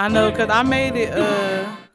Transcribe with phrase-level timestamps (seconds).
[0.00, 1.12] I know, cause I made it.
[1.12, 1.76] Uh,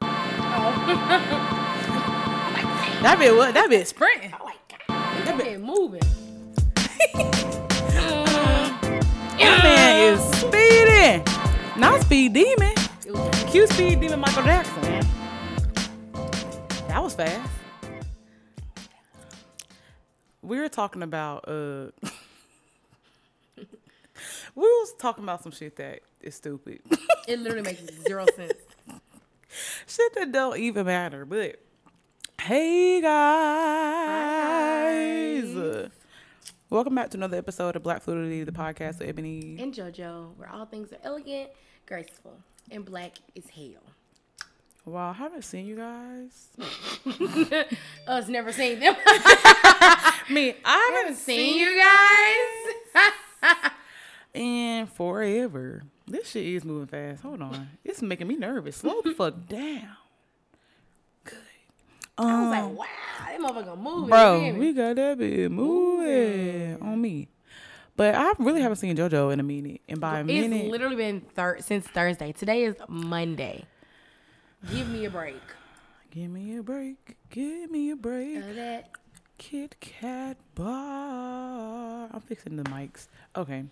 [3.02, 3.52] that bit what?
[3.52, 4.32] That bit sprinting.
[4.40, 4.52] Oh
[4.88, 6.02] that been moving.
[9.38, 11.24] That man is speeding.
[11.76, 12.74] Not speed demon.
[13.48, 14.82] Q speed demon Michael Jackson.
[16.86, 17.50] That was fast.
[20.42, 22.10] We were talking about uh we
[24.60, 26.80] was talking about some shit that is stupid.
[27.28, 28.52] It literally makes zero sense.
[29.88, 31.24] shit that don't even matter.
[31.24, 31.60] But
[32.40, 34.22] hey guys.
[35.52, 35.90] guys.
[36.70, 39.56] Welcome back to another episode of Black Fluidity, the podcast with Ebony.
[39.58, 41.50] And JoJo, where all things are elegant,
[41.84, 42.38] graceful,
[42.70, 43.82] and black is hell.
[44.84, 46.46] Wow, I haven't seen you guys.
[48.06, 48.94] Us never seen them.
[50.30, 51.74] Me, I haven't seen you
[53.02, 53.72] guys.
[54.36, 55.82] In forever.
[56.06, 57.22] This shit is moving fast.
[57.22, 57.68] Hold on.
[57.84, 58.76] It's making me nervous.
[58.76, 59.88] Slow the fuck down.
[61.24, 61.34] Good.
[62.18, 62.86] I was Um, like, wow,
[63.26, 64.08] that motherfucker moving.
[64.10, 67.28] bro, we got that bit moving on me.
[67.96, 69.80] But I really haven't seen JoJo in a minute.
[69.88, 72.32] And by a It's minute, literally been thir- since Thursday.
[72.32, 73.64] Today is Monday.
[74.70, 75.40] Give me a break.
[76.10, 77.16] give me a break.
[77.30, 78.38] Give me a break.
[78.38, 78.90] Uh, that
[79.38, 82.08] Kit Kat bar.
[82.12, 83.08] I'm fixing the mics.
[83.34, 83.64] Okay.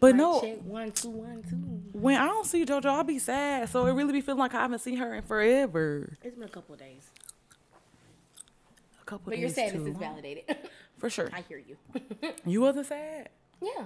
[0.00, 1.54] But no, check one two one two.
[1.98, 3.68] when I don't see JoJo, I'll be sad.
[3.68, 6.16] So it really be feeling like I haven't seen her in forever.
[6.22, 7.08] It's been a couple of days,
[9.00, 9.36] A couple days.
[9.36, 10.56] but your days sadness too is validated.
[10.98, 11.30] For sure.
[11.32, 11.76] I hear you.
[12.46, 13.28] You wasn't sad?
[13.60, 13.84] yeah,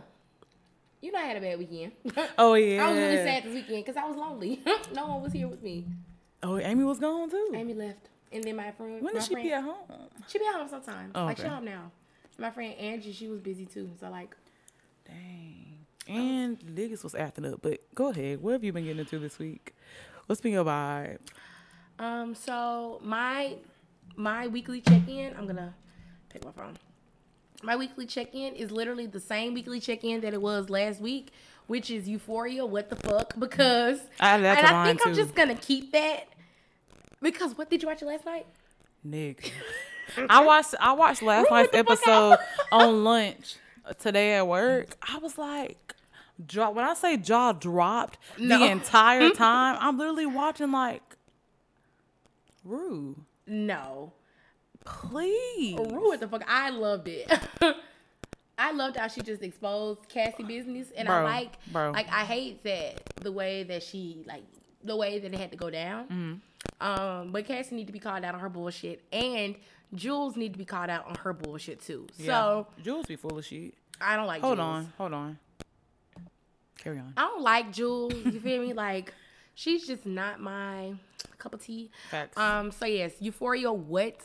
[1.03, 1.93] you know I had a bad weekend.
[2.39, 2.85] Oh yeah.
[2.87, 4.61] I was really sad this weekend because I was lonely.
[4.95, 5.85] no one was here with me.
[6.43, 7.51] Oh, Amy was gone too.
[7.55, 9.03] Amy left, and then my friend.
[9.03, 9.77] when my did she friend, be at home?
[10.29, 11.13] She be at home sometimes.
[11.15, 11.53] Oh, Like she okay.
[11.55, 11.91] home now.
[12.39, 13.91] My friend Angie, she was busy too.
[14.01, 14.35] So like,
[15.07, 15.87] Dang.
[16.09, 17.61] And niggas was acting up.
[17.63, 18.43] But go ahead.
[18.43, 19.75] What have you been getting into this week?
[20.27, 21.19] What's been your vibe?
[21.99, 23.55] um, so my
[24.17, 25.35] my weekly check in.
[25.37, 25.75] I'm gonna
[26.29, 26.77] pick my phone.
[27.63, 31.01] My weekly check in is literally the same weekly check in that it was last
[31.01, 31.33] week,
[31.67, 32.67] which is Euphoria.
[32.67, 33.35] What the fuck?
[33.39, 36.29] Because I and I think I'm just gonna keep that.
[37.23, 38.47] Because what did you watch last night?
[39.07, 39.51] Nigga.
[40.31, 42.39] I watched I watched last night's episode
[42.71, 43.57] on lunch
[43.95, 44.97] today at work.
[45.03, 45.95] I was like
[46.47, 48.59] jaw when I say jaw dropped No.
[48.59, 51.03] the entire time, I'm literally watching like
[52.65, 53.17] Rue.
[53.47, 54.13] No.
[54.85, 55.77] Please.
[55.79, 56.43] Rue, what the fuck?
[56.49, 57.31] I loved it.
[58.59, 61.91] I loved how she just exposed Cassie business, and I like, bro.
[61.91, 64.45] like I hate that the way that she like
[64.83, 66.05] the way that it had to go down.
[66.05, 66.35] Mm-hmm.
[66.81, 69.57] Um, but Cassie need to be called out on her bullshit, and
[69.95, 72.07] Jules need to be called out on her bullshit too.
[72.25, 72.67] So.
[72.83, 73.75] Jules be full of shit.
[74.01, 74.43] I don't like.
[74.43, 74.67] Hold Jules.
[74.69, 75.39] on, hold on.
[76.79, 77.13] Carry on.
[77.17, 78.13] I don't like Jules.
[78.15, 78.73] You feel me?
[78.75, 79.13] Like
[79.55, 80.93] she's just not my
[81.39, 81.91] cup of tea.
[82.11, 82.37] Facts.
[82.37, 82.71] Um.
[82.71, 83.73] So yes, Euphoria.
[83.73, 84.19] What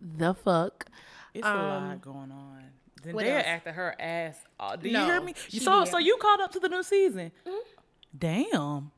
[0.00, 0.86] the fuck?
[1.32, 2.64] It's a um, lot going on.
[3.12, 3.44] what Zendaya else?
[3.46, 4.80] acted her ass off.
[4.80, 5.34] Do No, you hear me?
[5.48, 5.90] So did.
[5.90, 7.32] so you caught up to the new season.
[7.46, 7.56] Mm-hmm.
[8.18, 8.90] Damn.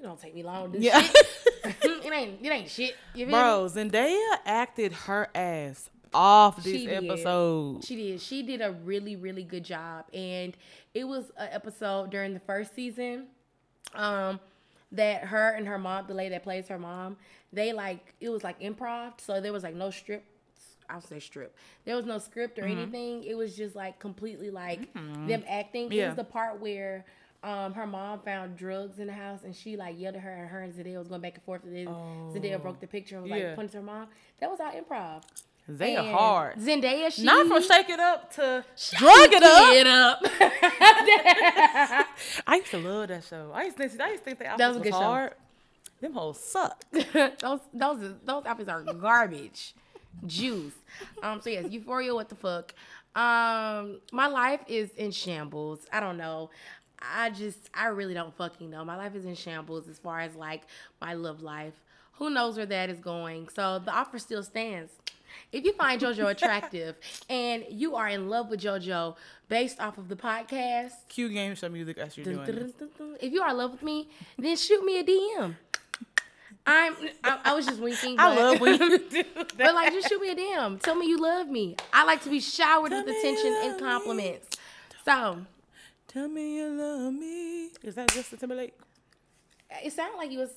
[0.00, 1.00] You don't take me long to do Yeah.
[1.02, 1.26] shit.
[1.84, 2.42] it ain't.
[2.44, 2.96] It ain't shit.
[3.14, 3.32] You feel me?
[3.32, 7.84] Bro, Zendaya acted her ass off this She episode.
[7.84, 8.20] She did.
[8.22, 10.06] She did a really, really good job.
[10.14, 10.56] And
[10.94, 13.26] it was an episode during the first season
[13.94, 14.40] um,
[14.92, 17.18] that her and her mom, the lady that plays her mom,
[17.52, 19.20] they like, it was like improv.
[19.20, 20.24] So there was like no strip.
[20.88, 21.54] I'll say strip.
[21.84, 23.22] There was no script or anything.
[23.22, 25.92] It was just like completely like them acting.
[25.92, 26.06] It Yeah.
[26.08, 27.04] was the part where
[27.42, 30.48] um, her mom found drugs in the house and she like yelled at her and
[30.50, 33.22] her and Zendaya was going back and forth and then Zendaya broke the picture and
[33.24, 33.54] was like Yeah.
[33.54, 34.08] pointing to her mom.
[34.40, 35.22] That was all improv.
[35.68, 36.56] They are hard.
[36.58, 38.64] Zendaya, she Not from shake it up to
[38.96, 39.72] drug it up.
[39.72, 40.18] it up.
[42.46, 43.52] I used to love that show.
[43.54, 45.04] I used to think, I used to think that That was was, a good show.
[45.04, 45.34] hard.
[46.00, 46.82] Them hoes suck.
[46.92, 49.74] those those those outfits are garbage.
[50.26, 50.72] Juice.
[51.22, 51.40] Um.
[51.40, 52.14] So yes, Euphoria.
[52.14, 52.74] What the fuck?
[53.14, 54.00] Um.
[54.12, 55.80] My life is in shambles.
[55.92, 56.50] I don't know.
[57.02, 58.84] I just I really don't fucking know.
[58.84, 60.62] My life is in shambles as far as like
[61.00, 61.74] my love life.
[62.14, 63.48] Who knows where that is going?
[63.48, 64.92] So the offer still stands.
[65.52, 66.96] If you find JoJo attractive
[67.28, 69.16] and you are in love with JoJo
[69.48, 73.16] based off of the podcast, Cue game show music as you're Dun, doing dun, dun.
[73.20, 74.08] If you are in love with me,
[74.38, 75.54] then shoot me a DM.
[76.66, 76.94] I'm.
[77.24, 78.16] I, I was just winking.
[78.16, 79.52] But, I love when you do that.
[79.56, 80.80] but like, just shoot me a DM.
[80.80, 81.76] Tell me you love me.
[81.92, 84.58] I like to be showered Tell with attention and compliments.
[85.04, 85.38] So
[86.12, 87.66] Tell me you love me.
[87.82, 88.74] Is that Justin Timberlake?
[89.84, 90.50] it sounded like you was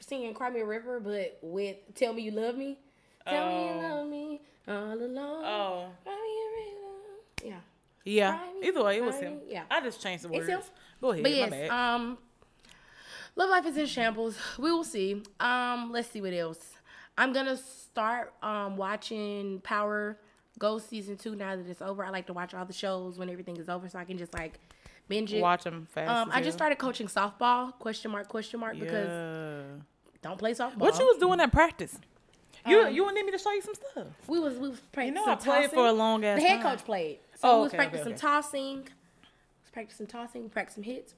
[0.00, 2.78] singing "Cry Me a River," but with "Tell Me You Love Me."
[3.26, 3.74] Tell me Oh.
[3.74, 5.44] you love me all alone.
[5.44, 5.86] Oh.
[6.04, 7.54] Cry me a river.
[7.54, 7.60] Yeah.
[8.04, 8.38] Yeah.
[8.60, 9.36] Me, Either way, it was him.
[9.38, 9.64] me, yeah.
[9.70, 10.50] I just changed the It's words.
[10.66, 10.72] him.
[11.02, 11.22] Go ahead.
[11.22, 12.18] But yes, um,
[13.36, 14.38] Love life is in shambles.
[14.58, 15.22] We will see.
[15.40, 16.60] Um, let's see what else.
[17.18, 20.18] I'm gonna start um watching Power
[20.58, 22.04] Ghost season two now that it's over.
[22.04, 24.32] I like to watch all the shows when everything is over, so I can just
[24.34, 24.58] like
[25.08, 25.40] binge it.
[25.42, 26.08] Watch them fast.
[26.10, 27.72] Um, I just started coaching softball.
[27.78, 28.28] Question mark?
[28.28, 28.78] Question mark?
[28.78, 29.82] Because Yeah.
[30.22, 30.76] don't play softball.
[30.78, 31.98] What you was doing at practice?
[32.66, 34.06] You Um, you need me to show you some stuff.
[34.26, 35.16] We was we was practicing.
[35.16, 35.70] You know I played tossing.
[35.70, 36.76] for a long ass The head time.
[36.76, 38.20] coach played, so Oh, we was okay, okay, practicing okay.
[38.20, 38.76] tossing.
[38.76, 38.82] We
[39.62, 40.42] was practicing tossing.
[40.44, 41.14] We practiced some hits.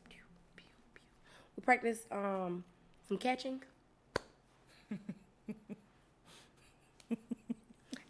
[1.56, 2.64] We practiced um
[3.06, 3.62] some catching.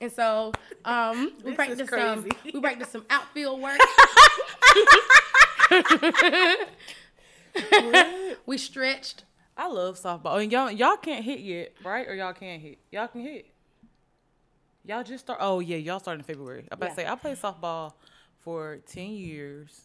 [0.01, 0.53] and so
[0.85, 3.79] um we practiced some we practiced some outfield work.
[8.47, 9.25] we stretched.
[9.57, 10.43] I love softball.
[10.43, 12.07] And y'all y'all can't hit yet, right?
[12.07, 12.79] Or y'all can't hit.
[12.91, 13.47] Y'all can hit.
[14.85, 15.39] Y'all just start.
[15.43, 16.69] Oh yeah, y'all started in February.
[16.71, 17.95] I about to say I played softball
[18.39, 19.83] for ten years,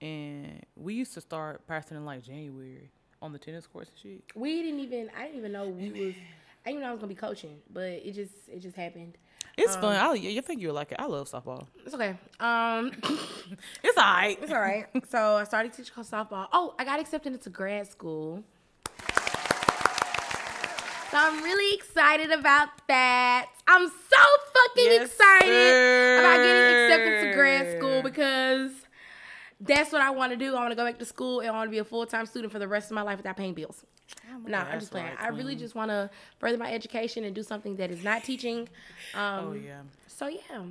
[0.00, 2.90] and we used to start practicing in like January
[3.20, 4.22] on the tennis courts and shit.
[4.34, 6.14] We didn't even I didn't even know we was I didn't
[6.66, 9.18] even know I was gonna be coaching, but it just it just happened.
[9.56, 9.96] It's Um, fun.
[9.96, 11.00] I you think you'll like it.
[11.00, 11.66] I love softball.
[11.84, 12.16] It's okay.
[12.38, 12.92] Um,
[13.82, 14.38] It's alright.
[14.40, 14.86] it's all right.
[15.10, 16.46] So I started teaching softball.
[16.52, 18.44] Oh, I got accepted into grad school.
[21.10, 23.46] So I'm really excited about that.
[23.66, 24.22] I'm so
[24.54, 28.70] fucking Yes, excited about getting accepted to grad school because
[29.60, 30.54] that's what I want to do.
[30.54, 32.26] I want to go back to school and I want to be a full time
[32.26, 33.84] student for the rest of my life without paying bills.
[34.46, 35.06] No, I'm just playing.
[35.08, 36.08] right, I really just want to
[36.38, 38.68] further my education and do something that is not teaching.
[39.14, 39.80] Um, Oh yeah.
[40.06, 40.62] So yeah,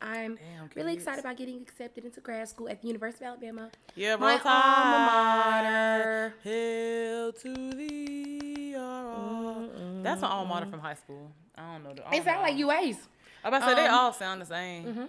[0.00, 1.04] I'm Damn, really kids.
[1.04, 3.70] excited about getting accepted into grad school at the University of Alabama.
[3.94, 6.34] Yeah, My roll alma mater.
[6.42, 10.02] Hail to the RR.
[10.02, 11.30] That's my alma mater from high school.
[11.56, 11.94] I don't know.
[11.94, 12.66] The, I It don't sound know.
[12.66, 12.96] like UAs.
[13.44, 14.84] I about to say they um, all sound the same.
[14.86, 15.08] Mhm.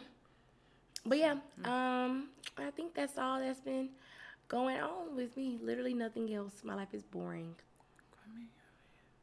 [1.05, 3.89] But yeah, um, I think that's all that's been
[4.47, 5.57] going on with me.
[5.61, 6.53] Literally nothing else.
[6.63, 7.55] My life is boring.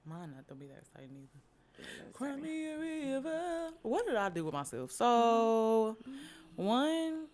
[0.06, 1.44] Mine not to be that exciting either.
[2.12, 3.70] Cry me a river.
[3.82, 4.92] What did I do with myself?
[4.92, 5.96] So,
[6.56, 7.26] one,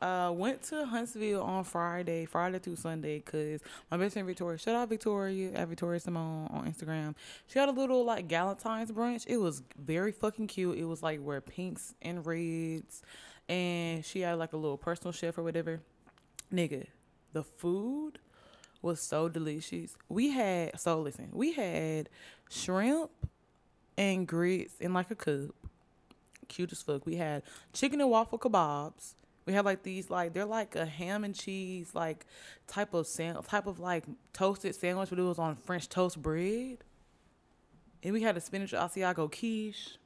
[0.00, 3.60] uh, went to Huntsville on Friday, Friday through Sunday, cause
[3.90, 7.14] my best friend Victoria, shout out Victoria at Victoria Simone on Instagram.
[7.48, 9.24] She had a little like Galentine's brunch.
[9.26, 10.78] It was very fucking cute.
[10.78, 13.02] It was like where pinks and reds,
[13.48, 15.80] and she had like a little personal chef or whatever.
[16.52, 16.86] Nigga,
[17.32, 18.18] the food
[18.82, 19.96] was so delicious.
[20.08, 22.08] We had so listen, we had
[22.48, 23.10] shrimp
[23.96, 25.54] and grits in like a cup.
[26.48, 27.06] Cute as fuck.
[27.06, 27.42] We had
[27.72, 29.14] chicken and waffle kebabs.
[29.46, 32.26] We had like these like they're like a ham and cheese like
[32.66, 36.78] type of sam- type of like toasted sandwich, but it was on French toast bread.
[38.02, 39.98] And we had a spinach Asiago quiche.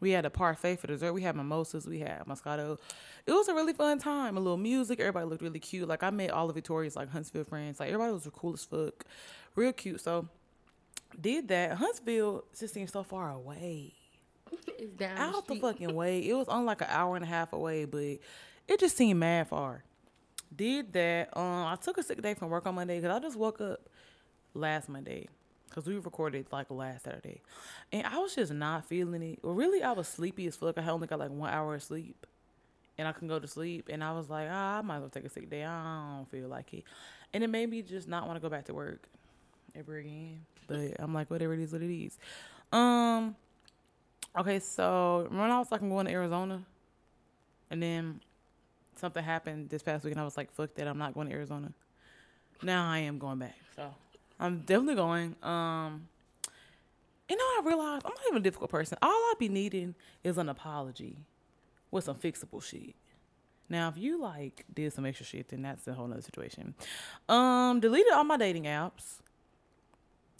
[0.00, 1.12] We had a parfait for dessert.
[1.12, 1.86] We had mimosas.
[1.86, 2.78] We had Moscato.
[3.26, 4.36] It was a really fun time.
[4.36, 4.98] A little music.
[4.98, 5.86] Everybody looked really cute.
[5.86, 7.78] Like I met all of Victoria's like Huntsville friends.
[7.80, 9.04] Like everybody was cool as fuck.
[9.54, 10.00] Real cute.
[10.00, 10.26] So
[11.20, 11.72] did that.
[11.72, 13.92] Huntsville just seems so far away.
[14.78, 15.60] It's down Out the street.
[15.60, 16.26] fucking way.
[16.26, 18.00] It was only like an hour and a half away, but
[18.66, 19.84] it just seemed mad far.
[20.54, 21.36] Did that.
[21.36, 23.88] Um, I took a sick day from work on Monday because I just woke up
[24.54, 25.28] last Monday
[25.70, 27.40] because we recorded like last Saturday,
[27.92, 29.38] and I was just not feeling it.
[29.42, 30.76] Well, really, I was sleepy as fuck.
[30.76, 32.26] I only got like one hour of sleep,
[32.98, 33.88] and I couldn't go to sleep.
[33.88, 35.64] And I was like, ah, I might as well take a sick day.
[35.64, 36.84] I don't feel like it,
[37.32, 39.08] and it made me just not want to go back to work
[39.74, 40.40] ever again.
[40.66, 42.18] But I'm like, whatever it is, what it is.
[42.72, 43.36] Um.
[44.38, 46.62] Okay, so when I was like, I'm going to Arizona,
[47.68, 48.20] and then
[48.94, 51.34] something happened this past week, and I was like, fuck that, I'm not going to
[51.34, 51.72] Arizona.
[52.62, 53.92] Now I am going back, so
[54.40, 55.36] I'm definitely going.
[55.42, 56.08] Um,
[57.28, 58.98] you know, I realized I'm not even a difficult person.
[59.02, 59.94] All I be needing
[60.24, 61.18] is an apology
[61.90, 62.96] with some fixable shit.
[63.68, 66.74] Now, if you like did some extra shit, then that's a whole nother situation.
[67.28, 69.20] Um, deleted all my dating apps.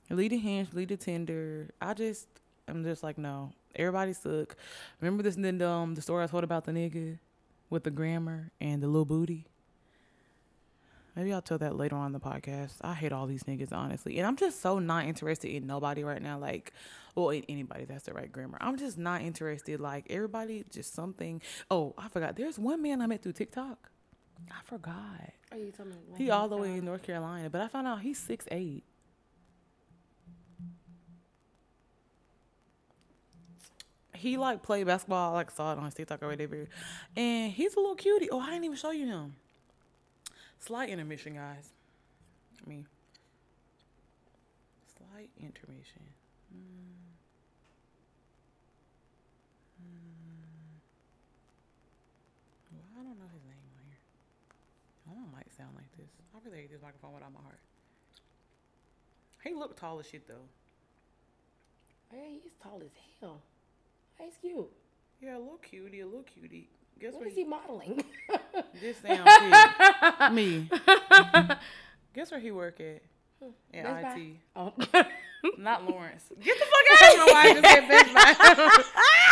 [0.09, 1.71] Deleted Hinge, deleted Tinder.
[1.81, 2.27] I just,
[2.67, 3.53] I'm just like, no.
[3.77, 4.57] Everybody suck.
[5.01, 7.19] Remember this um the story I told about the nigga
[7.69, 9.47] with the grammar and the little booty?
[11.17, 12.75] Maybe I'll tell that later on in the podcast.
[12.83, 14.19] I hate all these niggas, honestly.
[14.19, 16.39] And I'm just so not interested in nobody right now.
[16.39, 16.73] Like,
[17.15, 18.59] well, in anybody that's the right grammar.
[18.61, 19.81] I'm just not interested.
[19.81, 21.43] Like, everybody just something.
[21.71, 22.37] Oh, I forgot.
[22.37, 23.91] There's one man I met through TikTok.
[24.51, 25.33] I forgot.
[25.53, 25.97] Oh, you told me.
[26.17, 26.85] He all the way in oh.
[26.85, 28.85] North Carolina, but I found out he's six eight.
[34.15, 35.33] He like played basketball.
[35.33, 36.69] I like saw it on his TikTok or whatever,
[37.17, 38.31] and he's a little cutie.
[38.31, 39.35] Oh, I didn't even show you him.
[40.61, 41.71] Slight intermission, guys.
[42.65, 42.87] I mean,
[44.99, 46.03] slight intermission.
[46.55, 47.01] Mm.
[49.81, 50.77] Mm.
[52.71, 53.99] Well, I don't know his name on here.
[55.09, 56.11] Oh, it might sound like this.
[56.35, 57.61] I really hate this microphone without my heart.
[59.43, 60.47] He looked tall as shit though.
[62.11, 62.91] Hey, he's tall as
[63.21, 63.41] hell.
[64.19, 64.71] He's cute.
[65.23, 66.69] Yeah, a little cutie, a little cutie.
[66.99, 68.05] Guess What where is he modeling?
[68.81, 69.27] This damn
[70.21, 70.33] shit.
[70.33, 70.69] Me.
[72.15, 73.03] Guess where he work at?
[73.73, 74.17] In Best?
[74.19, 74.37] IT.
[74.57, 74.73] Oh.
[75.59, 76.25] Not Lawrence.
[76.43, 78.15] Get the fuck out I don't know why I just said Best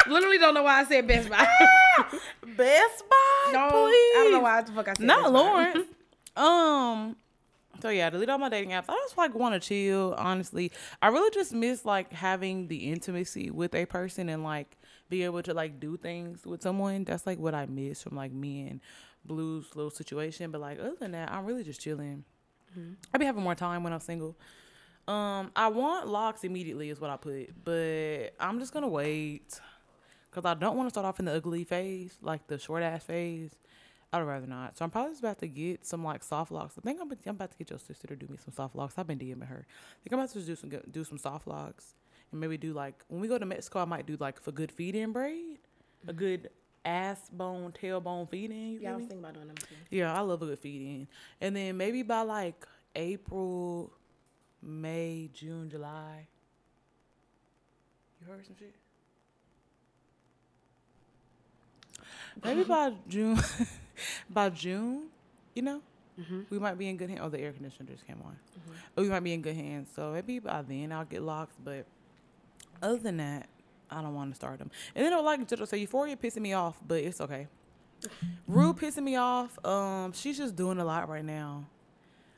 [0.07, 0.13] Buy.
[0.13, 1.47] Literally don't know why I said Best Buy.
[2.57, 4.15] Best Buy, No, please.
[4.17, 5.39] I don't know why the fuck I said Not Best Buy.
[5.39, 5.89] Lawrence.
[6.37, 7.17] um.
[7.81, 8.87] So yeah, delete all my dating apps.
[8.89, 10.15] I just like want to chill.
[10.19, 14.77] Honestly, I really just miss like having the intimacy with a person and like
[15.09, 17.05] be able to like do things with someone.
[17.05, 18.81] That's like what I miss from like me and
[19.25, 20.51] Blue's little situation.
[20.51, 22.25] But like other than that, I'm really just chilling.
[23.13, 24.37] I be having more time when I'm single.
[25.07, 29.59] Um, I want locks immediately is what I put, but I'm just gonna wait
[30.31, 33.05] because I don't want to start off in the ugly phase, like the short ass
[33.05, 33.53] phase.
[34.13, 34.77] I'd rather not.
[34.77, 36.75] So I'm probably just about to get some like soft locks.
[36.79, 38.95] I think I'm, I'm about to get your sister to do me some soft locks.
[38.97, 39.67] I've been DMing her.
[39.69, 41.95] I think I'm about to just do some do some soft locks
[42.33, 44.73] and maybe do like when we go to Mexico, I might do like for good
[44.73, 45.59] feed in braid,
[46.07, 46.19] a mm-hmm.
[46.19, 46.51] good
[46.85, 48.73] ass bone tailbone feed in.
[48.73, 49.09] You Yeah, I was me?
[49.09, 49.75] thinking about doing them too.
[49.91, 51.09] Yeah, I love a good feed in.
[51.41, 53.93] And then maybe by like April,
[54.63, 56.27] May, June, July.
[58.21, 58.75] You heard some shit?
[62.45, 63.39] Maybe by June,
[64.31, 65.07] by June,
[65.55, 65.83] you know,
[66.21, 66.43] mm-hmm.
[66.51, 67.21] we might be in good hands.
[67.23, 68.33] Oh, the air conditioner just came on.
[68.33, 68.73] Mm-hmm.
[68.97, 69.89] Oh, we might be in good hands.
[69.95, 71.57] So maybe by then I'll get locks.
[71.63, 71.87] But
[72.83, 73.47] other than that,
[73.91, 74.71] I don't want to start them.
[74.95, 77.49] And then like Jojo say, Euphoria pissing me off, but it's okay.
[78.47, 79.65] Rue pissing me off.
[79.65, 81.65] Um, she's just doing a lot right now.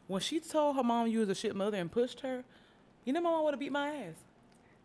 [0.07, 2.45] When she told her mom you was a shit mother and pushed her,
[3.05, 4.15] you know my mom would have beat my ass.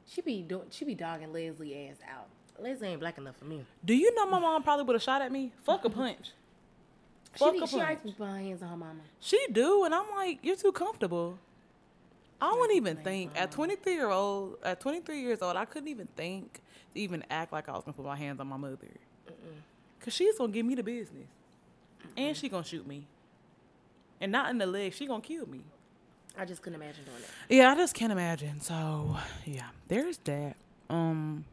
[0.07, 0.65] She be doing.
[0.69, 2.27] She be dogging Leslie ass out.
[2.61, 3.65] Leslie ain't black enough for me.
[3.83, 5.51] Do you know my mom probably would have shot at me?
[5.63, 6.31] Fuck a punch.
[7.33, 8.03] She, Fuck be, a she always punch.
[8.03, 8.99] be putting her hands on her mama.
[9.19, 11.37] She do, and I'm like, you're too comfortable.
[12.41, 16.07] I wouldn't even think at 23 year old, at 23 years old, I couldn't even
[16.15, 16.61] think
[16.93, 18.77] to even act like I was gonna put my hands on my mother,
[19.99, 21.27] cause she's gonna give me the business,
[22.17, 23.07] and she gonna shoot me,
[24.19, 24.93] and not in the leg.
[24.93, 25.61] She gonna kill me.
[26.37, 28.59] I just couldn't imagine doing that Yeah, I just can't imagine.
[28.59, 29.15] So
[29.45, 30.57] yeah, there's that.
[30.89, 31.45] Um,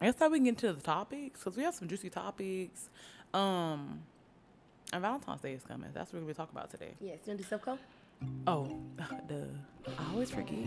[0.00, 2.88] I guess that we can get into the topics because we have some juicy topics.
[3.32, 4.00] Um,
[4.92, 5.90] and Valentine's Day is coming.
[5.92, 6.94] That's what we're gonna talk about today.
[7.00, 7.78] Yes, you want to do Selfco?
[8.46, 8.80] Oh,
[9.28, 9.34] duh.
[9.86, 10.58] I always forget.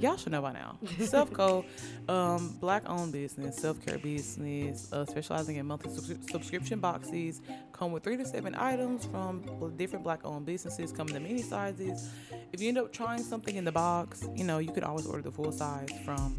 [0.00, 0.78] Y'all should know by now.
[0.84, 1.64] Selfco,
[2.08, 7.40] um, black owned business, self care business, uh, specializing in monthly subscri- subscription boxes.
[7.72, 9.44] Come with three to seven items from
[9.76, 10.92] different black owned businesses.
[10.92, 12.10] Come in many sizes.
[12.52, 15.22] If you end up trying something in the box, you know, you could always order
[15.22, 16.34] the full size from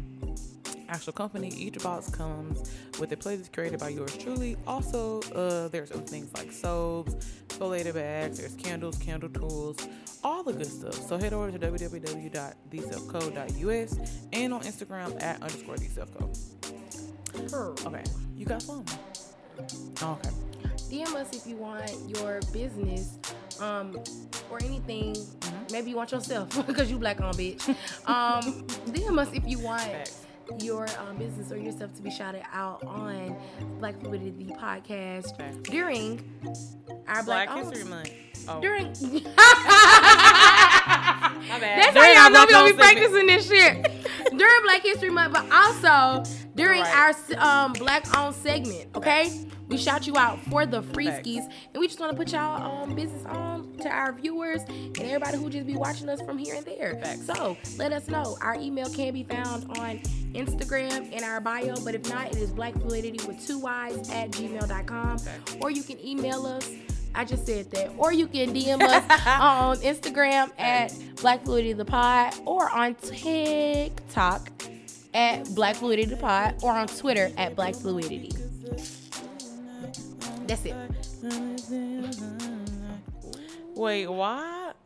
[0.94, 1.48] actual company.
[1.48, 2.70] Each box comes
[3.00, 4.56] with a playlist created by yours truly.
[4.66, 7.16] Also, uh, there's other things like soaps,
[7.48, 9.76] exfoliator bags, there's candles, candle tools,
[10.22, 10.94] all the good stuff.
[10.94, 13.98] So head over to www.theselfco.us
[14.32, 16.30] and on Instagram at underscore theselfco.
[17.86, 18.04] Okay,
[18.36, 18.84] you got some?
[20.02, 20.30] Oh, okay.
[20.88, 23.18] DM us if you want your business,
[23.60, 23.98] um,
[24.50, 25.16] or anything.
[25.72, 27.68] Maybe you want yourself because you black on bitch.
[28.06, 30.23] Um, DM us if you want Facts.
[30.60, 33.36] Your um, business or yourself to be shouted out on
[33.78, 36.22] Black Fluidity podcast during
[37.08, 38.10] our Black, Black History Month.
[38.46, 38.86] Oh, During
[41.48, 41.82] my bad.
[41.82, 44.82] That's During how y'all know we Black gonna be Owned practicing this shit during Black
[44.82, 46.22] History Month, but also
[46.54, 47.14] during Right.
[47.40, 48.86] our um, Black owned segment.
[48.94, 49.30] Okay,
[49.68, 51.20] we shout you out for the free Facts.
[51.20, 54.98] skis, and we just want to put y'all um, business on to our viewers and
[55.00, 56.98] everybody who just be watching us from here and there.
[57.02, 57.26] Facts.
[57.26, 58.36] So let us know.
[58.40, 59.98] Our email can be found on
[60.34, 64.30] Instagram in our bio, but if not, it is Black Fluidity with two Y's at
[64.30, 65.56] gmail.com, Facts.
[65.60, 66.70] or you can email us.
[67.14, 67.92] I just said that.
[67.96, 74.50] Or you can DM us on Instagram at Black Fluidity the Pod or on TikTok
[75.14, 78.32] at Black Fluidity the Pod or on Twitter at Black Fluidity.
[80.46, 80.74] That's it.
[83.74, 84.76] Wait, what?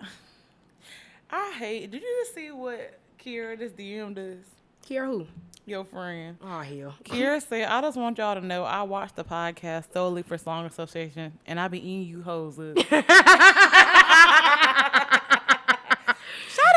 [1.30, 1.90] I hate.
[1.90, 4.38] Did you just see what Kira this DM does?
[4.86, 5.26] Kiera who?
[5.68, 6.38] Your friend.
[6.42, 6.94] Oh hell.
[7.04, 10.64] Kira said, I just want y'all to know I watched the podcast solely for Song
[10.64, 12.78] Association and I be eating you hoes up.
[12.88, 13.04] Shout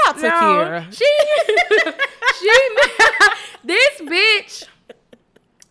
[0.08, 0.92] out to Kira.
[0.92, 1.06] She
[2.42, 2.52] she
[3.64, 4.68] this bitch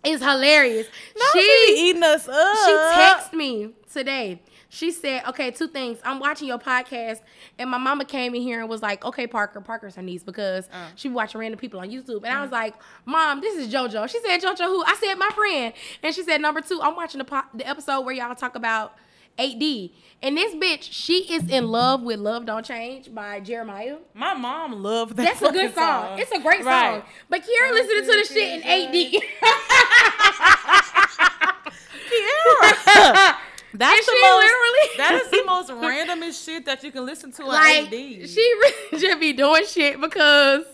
[0.04, 0.86] is hilarious.
[1.34, 2.56] she, she be eating us up.
[2.64, 4.40] She texted me today.
[4.72, 5.98] She said, "Okay, two things.
[6.04, 7.20] I'm watching your podcast,
[7.58, 10.68] and my mama came in here and was like, "Okay, Parker, Parker's her niece because
[10.72, 10.86] uh.
[10.94, 12.42] she be watching random people on YouTube." And I uh.
[12.42, 12.74] was like,
[13.04, 15.72] "Mom, this is JoJo." She said, "JoJo who?" I said, "My friend."
[16.04, 18.94] And she said, "Number two, I'm watching the po- the episode where y'all talk about
[19.38, 19.92] 8D.
[20.22, 23.98] And this bitch, she is in love with Love Don't Change by Jeremih.
[24.14, 25.24] My mom loved that.
[25.24, 26.18] That's a good fucking song.
[26.18, 27.00] It's a great Right.
[27.00, 27.10] song.
[27.28, 29.22] But Kiara listening to the shit in 8D.
[32.10, 33.36] Kiara.
[33.72, 34.44] That's the most.
[34.44, 34.88] literally?
[34.96, 38.28] That is the most randomest shit that you can listen to like, 8D.
[38.28, 40.64] she really just be doing shit because,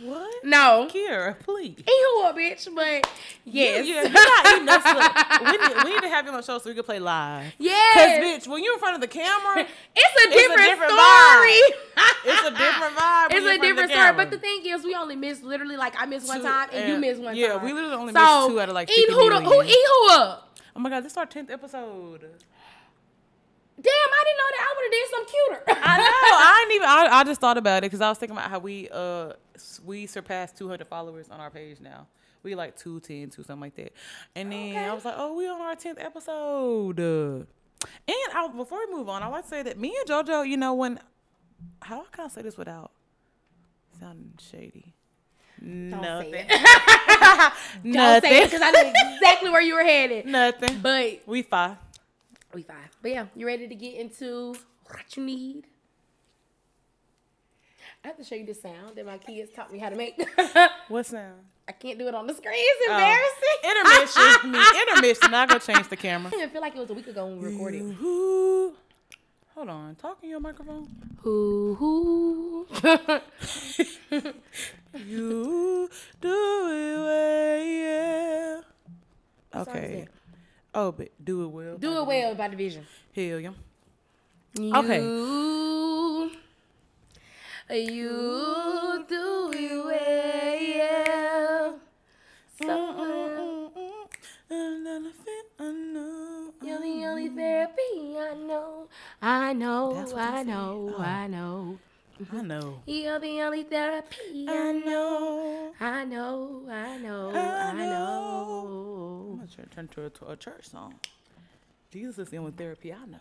[0.00, 0.44] what?
[0.44, 0.88] no.
[0.92, 1.76] Kiara, please.
[1.78, 3.08] A bitch, but
[3.44, 3.86] yes.
[3.86, 5.40] Yeah, eating us up.
[5.42, 7.44] We need, we need to have you on the show so we can play live.
[7.46, 8.44] Cause Yes.
[8.44, 11.60] bitch, when you're in front of the camera, It's a a different, different story.
[12.24, 13.26] it's a different vibe.
[13.30, 14.12] It's a in front of the different story.
[14.16, 16.86] But the thing is, we only missed literally like I missed one Two- time and
[16.88, 17.56] you and- missed one yeah, time.
[17.58, 19.62] Yeah, we literally only so, missed two out of, like, eat 50 who, the, who
[19.62, 20.48] eat who up?
[20.76, 22.20] Oh my god, this is our tenth episode.
[23.80, 24.60] Damn, I didn't know that.
[24.60, 25.82] I would have did some cuter.
[25.84, 26.04] I know.
[26.04, 26.88] I ain't even.
[26.88, 29.32] I, I just thought about it because I was thinking about how we uh
[29.84, 32.06] we surpassed 200 followers on our page now.
[32.42, 33.92] We like 210, two something like that.
[34.34, 34.84] And then Okay.
[34.84, 36.98] I was like, oh, we on our 10th episode.
[36.98, 37.46] And
[38.34, 40.74] I, before we move on, I want to say that me and JoJo, you know,
[40.74, 40.98] when
[41.82, 42.90] how can I say this without
[43.98, 44.91] sounding shady?
[45.62, 46.32] Don't Nothing.
[46.32, 48.42] Don't say it Nothing.
[48.44, 50.26] because I knew exactly where you were headed.
[50.26, 50.80] Nothing.
[50.80, 51.76] But We fine.
[52.52, 52.76] we fine.
[53.00, 55.66] But yeah, you ready to get into what you need?
[58.04, 60.20] I have to show you the sound that my kids taught me how to make.
[60.88, 61.34] What sound?
[61.68, 62.54] I can't do it on the screen.
[62.56, 62.92] It's Oh.
[62.92, 64.42] embarrassing.
[64.42, 64.50] Intermission.
[64.50, 64.80] me.
[64.88, 65.30] Intermission.
[65.30, 66.32] Now go change the camera.
[66.34, 67.82] I feel like it was a week ago when we recorded.
[68.02, 68.74] Ooh.
[69.54, 69.94] Hold on.
[69.94, 70.88] Talk in your microphone.
[71.22, 72.66] Hoo hoo.
[74.94, 75.88] You
[76.20, 78.60] do it well, yeah.
[79.54, 80.06] Okay.
[80.74, 81.76] Oh, but do it well.
[81.78, 82.86] Do it well by division.
[83.14, 83.52] Hell yeah.
[84.58, 85.00] Okay.
[85.00, 86.32] Okay.
[87.70, 91.72] You, you do it well, yeah.
[92.60, 92.68] Mm, mm, so,
[95.58, 98.88] mm, you're the only therapy I know.
[99.22, 100.36] I know, what uh-huh.
[100.36, 100.94] I know.
[100.98, 101.78] I know.
[102.22, 102.36] Mm-hmm.
[102.36, 102.82] I know.
[102.86, 105.72] You're the only therapy I know.
[105.80, 106.62] I know.
[106.70, 109.28] I know, I know, I I know.
[109.32, 110.94] I'm gonna turn, turn to a, a church song.
[111.90, 113.18] Jesus is the only therapy I know.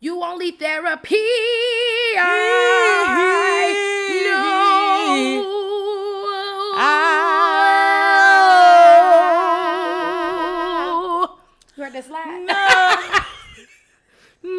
[0.00, 1.16] You only therapy
[2.16, 2.32] I
[4.24, 5.42] know.
[11.76, 12.44] You heard this slide?
[12.46, 12.54] No.
[14.42, 14.52] No.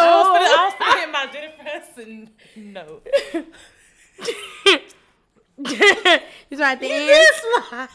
[0.00, 1.57] I was I was finna hit Jennifer
[1.98, 3.06] Hudson note.
[6.48, 7.26] He's right at the end.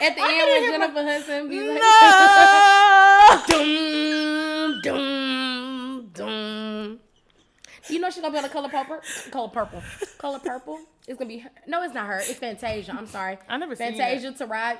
[0.00, 3.44] at the end when Jennifer Hudson be like, No.
[4.82, 7.00] dum, dum, dum.
[7.88, 9.00] You know she's gonna be on the color purple.
[9.30, 9.82] Color purple.
[10.18, 10.80] Color purple.
[11.06, 11.50] It's gonna be her.
[11.68, 12.18] No, it's not her.
[12.18, 12.92] It's Fantasia.
[12.96, 13.38] I'm sorry.
[13.48, 14.78] I never seen Fantasia to ride.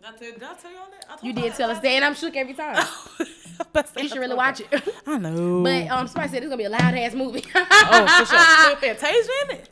[0.00, 1.04] Did I tell, did I tell y'all that?
[1.10, 2.86] I told You did tell us last that, and I'm shook every time.
[3.72, 4.68] Best You should really watch it.
[5.06, 5.62] I know.
[5.62, 7.44] But um, somebody said it's gonna be a loud ass movie.
[7.54, 8.76] oh, for sure.
[8.76, 9.68] Fantasia in it.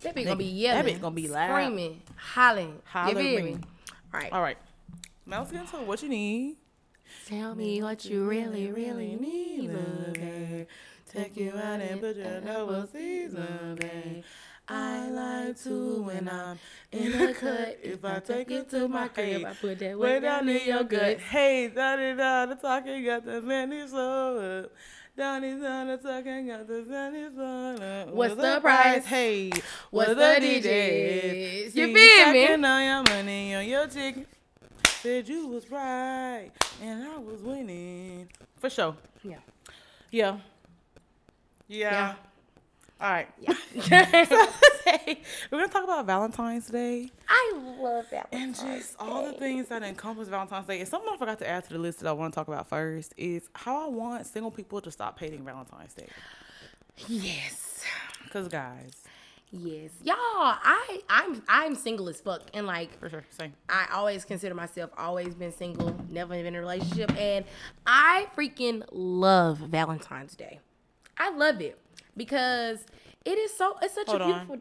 [0.00, 0.84] That bitch gonna be yelling.
[0.84, 1.50] That bitch gonna be loud.
[1.50, 2.82] Screaming, hollering.
[3.08, 3.34] You feel me?
[3.34, 3.64] Hollering.
[4.12, 4.32] All right.
[4.32, 4.58] All right.
[5.26, 6.56] Now let's get into what you need.
[7.26, 10.66] Tell me what you really, really need, babe.
[11.10, 14.24] Take you out and put your double season, babe.
[14.66, 16.58] I like to when I'm
[16.90, 17.78] in the cut.
[17.82, 21.18] If I take it to my crib, I put that way down in your gut.
[21.18, 24.72] Hey, down it down the talking, got the penny so up.
[25.16, 28.08] Down it down the talking, got the penny so up.
[28.14, 29.04] What's the price?
[29.04, 29.50] Hey,
[29.90, 31.76] What's the digits?
[31.76, 32.08] You feel me?
[32.08, 34.28] stacking on your money on your ticket.
[35.02, 36.50] Said you was right
[36.80, 38.28] and I was winning.
[38.56, 38.96] For sure.
[39.22, 39.36] Yeah.
[40.10, 40.38] Yeah.
[41.68, 41.90] Yeah.
[41.90, 42.14] Yeah.
[43.04, 43.28] All right.
[43.38, 43.52] Yeah.
[45.50, 48.28] We're gonna talk about Valentine's Day I love that.
[48.32, 50.80] and just all the things that encompass Valentine's Day.
[50.80, 52.66] And something I forgot to add to the list that I want to talk about
[52.66, 56.08] first is how I want single people to stop hating Valentine's Day.
[57.06, 57.84] Yes.
[58.30, 59.02] Cause guys,
[59.52, 59.90] Yes.
[60.02, 63.52] Y'all, I I'm I'm single as fuck and like for sure, same.
[63.68, 67.44] I always consider myself always been single, never been in a relationship, and
[67.86, 70.60] I freaking love Valentine's Day.
[71.18, 71.78] I love it
[72.16, 72.84] because
[73.24, 74.30] it is so it's such Hold a on.
[74.32, 74.58] beautiful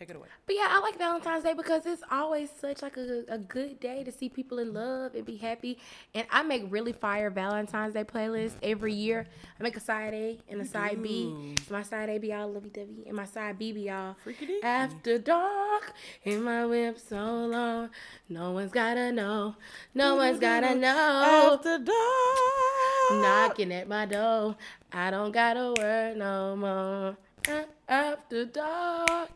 [0.00, 0.28] Take it away.
[0.46, 4.02] But yeah, I like Valentine's Day because it's always such like a, a good day
[4.02, 5.76] to see people in love and be happy.
[6.14, 9.26] And I make really fire Valentine's Day playlist every year.
[9.58, 11.54] I make a side A and a side B.
[11.68, 14.62] So my side A be all lovey dovey and my side B be all Freaky
[14.62, 15.92] after dark
[16.24, 17.90] in my whip so long.
[18.30, 19.54] No one's gotta know.
[19.92, 21.52] No one's gotta know.
[21.52, 23.20] After dark.
[23.20, 24.56] Knocking at my door.
[24.92, 27.16] I don't gotta work no more.
[27.48, 29.30] A- After dark.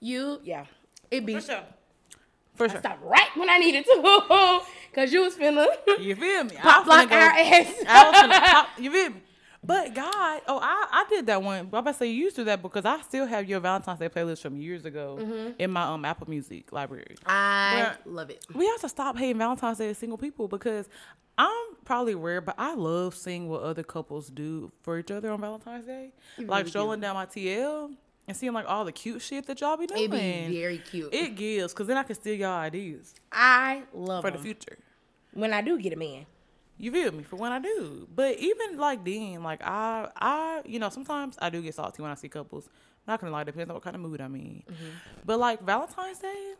[0.00, 0.66] You yeah.
[1.10, 1.62] It be For sure.
[2.54, 4.60] For I stopped right when I needed to.
[4.94, 5.66] Cause you was finna
[6.00, 6.56] You feel me?
[6.58, 7.74] I pop was lock go- our ass.
[7.88, 8.68] I was gonna pop.
[8.78, 9.20] You feel me?
[9.66, 11.66] But God, oh, I, I did that one.
[11.70, 13.60] But I'm about to say you used to do that because I still have your
[13.60, 15.52] Valentine's Day playlist from years ago Mm-hmm.
[15.58, 17.16] in my um Apple Music library.
[17.26, 18.44] I But- love it.
[18.54, 20.88] We have to stop hating Valentine's Day as single people because
[21.38, 25.40] I'm probably rare, but I love seeing what other couples do for each other on
[25.40, 26.12] Valentine's Day.
[26.38, 26.50] Mm-hmm.
[26.50, 27.94] like really strolling down my TL
[28.26, 30.00] and seeing like all the cute shit that y'all be doing.
[30.00, 31.12] It'd be very cute.
[31.12, 34.78] it gives because then I can steal y'all ideas I love for the future.
[35.32, 36.26] when I do get a man.
[36.76, 38.08] You feel me for when I do.
[38.12, 42.10] But even like then, like I, I, you know, sometimes I do get salty when
[42.10, 42.68] I see couples.
[43.06, 44.62] Not gonna lie, depends on what kind of mood I'm in.
[44.68, 44.88] Mm-hmm.
[45.24, 46.54] But like Valentine's Day,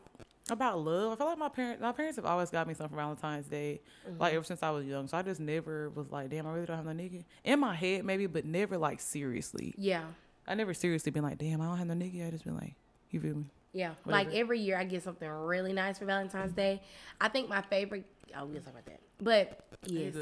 [0.50, 3.00] about love, I feel like my parents, my parents have always got me something for
[3.00, 3.80] Valentine's Day,
[4.18, 4.37] like mm-hmm.
[4.37, 5.09] ever since I was young.
[5.09, 7.24] So I just never was like, damn, I really don't have no nigga.
[7.44, 9.74] In my head, maybe, but never like seriously.
[9.78, 10.04] Yeah.
[10.46, 12.26] I never seriously been like, damn, I don't have no nigga.
[12.26, 12.74] I just been like,
[13.11, 13.46] you feel me?
[13.72, 13.94] Yeah.
[14.04, 14.30] Whatever.
[14.30, 16.83] Like every year I get something really nice for Valentine's Day.
[17.20, 18.04] I think my favorite
[18.37, 19.00] oh we'll talk about that.
[19.20, 20.14] But yes.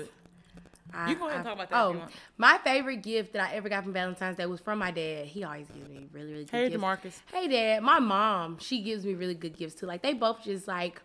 [0.94, 2.12] I, You go ahead and talk about that if Oh, you want.
[2.38, 5.26] my favorite gift that I ever got from Valentine's Day was from my dad.
[5.26, 6.82] He always gives me really, really good Hey, gifts.
[6.82, 7.20] Hey, Demarcus.
[7.32, 7.82] Hey, dad.
[7.82, 9.86] My mom, she gives me really good gifts too.
[9.86, 11.00] Like they both just like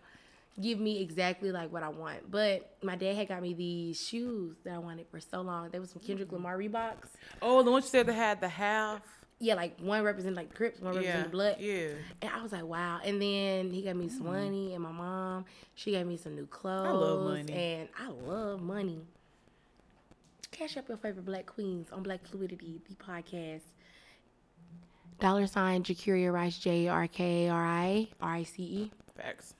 [0.60, 2.30] give me exactly like what I want.
[2.30, 5.70] But my dad had got me these shoes that I wanted for so long.
[5.70, 6.36] They was some Kendrick mm-hmm.
[6.36, 7.10] Lamar Reeboks.
[7.40, 9.02] Oh, the one you said that had the half.
[9.40, 11.56] Yeah, like one represented like the Crips, one Yeah, represented the blood.
[11.60, 11.88] yeah.
[12.22, 12.98] And I was like, wow.
[13.04, 14.32] And then he got me some mm-hmm.
[14.32, 15.44] money, and my mom,
[15.76, 16.88] she gave me some new clothes.
[16.88, 17.52] I love money.
[17.52, 18.98] And I love money.
[20.58, 23.60] Cash up your favorite black queens on Black Fluidity, the podcast.
[25.20, 28.90] Dollar sign Jacuria Rice, J R K R I R I C E.
[29.16, 29.54] Facts.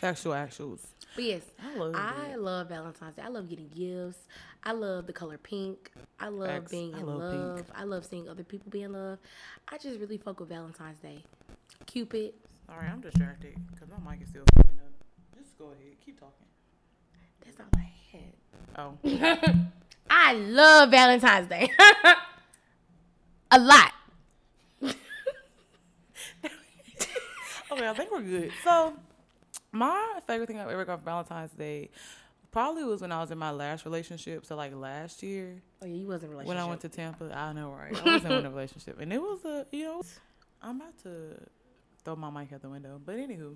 [0.00, 0.80] Factual actuals.
[1.14, 3.22] But yes, I love I love Valentine's Day.
[3.22, 4.18] I love getting gifts.
[4.64, 5.92] I love the color pink.
[6.18, 6.72] I love Facts.
[6.72, 7.42] being I in love pink.
[7.44, 7.72] love.
[7.76, 9.18] I love seeing other people be in love.
[9.68, 11.22] I just really fuck with Valentine's Day.
[11.86, 12.34] Cupid.
[12.66, 15.38] Sorry, I'm distracted because my mic is still fucking up.
[15.38, 15.94] Just go ahead.
[16.04, 16.46] Keep talking.
[17.44, 19.52] That's all I had.
[19.54, 19.66] Oh.
[20.10, 21.70] I love Valentine's Day.
[23.52, 23.92] A lot.
[27.72, 28.50] Okay, I think we're good.
[28.64, 28.94] So,
[29.70, 31.88] my favorite thing I've ever got for Valentine's Day
[32.50, 34.44] probably was when I was in my last relationship.
[34.44, 36.48] So, like last year Oh yeah, you wasn't relationship.
[36.48, 37.30] when I went to Tampa.
[37.32, 37.96] I know, right?
[37.96, 39.00] I wasn't in a relationship.
[39.00, 40.02] And it was a, you know,
[40.60, 41.36] I'm about to
[42.04, 43.00] throw my mic out the window.
[43.04, 43.54] But, anywho,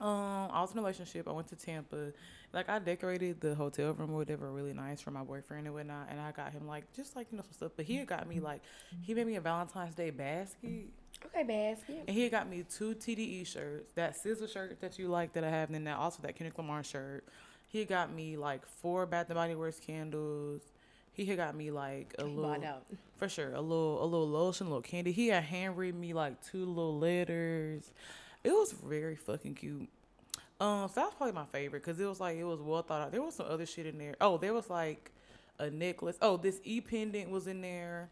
[0.00, 1.28] um, I was in a relationship.
[1.28, 2.12] I went to Tampa.
[2.52, 6.08] Like, I decorated the hotel room or whatever really nice for my boyfriend and whatnot.
[6.10, 7.72] And I got him, like, just like, you know, some stuff.
[7.76, 8.62] But he had got me, like,
[9.02, 10.88] he made me a Valentine's Day basket.
[11.26, 12.04] Okay, basket.
[12.08, 15.44] And he had got me two TDE shirts, that scissor shirt that you like that
[15.44, 17.24] I have, and then that also that Kendrick Lamar shirt.
[17.68, 20.62] He got me like four Bath and Body Works candles.
[21.12, 22.86] He had got me like a little, out.
[23.18, 25.12] for sure, a little, a little lotion, a little candy.
[25.12, 27.90] He had handwritten me like two little letters.
[28.42, 29.88] It was very fucking cute.
[30.60, 33.02] Um, so that was probably my favorite because it was like it was well thought
[33.02, 33.12] out.
[33.12, 34.14] There was some other shit in there.
[34.20, 35.10] Oh, there was like
[35.58, 36.16] a necklace.
[36.20, 38.10] Oh, this e pendant was in there.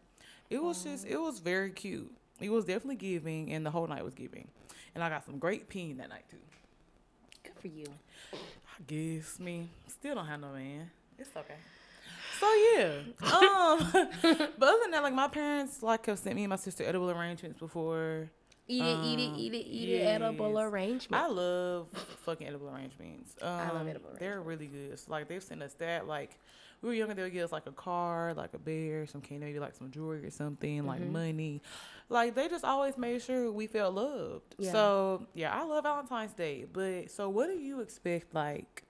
[0.49, 2.11] It was just, it was very cute.
[2.39, 4.47] It was definitely giving, and the whole night was giving.
[4.95, 6.37] And I got some great peen that night too.
[7.43, 7.85] Good for you.
[8.33, 10.89] I guess me still don't have no man.
[11.19, 11.55] It's okay.
[12.39, 12.99] So yeah.
[13.29, 13.91] Um,
[14.57, 17.11] but other than that, like my parents like have sent me and my sister edible
[17.11, 18.29] arrangements before.
[18.71, 20.05] Eat it, eat it, eat it, eat it.
[20.05, 20.63] Edible yes.
[20.71, 21.23] arrangement.
[21.23, 21.87] I love
[22.23, 23.35] fucking edible arrangements.
[23.41, 24.19] Um, love edible arrangements.
[24.19, 24.99] They're really good.
[24.99, 26.07] So, like they've sent us that.
[26.07, 26.37] Like
[26.81, 29.47] we were younger, they would give us like a car, like a bear, some candy,
[29.47, 31.13] maybe like some jewelry or something, like Mm-hmm.
[31.13, 31.61] money.
[32.09, 34.55] Like they just always made sure we felt loved.
[34.59, 34.71] Yeah.
[34.71, 36.65] So yeah, I love Valentine's Day.
[36.71, 38.33] But so what do you expect?
[38.35, 38.83] Like,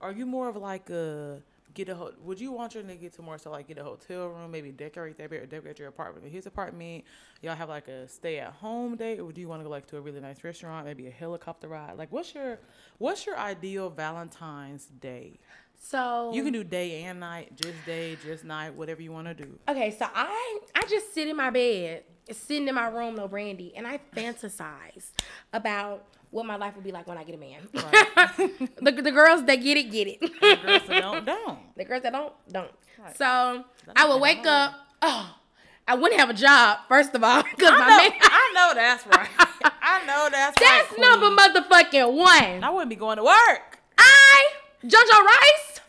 [0.00, 1.42] are you more of like a
[1.74, 4.28] get a ho- would you want your nigga to more so like get a hotel
[4.28, 7.04] room maybe decorate that bed or decorate your apartment his apartment?
[7.40, 9.86] Y'all have like a stay at home date or do you want to go like
[9.86, 11.96] to a really nice restaurant maybe a helicopter ride?
[11.96, 12.58] Like what's your
[12.98, 15.38] what's your ideal valentine's day?
[15.84, 19.34] So you can do day and night just day just night whatever you want to
[19.34, 19.58] do.
[19.68, 23.74] Okay, so I I just sit in my bed, sitting in my room, no brandy,
[23.74, 25.10] and I fantasize
[25.52, 27.68] about what my life would be like when I get a man.
[27.72, 28.36] Right.
[28.96, 30.20] the, the girls that get it, get it.
[30.20, 30.28] The
[30.66, 32.70] girls that don't don't the girls that don't, don't.
[32.98, 33.16] Right.
[33.16, 34.74] So That I would wake up.
[35.02, 35.36] Oh,
[35.86, 38.12] I wouldn't have a job first of all because I my know, man.
[38.22, 39.28] I know that's right
[39.82, 42.64] i know that's, That's right number motherfucking one.
[42.64, 44.52] i wouldn't be going to work I,
[44.84, 45.80] Jojo Rice,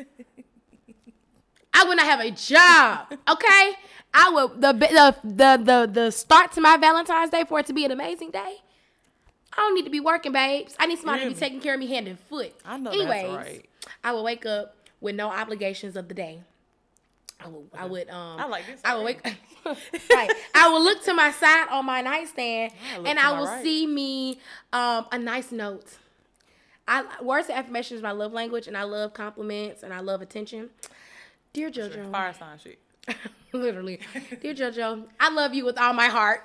[1.73, 3.07] I would not have a job.
[3.27, 3.73] Okay,
[4.13, 7.73] I would the the the the the start to my Valentine's Day for it to
[7.73, 8.57] be an amazing day.
[9.55, 10.75] I don't need to be working, babes.
[10.79, 12.53] I need somebody to be taking care of me hand and foot.
[12.65, 13.65] I know that's right.
[14.03, 16.41] I would wake up with no obligations of the day.
[17.39, 19.19] I would, I would, um, I like this I would already.
[19.25, 19.37] wake,
[20.13, 20.31] right.
[20.55, 23.63] I would look to my side on my nightstand, I and I will right.
[23.63, 24.39] see me,
[24.71, 25.97] um, a nice note.
[26.87, 30.21] I words of affirmation is my love language, and I love compliments and I love
[30.21, 30.69] attention.
[31.53, 32.79] Dear JoJo, Fire sign shit.
[33.53, 33.99] literally,
[34.41, 36.43] dear JoJo, I love you with all my heart.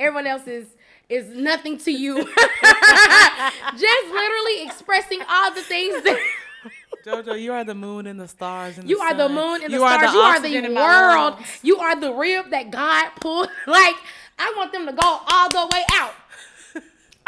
[0.00, 0.68] Everyone else is
[1.08, 2.14] is nothing to you.
[2.24, 6.18] Just literally expressing all the things that.
[7.04, 9.72] Jojo, you are the moon and the stars and You the are the moon and
[9.72, 10.12] the You are stars.
[10.12, 11.38] you are the world.
[11.62, 13.48] You are the rib that God pulled.
[13.66, 13.94] Like
[14.38, 16.12] I want them to go all the way out.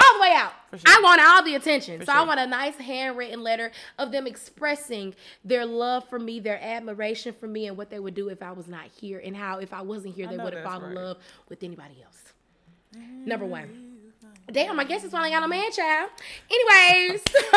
[0.03, 0.53] All the way out.
[0.73, 0.81] sure.
[0.87, 2.05] I want all the attention.
[2.05, 5.15] so I want a nice handwritten letter of them expressing
[5.45, 8.53] their love for me, their admiration for me, and what they would do if I
[8.53, 10.97] was not here, and how if I wasn't here, they would have that's fallen in
[10.97, 11.05] right.
[11.05, 11.19] love
[11.51, 12.30] with anybody else.
[13.25, 13.87] Number one.
[14.51, 16.11] Damn, I guess it's when I got a man child.
[16.51, 17.23] Anyways,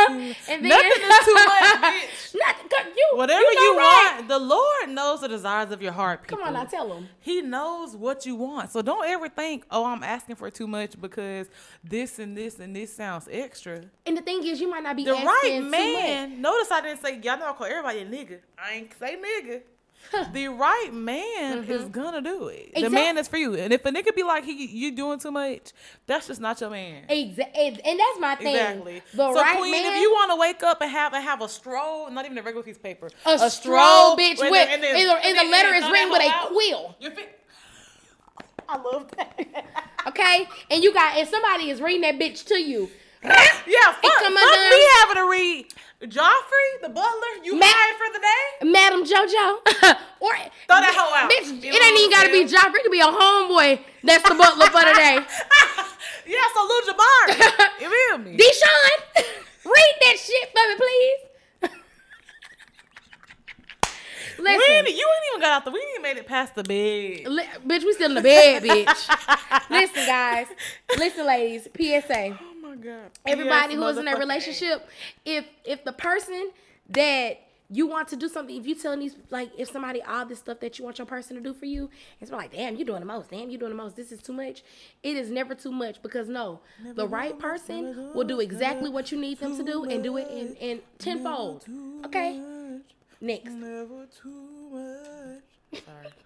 [0.47, 2.95] and then Nothing is too much, bitch.
[2.95, 4.11] You, Whatever you, know you right.
[4.17, 6.21] want, the Lord knows the desires of your heart.
[6.21, 6.37] People.
[6.37, 7.07] Come on, I tell him.
[7.19, 8.71] He knows what you want.
[8.71, 11.47] So don't ever think, oh, I'm asking for too much because
[11.83, 13.81] this and this and this sounds extra.
[14.05, 15.71] And the thing is, you might not be The asking right too much.
[15.71, 16.41] man.
[16.41, 18.37] Notice I didn't say y'all know I call everybody a nigga.
[18.63, 19.61] I ain't say nigga.
[20.33, 21.91] the right man is mm-hmm.
[21.91, 22.73] gonna do it.
[22.75, 23.55] The man is for you.
[23.55, 25.71] And if a nigga be like he you doing too much,
[26.05, 27.05] that's just not your man.
[27.09, 28.55] Exactly, and that's my thing.
[28.55, 29.01] Exactly.
[29.13, 29.93] The so right Queen, man.
[29.93, 32.41] if you want to wake up and have a have a stroll, not even a
[32.41, 35.47] regular piece of paper, a, stroll, bitch, with then- and then- and the, and and
[35.47, 36.95] the letter is written with a quill.
[38.69, 39.65] I love that.
[40.05, 42.89] Okay, and you got and somebody is reading that bitch to you.
[43.23, 45.73] yeah, fuck, fuck me having to read
[46.07, 47.33] Joffrey, the butler.
[47.43, 48.71] You Ma- hired for the day?
[48.71, 50.33] Madam JoJo, or
[50.67, 51.31] Throw that hoe out.
[51.31, 52.43] bitch, You it ain't even gotta be?
[52.43, 52.75] Joffrey.
[52.75, 53.79] It could be a homeboy.
[54.03, 55.15] That's the butler for the day.
[56.27, 57.39] yeah, so Lil Jabari.
[57.81, 58.35] you feel me?
[58.37, 59.23] Deshawn,
[59.63, 61.19] read that shit for me, please.
[64.39, 65.71] we Listen, ain't, you ain't even got out the.
[65.71, 67.27] We ain't even made it past the bed.
[67.31, 69.69] li- bitch, we still in the bed, bitch.
[69.69, 70.47] Listen, guys.
[70.97, 71.67] Listen, ladies.
[71.77, 72.37] PSA.
[72.75, 73.11] My god.
[73.25, 74.87] everybody Yes, who is in a relationship,
[75.25, 76.51] if if the person
[76.89, 80.39] that you want to do something, if you telling these like if somebody all this
[80.39, 82.99] stuff that you want your person to do for you, it's like, damn, you're doing
[82.99, 84.63] the most, damn, you're doing the most, this is too much.
[85.01, 86.61] It is never too much because no,
[86.95, 90.27] the right person will do exactly what you need them to do and do it
[90.29, 91.65] in, in tenfold.
[92.05, 92.39] Okay?
[93.21, 93.51] Next.
[93.53, 95.83] Never too much.
[95.83, 96.07] Sorry.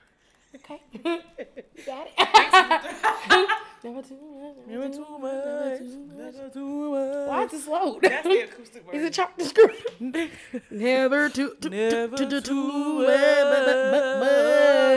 [0.55, 0.81] Okay.
[0.91, 0.99] you
[1.85, 3.49] got it.
[3.83, 4.55] Never too much.
[4.67, 5.81] Never too much.
[6.17, 7.27] Never too much.
[7.29, 7.99] Why is it slow?
[8.01, 9.69] That's the acoustic Is it chopped the screw?
[10.71, 13.05] Never too, too, Never too, too, too too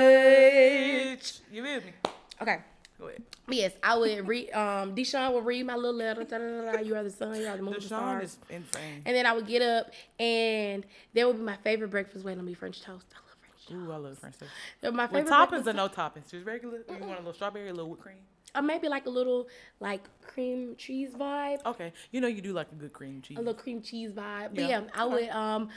[0.01, 1.41] much.
[1.53, 1.93] You with me?
[2.41, 2.59] Okay.
[2.99, 3.23] Go ahead.
[3.49, 4.51] Yes, I would read.
[4.53, 6.23] Um, Deshawn would read my little letter.
[6.25, 7.35] Da, da, da, da, you are the sun.
[7.41, 7.73] You are the moon.
[7.75, 8.25] The Deshawn stars.
[8.25, 9.03] is insane.
[9.05, 12.45] And then I would get up, and there would be my favorite breakfast waiting on
[12.47, 13.07] me: French toast.
[13.13, 13.73] I love French toast.
[13.89, 14.51] Ooh, I love French toast.
[14.81, 16.31] They're my With favorite toppings breakfast- or no toppings?
[16.31, 16.79] Just regular?
[16.89, 18.17] Or you want a little strawberry, a little whipped cream?
[18.55, 19.49] Or maybe like a little
[19.81, 21.65] like cream cheese vibe.
[21.67, 21.93] Okay.
[22.11, 23.39] You know you do like a good cream cheese.
[23.39, 24.55] a little cream cheese vibe.
[24.55, 24.69] But Yeah.
[24.69, 25.69] yeah, I would um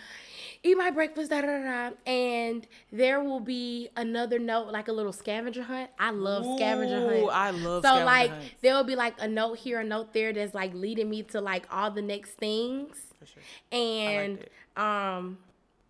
[0.64, 5.14] eat my breakfast, da da da, and there will be another note, like a little
[5.14, 5.90] scavenger hunt.
[6.00, 7.34] I love scavenger Ooh, hunts.
[7.34, 8.56] I love So scavenger like hunts.
[8.62, 11.42] there will be like a note here, a note there that's like leading me to
[11.42, 13.14] like all the next things.
[13.20, 13.44] For sure.
[13.72, 14.40] And
[14.76, 15.38] um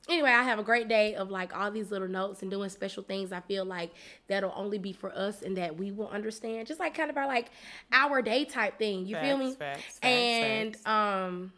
[0.09, 3.03] anyway, I have a great day of like all these little notes and doing special
[3.03, 3.31] things.
[3.31, 3.91] I feel like
[4.27, 6.67] that'll only be for us and that we will understand.
[6.67, 7.49] Just like kind of our like
[7.91, 9.05] our day type thing.
[9.05, 9.53] You feel me?
[9.55, 10.87] facts, facts, and facts.
[10.87, 11.53] um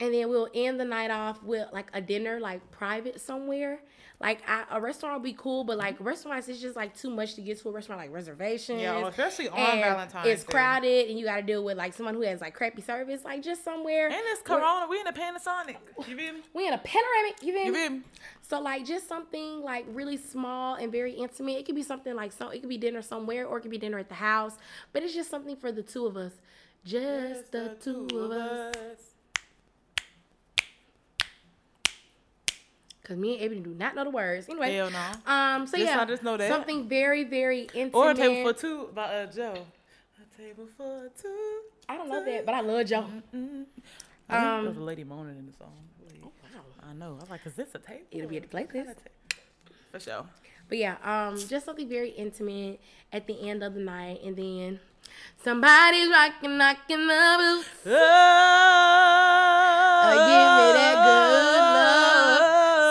[0.00, 3.80] and then we'll end the night off with like a dinner like private somewhere.
[4.22, 7.34] Like I, a restaurant would be cool, but like restaurants, it's just like too much
[7.34, 8.80] to get to a restaurant like reservations.
[8.80, 10.50] Yeah, well, especially on and Valentine's It's Day.
[10.52, 13.24] crowded, and you got to deal with like someone who has like crappy service.
[13.24, 14.06] Like just somewhere.
[14.06, 14.86] And it's where- Corona.
[14.88, 15.76] We in a Panasonic.
[16.08, 16.40] You feel me?
[16.54, 17.42] we in a panoramic.
[17.42, 17.78] You feel You me?
[17.80, 18.00] feel me?
[18.42, 21.58] So like just something like really small and very intimate.
[21.58, 22.48] It could be something like so.
[22.50, 24.56] It could be dinner somewhere, or it could be dinner at the house.
[24.92, 26.32] But it's just something for the two of us.
[26.84, 29.11] Just the two of us.
[33.04, 34.48] Cause me and Aiden do not know the words.
[34.48, 34.74] Anyway.
[34.74, 35.32] Hell no.
[35.32, 35.66] Um.
[35.66, 36.00] So Just- yeah.
[36.00, 36.48] I just know that.
[36.48, 37.94] Something very very intimate.
[37.98, 39.66] Or a table for two by uh, Joe.
[40.20, 41.60] A table for two.
[41.88, 43.04] I don't know that, but I love Joe.
[43.34, 43.62] Mm-hmm.
[44.30, 45.72] Um, there was a lady moaning in the song.
[46.00, 46.22] Wait,
[46.88, 47.16] I know.
[47.18, 48.04] I was like, is this a table?
[48.12, 48.94] It'll be at the playlist.
[49.90, 50.24] For sure.
[50.68, 52.80] But yeah, um, just something very intimate
[53.12, 54.80] at the end of the night, and then
[55.44, 57.68] somebody's rocking, knocking the boots.
[60.04, 62.11] Oh, give me that good love.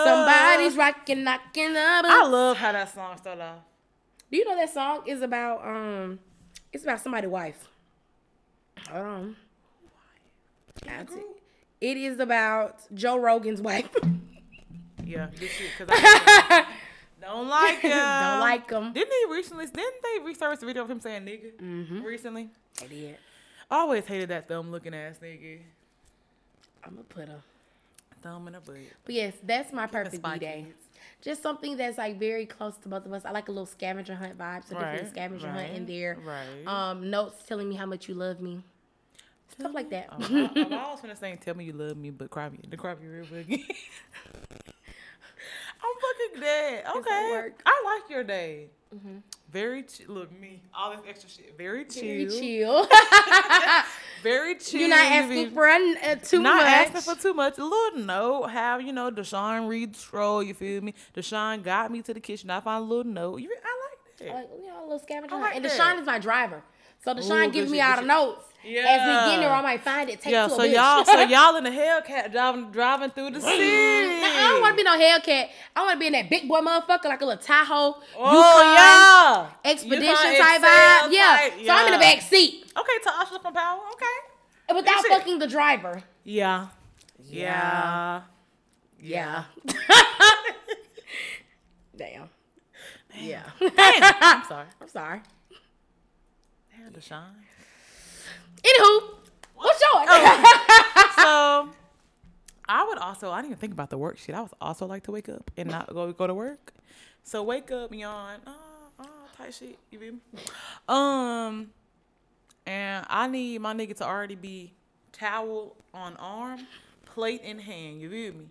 [0.06, 2.06] Somebody's rocking, knocking up.
[2.06, 3.60] I love how that song started off.
[4.32, 6.20] Do you know that song is about um,
[6.72, 7.68] it's about somebody's wife.
[8.90, 9.36] Hold on.
[10.84, 11.26] Tell you.
[11.82, 13.90] It is about Joe Rogan's wife.
[15.04, 15.68] Yeah, this shit.
[15.78, 16.66] Cause I
[17.22, 17.92] don't like him.
[17.92, 18.94] Don't like him.
[18.94, 19.66] Didn't he recently?
[19.66, 22.02] Didn't they resurface the video of him saying nigga Mm-hmm.
[22.04, 22.50] recently?
[22.82, 23.18] I did.
[23.70, 25.60] I always hated that thumb looking ass nigga.
[26.84, 27.42] I'm gonna put a.
[28.22, 28.78] Thumb in a butt.
[29.06, 30.66] But yes, that's my perfect B day.
[31.22, 33.26] Just something that's like very close to both of us.
[33.26, 36.18] I like a little scavenger hunt vibe, so different a Right, scavenger hunt in there.
[36.26, 36.68] right.
[36.68, 38.62] Um, notes telling me how much you love me,
[39.58, 40.08] stuff like that.
[40.10, 42.78] I, I, I was gonna say, "Tell me you love me," but cry me, the
[42.78, 43.76] cry me real quick.
[46.02, 46.84] Fucking dead.
[46.98, 47.10] Okay.
[47.10, 47.62] Mm-hmm.
[47.66, 48.68] I like your day.
[49.52, 50.08] Very chill.
[50.10, 51.58] Look me, all this extra shit.
[51.58, 52.02] Very chill.
[52.02, 52.88] Very chill.
[54.24, 54.80] Very chill.
[54.82, 56.66] You're not asking for an- uh, too not much.
[56.68, 57.58] asking for too much.
[57.58, 58.50] A little note.
[58.50, 60.42] How you know Deshawn Reed stroll?
[60.44, 60.94] You feel me?
[61.14, 62.50] Deshawn got me to the kitchen.
[62.50, 63.42] I found a little note.
[63.42, 64.36] You, I like that.
[64.36, 65.72] like, you know, a little scavenger like and that.
[65.72, 66.62] Deshawn is my driver.
[67.04, 68.08] So Deshawn Ooh, gives me all good the shit.
[68.64, 68.88] Notes.
[68.88, 71.64] As we get there, I might find it, take yeah, so y'all, so y'all in
[71.64, 73.58] the Hellcat driving, driving through the city.
[73.60, 75.48] Nah, I don't want to be no Hellcat.
[75.76, 78.74] I want to be in that big boy motherfucker, like a little Tahoe, Oh Yukon,
[79.66, 81.12] yeah, expedition Yukon type vibe.
[81.12, 81.38] Yeah.
[81.38, 83.82] type, So I'm in the back seat Okay, Tasha from Power.
[83.94, 84.76] Okay.
[84.76, 86.04] without fucking the driver.
[86.24, 86.68] Yeah.
[87.20, 88.22] Yeah.
[89.00, 89.44] Yeah.
[91.98, 92.30] Damn.
[93.20, 93.44] Yeah.
[93.62, 94.68] I'm sorry.
[94.82, 95.22] I'm sorry.
[96.72, 97.34] Damn, Deshawn.
[98.64, 99.02] Anywho,
[99.56, 100.08] what's yours?
[101.16, 101.70] so
[102.68, 104.36] I would also I didn't even think about the work shit.
[104.36, 106.74] I would also like to wake up and not go go to work.
[107.24, 108.54] So wake up, yawn, oh,
[109.00, 109.06] oh,
[109.38, 109.78] type shit.
[109.92, 110.20] You feel me?
[110.90, 111.70] Um,
[112.66, 114.74] and I need my nigga to already be
[115.12, 116.66] towel on arm,
[117.06, 118.02] plate in hand.
[118.02, 118.46] You feel me?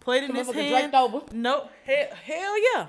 [0.00, 0.90] Plate in his hand.
[0.90, 1.20] draped over.
[1.32, 2.86] No, hell, hell yeah.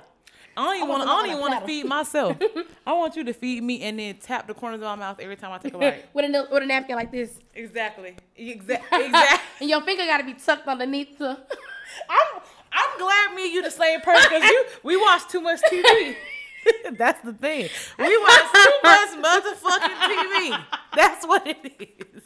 [0.58, 1.04] I don't even want.
[1.04, 2.38] I don't even want to feed myself.
[2.86, 5.36] I want you to feed me and then tap the corners of my mouth every
[5.36, 6.06] time I take a bite.
[6.14, 8.16] with a with a napkin like this, Exactly.
[8.36, 9.06] Exactly.
[9.06, 9.40] Exactly.
[9.62, 11.30] and your finger got to be tucked underneath the.
[12.10, 12.42] I'm
[12.74, 16.16] I'm glad me and you the same person because you we watch too much TV.
[16.94, 17.70] That's the thing.
[17.98, 20.64] We watch too much motherfucking TV.
[20.96, 22.24] That's what it is.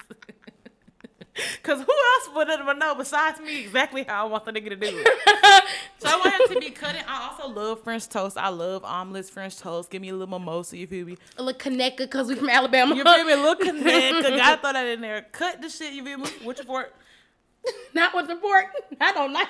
[1.64, 4.76] Cause who else would ever know besides me exactly how I want the nigga to
[4.76, 5.08] do it?
[5.98, 7.02] So I want him to be cutting.
[7.08, 8.38] I also love French toast.
[8.38, 9.90] I love omelets, French toast.
[9.90, 10.78] Give me a little mimosa.
[10.78, 11.18] You feel me?
[11.38, 12.96] A little connector because we from Alabama.
[12.96, 13.32] You feel me?
[13.32, 14.22] A little connect.
[14.24, 15.26] Gotta throw that in there.
[15.32, 15.94] Cut the shit.
[15.94, 16.30] You feel me?
[16.46, 16.94] With your fork.
[17.94, 18.68] Not with the fork.
[19.02, 19.48] I don't like.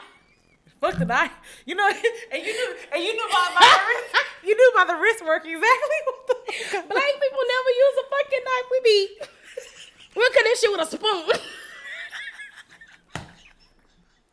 [0.80, 1.32] Fuck the knife.
[1.65, 4.26] You know, and you knew, and you knew about my wrist.
[4.45, 6.00] You knew about the wrist work exactly.
[6.06, 6.89] What the fuck?
[6.89, 8.67] Black people never use a fucking knife.
[8.71, 9.17] We be.
[10.15, 11.39] We'll cut that shit with a spoon.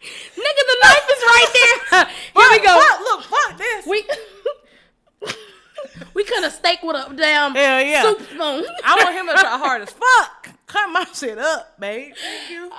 [0.03, 2.07] Nigga, the knife is right there.
[2.37, 2.81] Here we go.
[2.81, 3.87] Fuck, look, fuck this.
[3.87, 4.05] We
[6.15, 8.03] we cut a steak with a damn Hell yeah.
[8.03, 8.65] soup spoon.
[8.85, 10.49] I want him to try hard as fuck.
[10.67, 12.15] Cut my shit up, babe.
[12.15, 12.71] Thank you.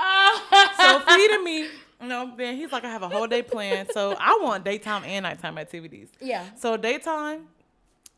[0.78, 1.68] So feeding me,
[2.02, 3.90] you know, then he's like, I have a whole day planned.
[3.94, 6.10] So I want daytime and nighttime activities.
[6.20, 6.44] Yeah.
[6.58, 7.48] So daytime,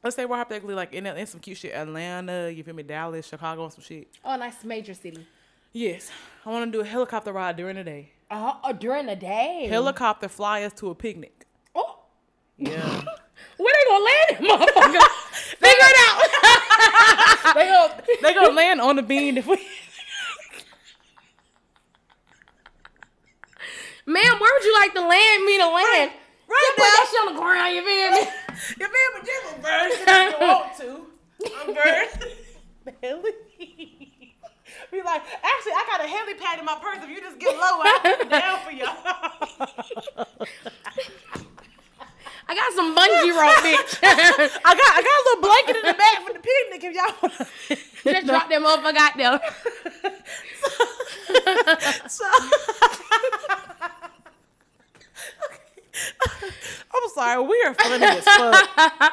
[0.03, 3.27] let's say we're hypothetically like in, in some cute shit, Atlanta, you feel me, Dallas,
[3.27, 4.07] Chicago, and some shit.
[4.23, 5.27] Oh, nice major city.
[5.73, 6.09] Yes,
[6.45, 8.11] I want to do a helicopter ride during the day.
[8.31, 9.67] Oh, oh, during the day.
[9.69, 11.45] Helicopter fly us to a picnic.
[11.75, 11.99] Oh,
[12.57, 13.03] Yeah.
[13.57, 15.07] where they gonna land, it, motherfucker?
[15.59, 17.55] Figure it out.
[17.55, 17.89] they go
[18.21, 19.57] they gonna land on the bean if we
[24.07, 26.11] Ma'am, where would you like to land me to land?
[26.47, 28.19] right Just put that shit on the ground, you feel me?
[28.79, 29.19] You feel me?
[29.25, 31.07] Just a bird if you want to.
[31.61, 32.07] I'm bird.
[33.01, 34.04] Heli.
[34.91, 36.99] Be like, actually, I got a helipad in my purse.
[37.03, 38.95] If you just get low, I'll put it down for y'all.
[42.47, 43.97] I got some bungee rope, bitch.
[44.03, 47.11] I got I got a little blanket in the back for the picnic if y'all
[47.21, 47.33] want
[48.03, 49.39] Just drop that motherfucker out there.
[52.07, 52.25] So,
[56.93, 59.11] I'm sorry, we are funny as fuck.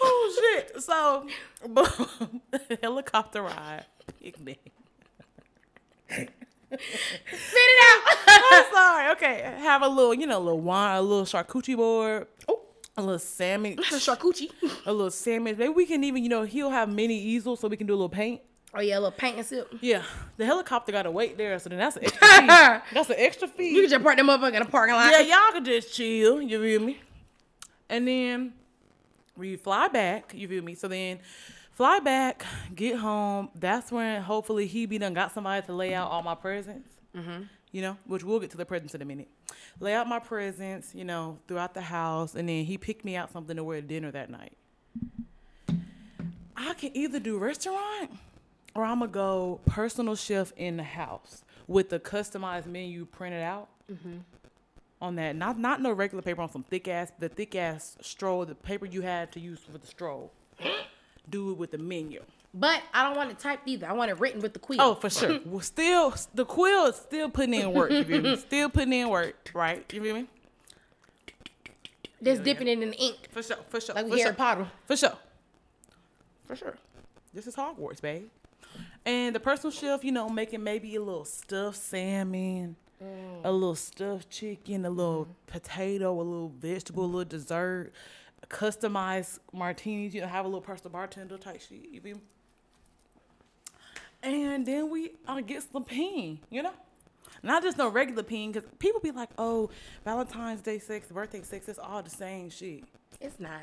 [0.00, 0.82] Oh shit!
[0.82, 1.26] So,
[1.68, 2.40] boom,
[2.82, 3.86] helicopter ride,
[4.20, 4.72] picnic.
[6.70, 8.16] Spit it out.
[8.52, 9.12] I'm sorry.
[9.12, 12.60] Okay, have a little, you know, a little wine, a little charcuterie board, oh,
[12.96, 14.50] a little sandwich, the charcuterie.
[14.86, 15.56] a little sandwich.
[15.56, 17.96] Maybe we can even, you know, he'll have mini easels so we can do a
[17.96, 18.42] little paint.
[18.74, 19.72] Oh yeah, a little paint and sip.
[19.80, 20.02] Yeah,
[20.36, 22.46] the helicopter got to wait there, so then that's an extra fee.
[22.92, 23.74] That's an extra fee.
[23.74, 25.10] You can just park that motherfucker in the parking lot.
[25.10, 26.42] Yeah, y'all can just chill.
[26.42, 27.00] You feel me?
[27.88, 28.52] And then
[29.38, 30.32] we fly back.
[30.34, 30.74] You feel me?
[30.74, 31.20] So then
[31.72, 33.50] fly back, get home.
[33.54, 36.90] That's when hopefully he be done got somebody to lay out all my presents.
[37.16, 37.44] Mm-hmm.
[37.70, 39.28] You know, which we'll get to the presents in a minute.
[39.78, 43.30] Lay out my presents, you know, throughout the house, and then he picked me out
[43.30, 44.56] something to wear to dinner that night.
[46.56, 48.10] I can either do restaurant
[48.74, 53.68] or I'm gonna go personal chef in the house with the customized menu printed out
[55.00, 55.36] on that.
[55.36, 58.86] Not not no regular paper on some thick ass the thick ass stroll, the paper
[58.86, 60.32] you had to use for the stroll.
[61.30, 62.22] Do it with the menu.
[62.54, 63.86] But I don't want it typed either.
[63.86, 64.80] I want it written with the quill.
[64.80, 65.38] Oh, for sure.
[65.44, 67.90] well, still, the quill is still putting in work.
[67.90, 68.36] You feel me?
[68.48, 69.84] Still putting in work, right?
[69.92, 70.26] You feel me?
[72.22, 73.28] Just dipping it in the ink.
[73.30, 73.94] For sure, for sure.
[73.94, 74.24] Like for we sure.
[74.24, 74.66] Harry Potter.
[74.86, 75.12] For sure.
[76.46, 76.74] For sure.
[77.34, 78.28] This is Hogwarts, babe.
[79.04, 84.30] And the personal chef, you know, making maybe a little stuffed salmon, a little stuffed
[84.30, 87.92] chicken, a little potato, a little vegetable, a little dessert,
[88.48, 91.88] customized martinis, you know, have a little personal bartender type shit.
[91.90, 92.14] You me?
[94.22, 96.72] And then we uh, get some peen, you know?
[97.42, 99.70] Not just no regular peen, because people be like, oh,
[100.04, 102.82] Valentine's Day sex, birthday sex, it's all the same shit.
[103.20, 103.62] It's not.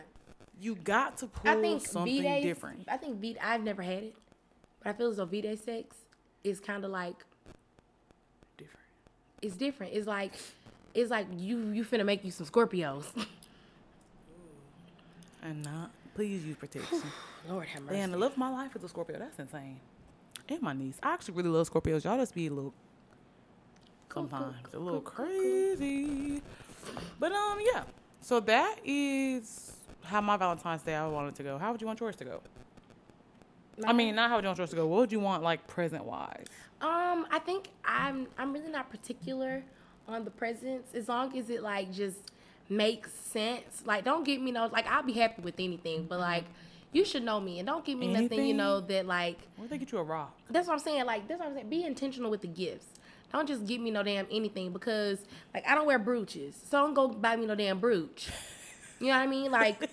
[0.62, 2.44] You got to pull I think something V days.
[2.44, 2.86] different.
[2.88, 3.36] I think V.
[3.42, 4.16] I've never had it,
[4.82, 5.98] but I feel as though V day sex
[6.46, 7.26] is kind of like.
[9.46, 9.94] It's different.
[9.94, 10.34] It's like
[10.94, 13.06] it's like you you finna make you some Scorpios.
[15.44, 17.04] And not, please use protection.
[17.48, 17.98] Lord have mercy.
[17.98, 19.20] Man, the love of my life is a Scorpio.
[19.20, 19.80] That's insane.
[20.50, 20.98] And my niece.
[21.04, 22.04] I actually really love Scorpios.
[22.04, 22.74] Y'all just be a little,
[24.10, 26.42] Cool, cool, sometimes, a little cool, crazy.
[27.20, 27.84] But, um, yeah.
[28.22, 29.74] So that is
[30.04, 31.60] how my Valentine's Day I wanted to go.
[31.60, 32.42] How would you want yours to go?
[33.84, 34.88] I mean, not how would you want yours to go.
[34.88, 36.46] What would you want, like, present wise?
[36.86, 39.64] Um, I think I'm I'm really not particular
[40.08, 42.18] on the presents as long as it like just
[42.70, 43.82] makes sense.
[43.86, 46.44] Like, don't give me no like I'll be happy with anything, but like
[46.92, 49.72] you should know me and don't give me nothing you know that like What if
[49.72, 50.38] they get you a rock?
[50.52, 51.06] that's what I'm saying.
[51.06, 51.70] Like that's what I'm saying.
[51.70, 52.86] Be intentional with the gifts.
[53.34, 55.20] Don't just give me no damn anything because
[55.56, 58.30] like I don't wear brooches, so don't go buy me no damn brooch.
[59.00, 59.52] You know what I mean?
[59.52, 59.90] Like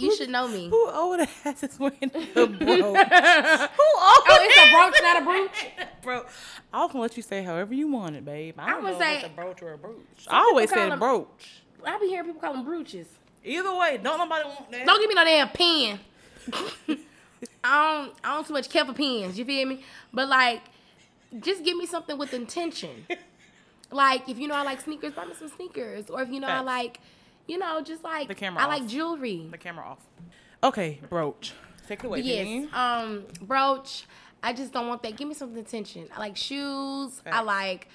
[0.00, 0.68] you should know me.
[0.68, 2.26] Who older ass is wearing a brooch?
[2.58, 3.06] Who older?
[3.10, 5.66] Oh, it's a brooch, not a brooch.
[6.02, 6.24] Bro,
[6.72, 8.54] I was gonna let you say however you want it, babe.
[8.58, 10.26] I don't I'ma if it's say- a brooch or a brooch.
[10.28, 11.62] I always said them- brooch.
[11.84, 13.06] I be hearing people call them brooches.
[13.44, 14.84] Either way, don't nobody want that.
[14.84, 16.00] Don't give me no damn pen.
[17.62, 19.82] I don't I don't too much care for pens, you feel me?
[20.12, 20.62] But like
[21.40, 23.06] just give me something with intention.
[23.92, 26.10] like if you know I like sneakers, buy me some sneakers.
[26.10, 27.00] Or if you know I like,
[27.48, 28.70] you know, just like The camera I off.
[28.70, 29.48] like jewelry.
[29.50, 30.06] The camera off.
[30.62, 31.54] Okay, brooch.
[31.88, 32.20] Take it away.
[32.20, 32.44] Yes.
[32.44, 32.68] Penny.
[32.72, 34.04] Um, brooch.
[34.42, 35.16] I just don't want that.
[35.16, 36.08] Give me something attention.
[36.14, 37.20] I like shoes.
[37.26, 37.88] I like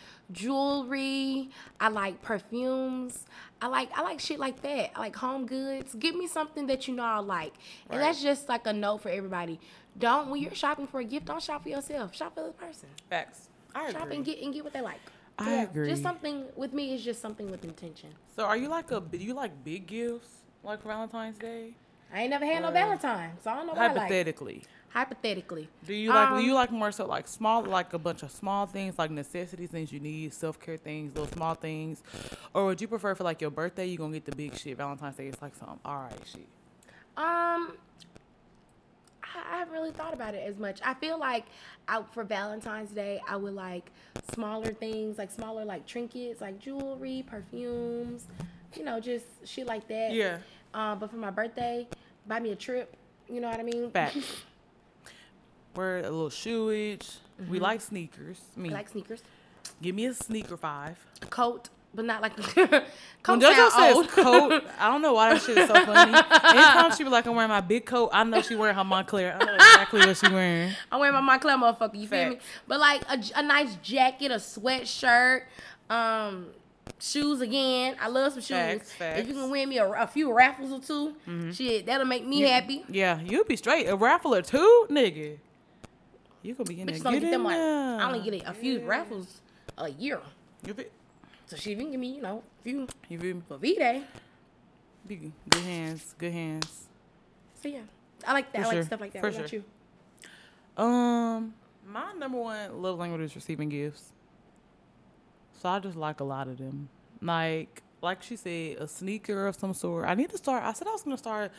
[0.54, 1.50] jewelry.
[1.80, 3.26] I like perfumes.
[3.62, 4.92] I like I like shit like that.
[4.96, 5.96] I like home goods.
[5.96, 7.54] Give me something that you know I like.
[7.90, 9.60] And that's just like a note for everybody.
[9.98, 12.16] Don't when you're shopping for a gift, don't shop for yourself.
[12.16, 12.90] Shop for the person.
[13.10, 13.50] Facts.
[13.76, 14.16] I Shop agree.
[14.18, 15.00] and get and get what they like.
[15.40, 15.90] I agree.
[15.90, 18.10] Just something with me is just something with intention.
[18.36, 19.00] So, are you like a?
[19.02, 20.30] Do you like big gifts
[20.64, 21.74] like Valentine's Day?
[22.14, 23.98] I ain't never had no Or- Valentine, so I don't know what I like.
[23.98, 25.68] Hypothetically, Hypothetically.
[25.84, 26.30] do you like?
[26.30, 29.10] do Um, you like more so like small, like a bunch of small things, like
[29.10, 32.04] necessities, things you need, self care things, those small things,
[32.54, 34.78] or would you prefer for like your birthday you gonna get the big shit?
[34.78, 36.48] Valentine's Day it's like some all right shit.
[37.18, 37.74] Um,
[39.36, 40.80] I haven't really thought about it as much.
[40.84, 41.46] I feel like
[41.88, 43.92] out for Valentine's Day, I would like
[44.34, 48.28] smaller things, like smaller like trinkets, like jewelry, perfumes,
[48.76, 50.14] you know, just shit like that.
[50.14, 50.38] Yeah.
[50.74, 51.88] Um, but for my birthday,
[52.28, 52.96] buy me a trip.
[53.30, 53.90] You know what I mean?
[53.92, 54.18] Facts.
[55.76, 57.18] Wear a little shoeage.
[57.50, 58.40] We like sneakers.
[58.56, 59.24] Me, I like sneakers,
[59.82, 61.04] give me a sneaker five.
[61.22, 62.34] a coat, but not like
[63.26, 64.10] When coat JoJo says old.
[64.10, 66.12] coat, I don't know why that shit is so funny.
[66.14, 69.34] Anytime she be like, I'm wearing my big coat, I know she wearing her Moncler.
[69.40, 70.74] I know exactly what she wearing.
[70.92, 71.96] I'm wearing my Moncler motherfucker.
[71.98, 72.40] You feel me?
[72.68, 73.02] But like
[73.36, 75.44] a nice jacket, a sweatshirt,
[75.90, 76.48] um,
[77.00, 77.96] shoes again.
[78.02, 78.50] I love some shoes.
[78.58, 79.20] Facts, If facts.
[79.22, 79.30] Mm-hmm.
[79.30, 82.84] you can win me a, a few raffles or 2 shit, that'll make me happy.
[82.90, 83.88] Yeah, you be straight.
[83.88, 85.38] A raffle or two, nigga.
[86.42, 86.98] You gonna be in there.
[86.98, 87.56] Bitches Get get them like.
[87.56, 89.40] I only get a, a few raffles
[89.78, 90.20] a year.
[91.48, 93.42] So she even give me, you know, a few you feel me?
[93.48, 94.04] for V Day.
[95.08, 95.32] Good
[95.64, 96.88] hands, good hands.
[97.62, 97.82] So yeah,
[98.26, 98.62] I like that.
[98.62, 99.22] For I like sure, stuff like that.
[99.22, 99.64] for what about you?
[100.78, 101.54] Um,
[101.86, 104.14] my number one love language is receiving gifts.
[105.62, 106.90] So I just like a lot of them.
[107.22, 110.06] Like, like she said, a sneaker of some sort.
[110.06, 110.64] I need to start.
[110.64, 111.52] I said I was gonna start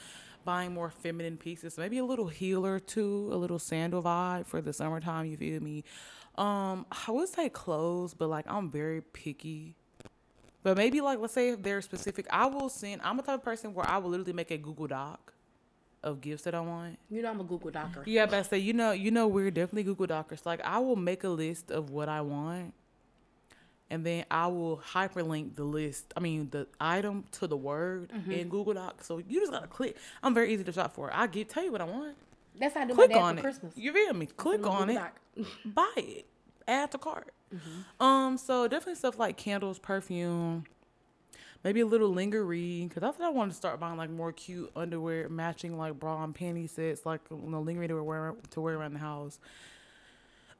[0.45, 1.78] buying more feminine pieces.
[1.78, 5.26] Maybe a little heel or two, a little sandal vibe for the summertime.
[5.26, 5.85] You feel me?
[6.37, 9.76] Um, I would say clothes, but like I'm very picky.
[10.62, 13.03] But maybe like let's say if they're specific, I will send.
[13.05, 15.32] I'm a type of person where I will literally make a Google Doc
[16.03, 16.99] of gifts that I want.
[17.11, 18.03] You know I'm a Google Docker.
[18.07, 20.45] Yeah, but I say, you know, you know, we're definitely Google Dockers.
[20.45, 22.74] Like, I will make a list of what I want,
[23.91, 26.12] and then I will hyperlink the list.
[26.16, 28.32] I mean, the item to the word Mm-hmm.
[28.32, 29.03] in Google Doc.
[29.05, 29.97] So you just gotta click.
[30.22, 31.11] I'm very easy to shop for.
[31.12, 32.16] I get tell you what I want.
[32.59, 33.42] That's how I do Click my dad on for it.
[33.42, 33.76] Christmas.
[33.76, 34.26] You feel me?
[34.26, 35.00] Click on it.
[35.64, 36.26] Buy it.
[36.68, 37.32] Add to cart.
[37.55, 38.02] Mm-hmm.
[38.05, 38.38] Um.
[38.38, 40.64] So definitely stuff like candles, perfume.
[41.64, 44.70] maybe a little lingerie because that's what I wanted to start buying like more cute
[44.76, 48.76] underwear matching like bra and panty sets like you know, lingerie to wear to wear
[48.76, 49.38] around the house.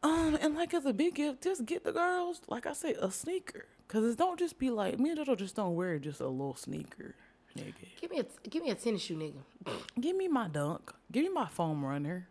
[0.03, 3.11] Um, and like as a big gift, just get the girls, like I say, a
[3.11, 3.67] sneaker.
[3.89, 6.55] Cause it don't just be like me and Jojo just don't wear just a little
[6.57, 7.15] sneaker,
[7.57, 7.75] nigga.
[8.01, 9.73] Give me a give me a tennis shoe, nigga.
[10.01, 10.93] Give me my dunk.
[11.11, 12.29] Give me my foam runner.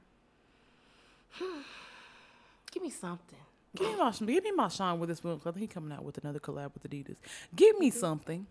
[2.72, 3.38] Give me something.
[3.76, 5.40] Give me my give me my Sean Wotherspoon.
[5.40, 7.16] 'cause I think he coming out with another collab with Adidas.
[7.56, 8.46] Give me something.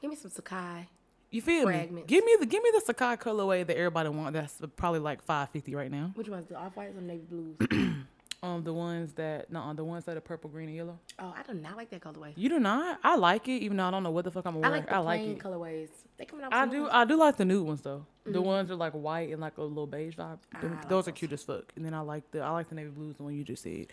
[0.00, 0.86] Give me some Sacai.
[1.30, 2.02] You feel me?
[2.06, 4.32] Give me the give me the Sacai colorway that everybody want.
[4.34, 6.10] That's probably like five fifty right now.
[6.14, 6.48] Which ones?
[6.48, 7.56] The off whites or navy blues?
[8.42, 10.98] Um, the ones that no, the ones that are purple, green, and yellow.
[11.18, 12.32] oh, I do not like that colorway.
[12.36, 12.98] You do not.
[13.04, 14.76] I like it, even though I don't know what the fuck I'm I wearing.
[14.76, 15.38] like the I like plain it.
[15.38, 15.88] colorways.
[16.16, 16.54] They coming out.
[16.54, 16.82] I do.
[16.82, 16.90] ones.
[16.94, 18.06] I do like the new ones though.
[18.24, 20.38] The ones that are like white and like a little beige vibe.
[20.56, 20.68] Mm-hmm.
[20.68, 21.64] Like those are cute as fuck.
[21.76, 23.88] And then I like the I like the navy blues, the one you just said.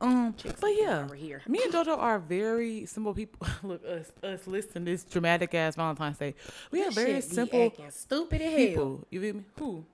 [0.00, 1.08] Um, but yeah,
[1.48, 3.48] me and JoJo are very simple people.
[3.64, 6.36] Look, us us listening to this dramatic ass Valentine's Day.
[6.70, 8.56] We are very simple stupid as hell.
[8.56, 9.06] people.
[9.10, 9.44] You feel me?
[9.58, 9.84] Who?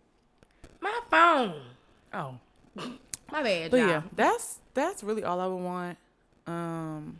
[0.82, 1.62] My phone.
[2.12, 2.34] Oh,
[3.34, 3.88] My bad, but y'all.
[3.88, 5.98] yeah, that's that's really all I would want.
[6.46, 7.16] Um,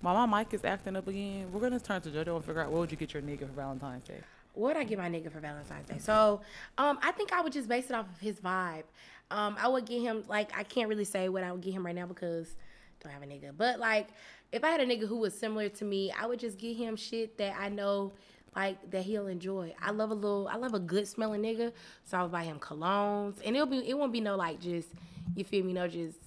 [0.00, 2.72] while my mic is acting up again, we're gonna turn to JoJo and figure out
[2.72, 4.18] what would you get your nigga for Valentine's Day.
[4.54, 5.98] What would I get my nigga for Valentine's Day?
[5.98, 6.40] So,
[6.78, 8.82] um, I think I would just base it off of his vibe.
[9.30, 11.86] Um, I would get him like I can't really say what I would get him
[11.86, 12.56] right now because
[13.04, 13.52] I don't have a nigga.
[13.56, 14.08] But like,
[14.50, 16.96] if I had a nigga who was similar to me, I would just get him
[16.96, 18.14] shit that I know
[18.54, 19.74] like that he'll enjoy.
[19.80, 21.72] I love a little, I love a good smelling nigga,
[22.04, 24.88] so I'll buy him colognes, and it'll be, it won't be no like just,
[25.34, 26.18] you feel me, no just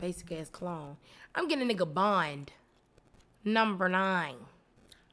[0.00, 0.96] basic ass cologne.
[1.34, 2.52] I'm getting a nigga Bond,
[3.44, 4.36] number nine.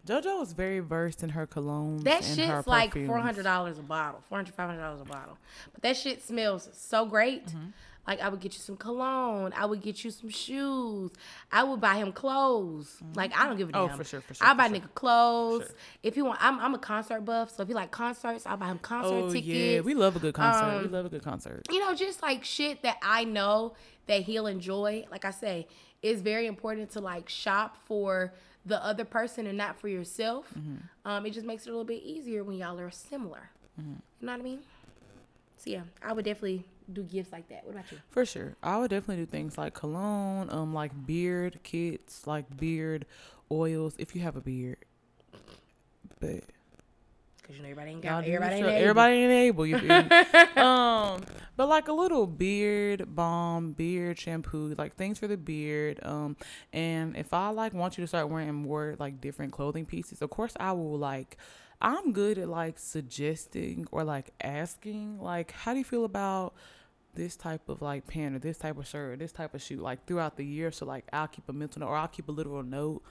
[0.06, 2.04] JoJo is very versed in her colognes.
[2.04, 5.02] That and her shit's like four hundred dollars a bottle, four hundred five hundred dollars
[5.02, 5.38] a bottle.
[5.74, 7.48] But that shit smells so great.
[7.48, 7.66] Mm-hmm.
[8.08, 11.10] Like I would get you some cologne, I would get you some shoes,
[11.52, 13.02] I would buy him clothes.
[13.16, 13.82] Like I don't give a damn.
[13.82, 14.78] Oh, for sure, for sure, I buy sure.
[14.78, 15.74] nigga clothes.
[16.04, 18.68] If he want, I'm, I'm a concert buff, so if he like concerts, I'll buy
[18.68, 19.48] him concert Oh tickets.
[19.48, 20.82] yeah, we love a good concert.
[20.82, 21.64] we Um, love a good concert.
[21.72, 23.74] you know, just like shit that I know
[24.06, 25.06] that he'll enjoy.
[25.10, 25.68] Like I say,
[26.04, 28.36] it's very important to like shop for
[28.66, 30.48] the other person and not for yourself.
[30.58, 30.76] Mm-hmm.
[31.08, 33.52] Um, it just makes it a little bit easier when y'all are similar.
[33.80, 33.92] Mm-hmm.
[34.22, 34.60] You know what I mean?
[35.58, 37.66] So yeah, I would definitely do gifts like that.
[37.66, 38.00] What about you?
[38.10, 43.06] For sure, I would definitely do things like cologne, um, like beard kits, like beard
[43.52, 44.78] oils if you have a beard.
[46.20, 46.44] But
[47.46, 48.82] Because you know everybody ain't y'all everybody ain't able.
[48.82, 49.66] everybody ain't able.
[49.68, 49.78] You
[50.64, 51.22] um,
[51.56, 56.00] but like a little beard balm, beard shampoo, like things for the beard.
[56.02, 56.38] Um,
[56.74, 60.32] and if I like want you to start wearing more like different clothing pieces, of
[60.32, 61.38] course I will like.
[61.82, 66.56] I'm good at like suggesting or like asking, like, how do you feel about
[67.16, 69.78] this type of like pant or this type of shirt or this type of shoe
[69.78, 70.72] like throughout the year.
[70.72, 73.02] So like i'll keep a mental note or i'll keep a literal note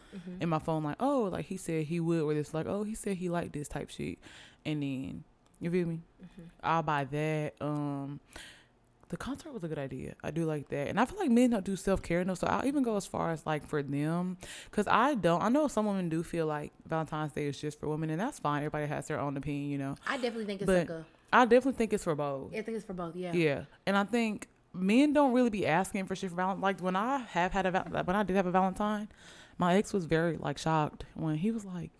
[0.41, 2.95] in my phone like oh like he said he would or this like oh he
[2.95, 4.19] said he liked this type shit.
[4.65, 5.25] And then
[5.61, 6.01] you feel me?
[6.63, 7.55] I'll buy that.
[7.61, 8.21] Um
[9.11, 10.15] the concert was a good idea.
[10.25, 10.89] I do like that.
[10.89, 13.31] And i feel like men don't do self-care enough so i'll even go as far
[13.33, 14.37] as like for them.
[14.71, 17.89] Because i don't i know some women do feel like valentine's day is just for
[17.89, 18.59] women and that's fine.
[18.59, 19.97] Everybody has their own opinion you know?
[20.07, 21.05] I definitely think it's but like a.
[21.33, 23.17] i definitely think it's for both I think it's for both.
[23.17, 23.33] Yeah.
[23.33, 26.61] yeah, and I think men don't really be asking for shit for Valentine.
[26.61, 29.09] Like when I have had a val- when I did have a Valentine,
[29.59, 31.91] my ex was very like shocked when he was like,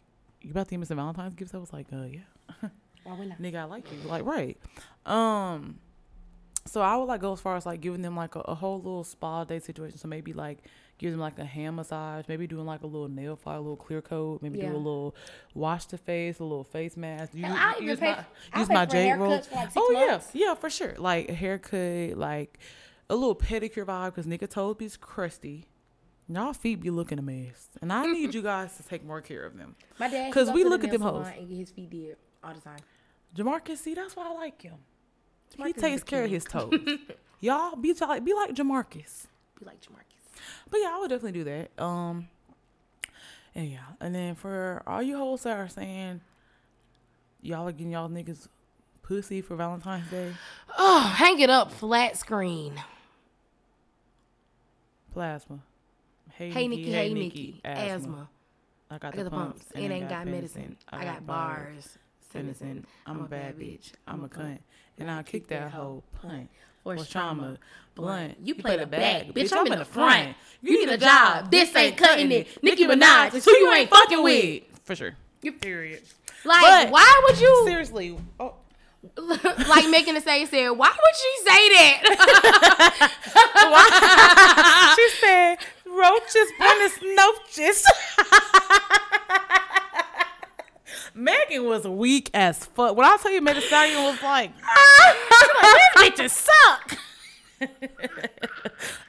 [0.43, 2.69] "You about to give me some Valentine's gifts?" I was like, "Uh, yeah,
[3.05, 3.43] Why wouldn't I?
[3.43, 4.59] nigga, I like you." Like right,
[5.07, 5.79] um.
[6.67, 8.79] So I would like go as far as like giving them like a, a whole
[8.79, 9.99] little spa day situation.
[9.99, 10.59] So maybe like
[10.99, 13.77] give them like a hand massage, maybe doing like a little nail file, a little
[13.77, 14.71] clear coat, maybe Yeah.
[14.71, 15.15] do a little
[15.55, 17.33] wash the face, a little face mask.
[17.35, 19.31] You, I use pay- my, I use my for jade roll.
[19.31, 19.45] like,
[19.77, 20.31] oh months.
[20.35, 20.95] yeah, yeah, for sure.
[20.99, 22.59] Like a haircut, like
[23.11, 25.67] a little pedicure vibe, because nigga toes be crusty.
[26.27, 29.45] Y'all feet be looking a mess, and I need you guys to take more care
[29.45, 29.77] of them.
[29.99, 30.31] My dad.
[30.31, 31.27] because we to the look at them hoes.
[31.37, 32.79] And get his feet did all the time.
[33.37, 34.75] Jamarcus, see, that's why I like him.
[35.59, 36.73] Jamarcus he takes care of his toes.
[37.41, 39.27] Y'all be be like Jamarcus.
[39.61, 40.14] Be like Jamarcus.
[40.71, 41.71] But yeah, I would definitely do that.
[41.83, 42.29] Um,
[43.55, 46.21] and yeah, and then for all you hoes that are saying
[47.43, 48.49] y'all are getting y'all niggas
[49.03, 50.33] pussy for Valentine's Day,
[50.79, 52.75] Oh, hang it up flat screen.
[55.13, 55.61] plasma.
[56.33, 58.29] Hey, Hey Nikki, hey Nikki, asthma.
[58.91, 59.67] I got I got the pumps.
[59.75, 60.77] It ain't got medicine.
[60.93, 61.99] I got bars.
[62.33, 62.85] Citizen.
[63.07, 63.93] I'm a bad bitch.
[64.09, 64.59] I'm a cunt.
[64.99, 66.51] And I'll kick that hoe punt.
[66.85, 67.57] Or Or trauma.
[67.95, 68.37] Blunt.
[68.43, 69.27] You play the back.
[69.29, 70.35] Bitch, I'm in the front.
[70.63, 71.51] You need a job.
[71.51, 72.63] This ain't cutting it.
[72.63, 74.63] Nicki Minaj Minaj is who you ain't fucking with.
[74.85, 75.13] For sure.
[75.43, 76.03] You- Period.
[76.45, 78.17] Like, But- why would you, Seriously.
[78.41, 78.55] Oh,
[79.17, 83.11] like making it say, said, why would she say that?
[83.55, 85.57] Why she said,
[85.87, 87.85] roll noches, buenas noches.
[91.15, 92.97] Megan was weak as fuck.
[92.97, 94.51] When I tell you Megan Stallion was like,
[95.97, 96.99] these bitches suck.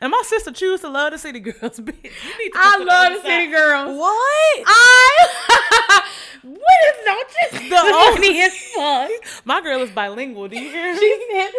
[0.02, 1.56] and my sister choose to love the city girls.
[1.80, 3.98] Bitch, you need to I love the city girls.
[3.98, 4.64] What?
[4.68, 6.02] I
[6.44, 7.70] what is noches?
[7.70, 9.12] The old- funny as fuck.
[9.46, 10.48] My girl is bilingual.
[10.48, 11.00] Do you hear me?
[11.00, 11.52] She said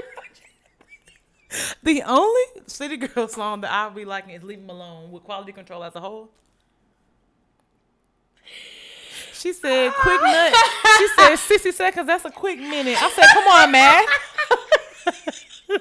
[1.82, 5.24] The only City Girl song that I'll be liking is "Leave Leave 'Em Alone with
[5.24, 6.30] Quality Control as a whole.
[9.46, 10.54] She said, quick nut.
[10.98, 13.00] She said, 60 seconds, that's a quick minute.
[13.00, 14.04] I said, come on, man.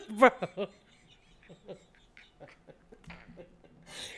[0.19, 0.67] Bro.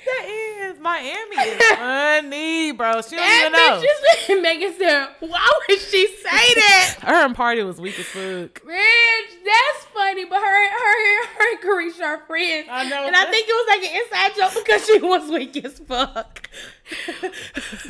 [0.08, 0.26] That
[0.72, 3.02] is Miami is funny, bro.
[3.02, 3.84] She don't even know.
[3.84, 6.96] bitch is Megan said, why would she say that?
[7.02, 8.62] Her and party was weak as fuck.
[8.64, 12.68] Bitch, that's funny, but her, her, and her and Caresha are friends.
[12.72, 13.06] I know.
[13.06, 16.50] And I think it was like an inside joke because she was weak as fuck.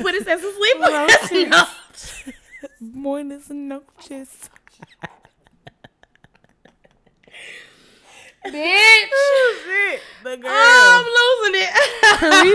[0.02, 2.34] but it says Well, because shit.
[2.80, 4.50] Buenas noches.
[8.52, 9.98] Bitch.
[10.24, 10.50] The girl.
[10.52, 11.70] Oh, I'm losing it.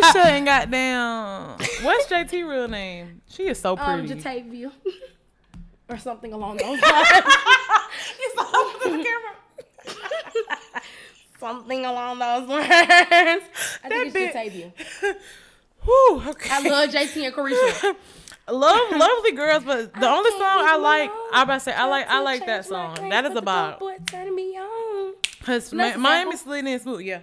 [0.04, 1.58] Caresha and goddamn.
[1.86, 3.22] What's JT real name?
[3.30, 4.14] She is so Um, pretty.
[4.22, 4.72] Jatavia.
[5.90, 7.08] or something along those lines.
[8.20, 9.36] It's all over the camera.
[11.40, 12.68] something along those lines.
[12.70, 13.44] I
[13.88, 15.16] think That it's bit- Jatavia.
[15.84, 16.50] Whew, okay.
[16.52, 17.96] I love JT and Caresha.
[18.50, 21.22] love lovely girls, but the only song I like, alone.
[21.34, 23.04] I about to say I like I Got to like that change my song.
[23.04, 23.42] ways, That is but the
[25.44, 26.62] cause And that's Mi- Miami sample?
[26.64, 27.20] slid smooth, yeah.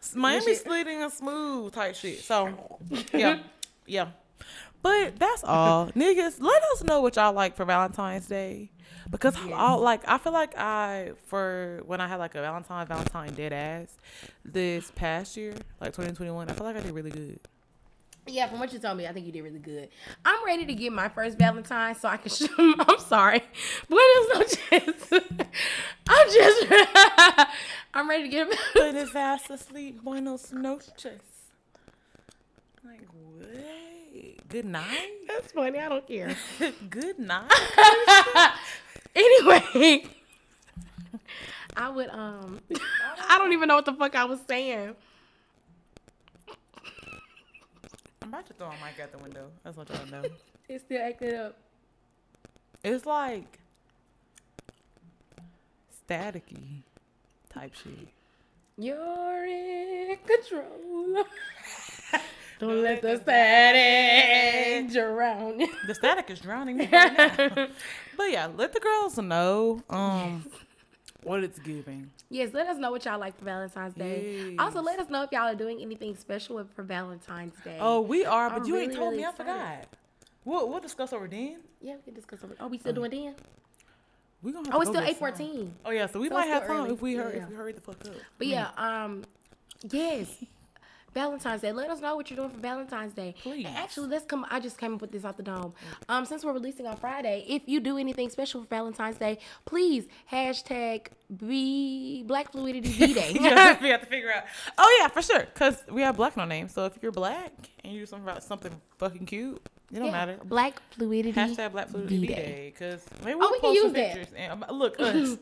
[0.00, 0.62] S- Miami shit.
[0.62, 2.18] slid smooth type shit.
[2.20, 2.78] So
[3.12, 3.38] yeah,
[3.86, 4.08] yeah.
[4.82, 6.40] But that's all, niggas.
[6.40, 8.70] Let us know what y'all like for Valentine's Day.
[9.10, 12.86] Because I all like, I feel like I for when I had like a Valentine,
[12.86, 13.96] Valentine dead ass
[14.44, 16.48] this past year, like 2021.
[16.48, 17.38] I feel like I did really good.
[18.26, 19.88] Yeah, from what you told me, I think you did really good.
[20.24, 23.42] I'm ready to get my first Valentine so I can show I'm sorry.
[23.88, 25.08] But there's no chance.
[26.08, 26.66] I'm just
[27.94, 30.02] I'm ready to get a Put his ass to sleep.
[30.04, 31.20] Buenos noches.
[32.84, 34.48] Like what?
[34.48, 35.10] Good night.
[35.26, 36.36] That's funny, I don't care.
[36.90, 37.50] Good night.
[39.16, 40.04] anyway.
[41.76, 42.60] I would um
[43.28, 44.94] I don't even know what the fuck I was saying.
[48.22, 49.48] I'm about to throw a mic out the window.
[49.64, 50.22] That's what y'all know.
[50.68, 51.56] It's still acting up.
[52.84, 53.58] It's like
[56.08, 56.82] staticky
[57.50, 58.08] type shit.
[58.78, 61.24] You're in control.
[62.60, 65.58] Don't let the static drown.
[65.86, 67.68] The static is drowning me right now.
[68.16, 70.46] But yeah, let the girls know um
[71.24, 72.10] what it's giving.
[72.30, 74.56] Yes, let us know what y'all like for Valentine's Day.
[74.58, 77.78] Also, let us know if y'all are doing anything special for Valentine's Day.
[77.80, 79.28] Oh, we are, but I'm you ain't really, told really me.
[79.28, 79.86] I forgot.
[80.44, 81.58] We'll we'll discuss over then.
[81.80, 82.42] yeah, we can discuss.
[82.42, 82.54] Over.
[82.60, 83.34] Oh, we still doing then?
[84.42, 85.72] We gonna have Oh, it's still eight fourteen.
[85.84, 86.94] Oh yeah, so we So might have time early.
[86.94, 87.42] if we hurry Yeah.
[87.44, 88.12] if we hurry the fuck up.
[88.38, 89.22] But yeah, um,
[89.90, 90.36] yes,
[91.14, 91.72] Valentine's Day.
[91.72, 93.34] Let us know what you're doing for Valentine's Day.
[93.42, 93.66] Please.
[93.66, 94.46] And actually, let's come.
[94.50, 95.74] I just came up with this out the dome.
[96.08, 100.06] Um, since we're releasing on Friday, if you do anything special for Valentine's Day, please
[100.30, 101.08] hashtag
[101.46, 103.32] be Black Fluidity V Day.
[103.40, 104.44] we have to figure out.
[104.78, 106.68] Oh yeah, for sure, cause we have black no name.
[106.68, 107.52] So if you're black
[107.84, 109.60] and you do something about something fucking cute,
[109.92, 110.38] it don't Yeah, matter.
[110.44, 111.32] Black Fluidity.
[111.38, 112.34] Hashtag Black Fluidity V-Day.
[112.34, 114.14] Day, cause maybe Oh, we'll we can post some use that.
[114.14, 115.14] pictures and um, look us.
[115.14, 115.38] we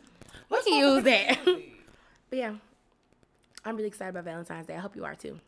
[0.50, 1.38] Let's can use that.
[1.44, 2.54] but yeah,
[3.64, 4.74] I'm really excited about Valentine's Day.
[4.74, 5.38] I hope you are too.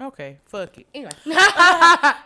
[0.00, 0.86] Okay, fuck it.
[0.94, 1.10] Anyway,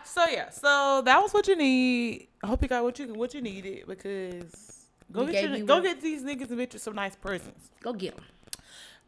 [0.03, 2.27] So yeah, so that was what you need.
[2.43, 5.65] I hope you got what you what you needed because go We get your, you
[5.65, 7.69] go what- get these niggas and bitches some nice presents.
[7.81, 8.25] go get them.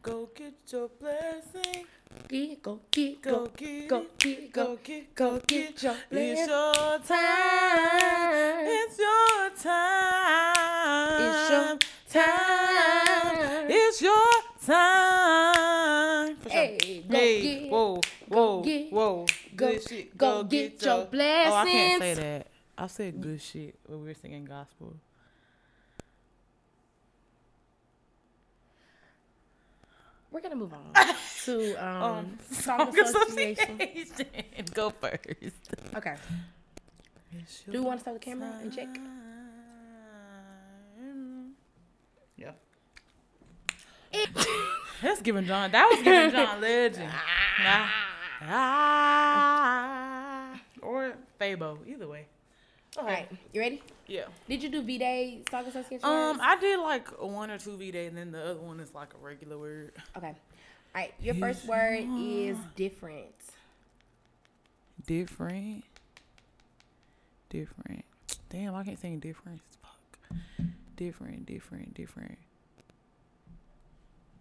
[0.00, 1.84] Go get your blessing.
[2.28, 6.46] Get, go get, Go go get go get, Go go get go get your It's
[6.46, 6.48] blessing.
[6.48, 8.66] your time.
[8.66, 11.20] It's your time.
[11.20, 13.66] It's your time.
[13.70, 16.36] It's your time.
[16.36, 16.58] For sure.
[16.58, 19.26] Hey, go Hey, whoa, go whoa, get, whoa.
[19.56, 20.16] go- good shit.
[20.18, 21.52] go get your blessings.
[21.52, 22.46] Oh, I can't say that.
[22.76, 24.94] I said good shit when we were singing gospel.
[30.30, 30.92] We're gonna move on
[31.44, 33.80] to um, Um, song song association.
[33.80, 34.64] association.
[34.74, 35.24] Go first.
[35.96, 36.14] Okay.
[37.66, 38.88] Do you want to start the camera and check?
[42.36, 42.52] Yeah.
[45.02, 45.70] That's giving John.
[45.70, 47.10] That was giving John Legend.
[47.60, 48.07] Ah.
[48.40, 50.18] Ah.
[50.82, 51.78] Or Fabo.
[51.86, 52.26] Either way.
[52.96, 53.82] All right, you ready?
[54.06, 54.24] Yeah.
[54.48, 56.04] Did you do V Day song association?
[56.04, 56.40] Um.
[56.40, 59.12] I did like one or two V day, and then the other one is like
[59.14, 59.92] a regular word.
[60.16, 60.28] okay.
[60.28, 60.34] All
[60.94, 63.34] right, your first word is different.
[65.06, 65.84] Different.
[67.50, 68.04] Different.
[68.50, 69.60] Damn, I can't sing different.
[69.82, 69.92] Fuck.
[70.96, 72.38] Different, different, different.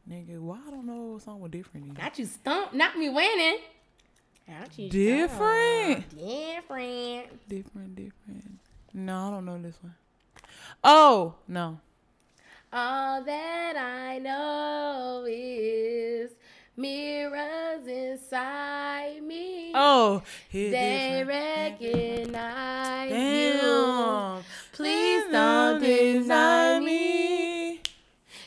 [0.10, 1.98] Nigga, why I don't know what song with different is.
[1.98, 3.58] Not you stump, not me winning.
[4.78, 6.10] You Different.
[6.18, 7.50] Different.
[7.50, 8.60] Different, different.
[8.94, 9.96] No, I don't know this one.
[10.84, 11.80] Oh, no.
[12.72, 16.32] All that I know is
[16.76, 19.72] mirrors inside me.
[19.74, 20.22] Oh,
[20.52, 23.60] they recognize you.
[23.62, 24.44] Damn.
[24.72, 27.82] Please don't deny me.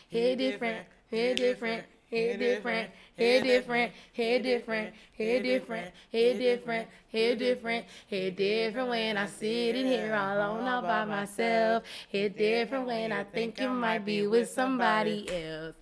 [0.08, 2.90] Hit different, hit different, hit different,
[3.20, 9.76] hit different, hit different, hit different, hit different, hit different, hit different when I sit
[9.76, 11.82] in here all alone all by myself.
[12.08, 15.74] Hit different when I think you might be with somebody else.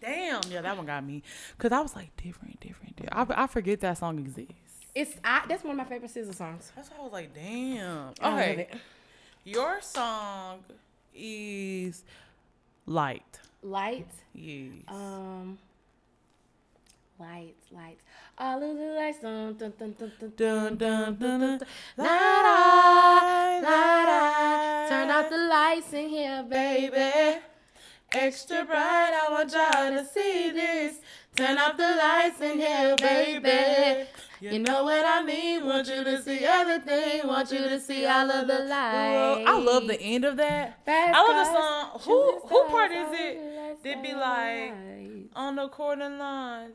[0.00, 1.22] Damn, yeah, that one got me.
[1.58, 3.30] Cause I was like different, different, different.
[3.30, 4.54] I, I forget that song exists.
[4.94, 6.72] It's I, that's one of my favorite SZA songs.
[6.74, 8.14] That's why I was like, damn.
[8.22, 8.68] Okay,
[9.44, 10.60] your song
[11.14, 12.02] is
[12.86, 13.40] light.
[13.62, 14.72] Light, Yes.
[14.88, 15.58] um,
[17.18, 18.02] lights, lights.
[18.38, 21.60] All of the lights, dun dun dun dun dun Dun, dun, dun, dun.
[21.98, 24.88] Light up, light up.
[24.88, 27.40] Turn off the lights in here, baby.
[28.12, 30.96] Extra bright, I want y'all to see this.
[31.36, 34.08] Turn off the lights in here, baby.
[34.40, 35.64] You know what I mean?
[35.66, 37.26] Want you to see everything.
[37.28, 39.44] Want you to see all of the lights.
[39.46, 40.84] I love the end of that.
[40.86, 42.00] Fast I love the song.
[42.06, 43.38] Who who part is it?
[43.82, 44.74] The lights, They be like
[45.34, 46.74] on the corner lines.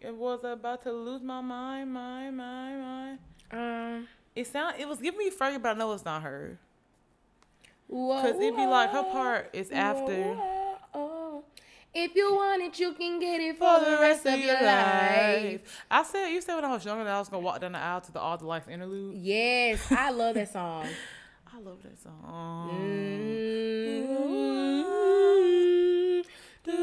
[0.00, 3.18] It was about to lose my mind, mind, mind, mind.
[3.52, 4.76] Um, It sound.
[4.78, 6.58] It was giving me Fergie, but I know it's not her.
[7.86, 10.22] whoa, Cause it'd be like her part is after.
[10.22, 11.44] whoa, whoa.
[11.94, 15.60] If you want it, you can get it for the rest of your life.
[15.90, 17.78] I said you said when I was younger that I was gonna walk down the
[17.78, 19.16] aisle to the All the Life interlude.
[19.18, 20.86] Yes, I love that song.
[21.54, 22.70] I love that song.
[22.82, 25.01] Mm.
[26.64, 26.76] Turn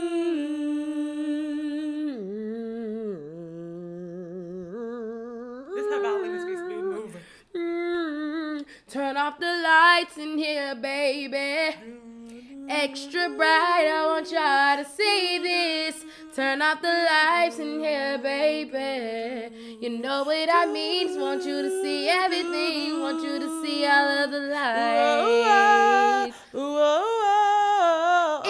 [9.15, 11.77] off the lights in here, baby.
[12.67, 16.03] Extra bright, I want y'all to see this.
[16.35, 19.77] Turn off the lights in here, baby.
[19.79, 21.17] You know what I mean.
[21.21, 22.99] Want you to see everything.
[22.99, 26.35] Want you to see all of the lights.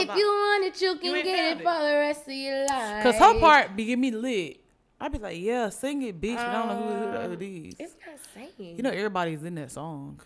[0.01, 1.63] If you want it, you can ain't get it it.
[1.63, 3.03] for the rest of your life.
[3.03, 4.59] Cause her part be give me lit.
[5.01, 6.35] I be like, yeah, sing it, bitch.
[6.35, 7.75] but I don't know who, who Um, it is.
[7.79, 8.17] It's not
[8.57, 8.75] saying.
[8.77, 10.19] You know, everybody's in that song.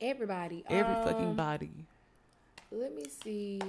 [0.00, 0.64] everybody.
[0.68, 1.70] Every fucking Um, body.
[2.72, 3.60] Let me see.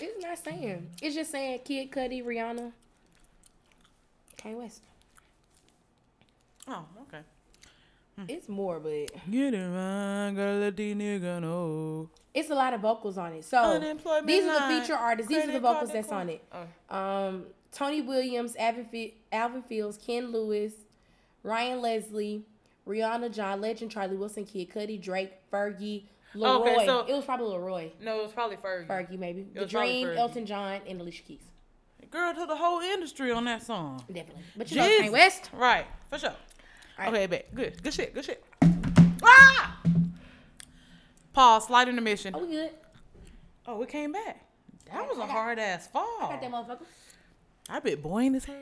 [0.00, 0.88] It's not saying.
[1.02, 2.72] It's just saying Kid Cudi, Rihanna,
[4.38, 4.82] Kanye West.
[6.68, 7.20] Oh, okay.
[8.28, 8.90] It's more, but
[9.30, 12.08] Get it right, gotta let these nigga know.
[12.36, 13.44] It's a lot of vocals on it.
[13.44, 13.78] So
[14.24, 15.28] these are the feature artists.
[15.28, 16.44] These are the vocals that's on it.
[16.52, 16.96] Oh.
[16.96, 20.72] Um, Tony Williams, Alvin, Alvin Fields, Ken Lewis,
[21.42, 22.44] Ryan Leslie,
[22.86, 26.60] Rihanna, John Legend, Charlie Wilson, Kid Cudi, Drake, Fergie, Leroy.
[26.72, 27.90] Okay, so- it was probably Leroy.
[28.00, 28.86] No, it was probably Fergie.
[28.86, 29.46] Fergie, maybe.
[29.54, 31.40] The Dream, Elton John, and Alicia Keys.
[32.10, 34.04] Girl to the whole industry on that song.
[34.06, 34.42] Definitely.
[34.56, 35.50] But you know Kanye West.
[35.52, 36.34] Right, for sure.
[36.98, 37.08] Right.
[37.08, 37.54] Okay, bet.
[37.54, 37.82] Good.
[37.82, 38.14] Good shit.
[38.14, 38.44] Good shit.
[41.36, 41.66] Pause.
[41.66, 42.34] Slide intermission.
[42.34, 42.70] Oh, we good.
[43.66, 44.42] Oh, it came back.
[44.90, 46.18] That was a hard ass fall.
[46.20, 46.86] Got that motherfucker.
[47.68, 48.56] I bet boing as hell.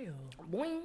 [0.53, 0.81] Boing.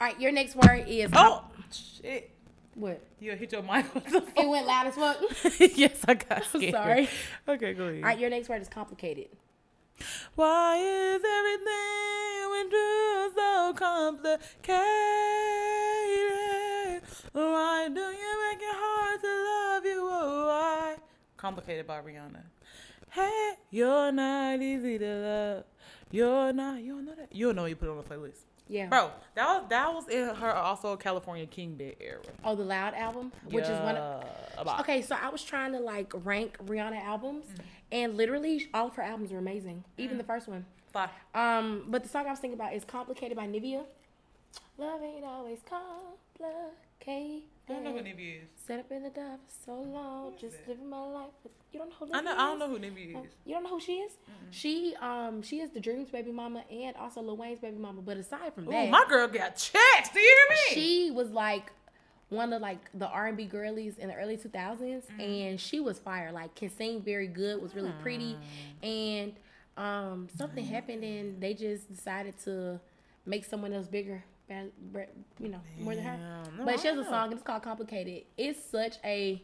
[0.00, 1.42] All right, your next word is Oh,
[1.72, 2.30] shit.
[2.76, 3.02] what?
[3.18, 5.16] You hit your mic It went loud as fuck.
[5.76, 6.72] Yes, I got scared.
[6.72, 7.08] sorry.
[7.48, 7.96] Okay, go ahead.
[7.96, 9.26] All right, your next word is complicated.
[10.36, 14.40] Why is everything we do so complicated?
[17.32, 20.08] Why do you make it hard to love you?
[20.12, 20.96] Oh, why?
[21.38, 22.42] Complicated by Rihanna.
[23.10, 25.64] Hey, you're not easy to love.
[26.10, 26.82] You're not.
[26.82, 27.34] You don't know that.
[27.34, 27.64] You don't know.
[27.64, 28.86] You put it on the playlist, Yeah.
[28.88, 29.10] bro.
[29.34, 32.20] That was that was in her also California King Bed era.
[32.44, 33.96] Oh, the Loud album, which is one.
[33.96, 34.24] Of,
[34.66, 37.62] Yeah, okay, so I was trying to like rank Rihanna albums, Mm-hmm.
[37.92, 40.66] and literally all of her albums are amazing, even the first one.
[40.92, 41.08] Fly.
[41.34, 43.84] Um, but the song I was thinking about is "Complicated" by Nivea.
[44.76, 46.72] Love ain't always complicated.
[47.06, 48.48] I don't know who Nivea is.
[48.66, 51.30] Set up in the dark for so long, just living my life.
[51.72, 52.30] You don't know who I know.
[52.30, 53.30] Nivea I don't know who Nivea is.
[53.44, 54.12] You don't know who she is?
[54.50, 58.00] She um she is the Dreams baby mama and also Lil Wayne's baby mama.
[58.02, 60.08] But aside from Ooh, that, my girl got checks.
[60.12, 60.82] Do you hear me?
[60.82, 61.72] she was like
[62.30, 65.20] one of like the R and B girlies in the early two thousands, Mm.
[65.50, 66.30] and she was fire.
[66.32, 68.36] Like can sing very good, was really pretty,
[68.82, 68.86] Mm.
[68.86, 69.32] and
[69.78, 72.80] Um, something happened and they just decided to
[73.24, 76.16] make someone else bigger, you know, more than her.
[76.56, 76.64] Damn.
[76.66, 79.42] But she has a song it's called "Complicated." It's such a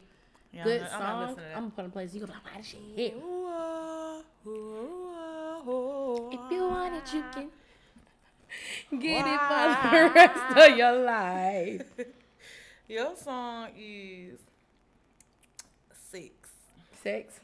[0.51, 1.35] Yeah, good I'm not, I'm song.
[1.37, 1.41] to.
[1.55, 2.13] I'm gonna put in place.
[2.13, 6.95] You gonna like, "Why does she hit?" Ooh, ah, ooh, ah, ooh, If you want
[6.95, 7.49] it, you can
[8.99, 11.83] get it for the rest of your life.
[12.87, 14.39] Your song is
[16.11, 16.49] six.
[17.03, 17.39] Sex.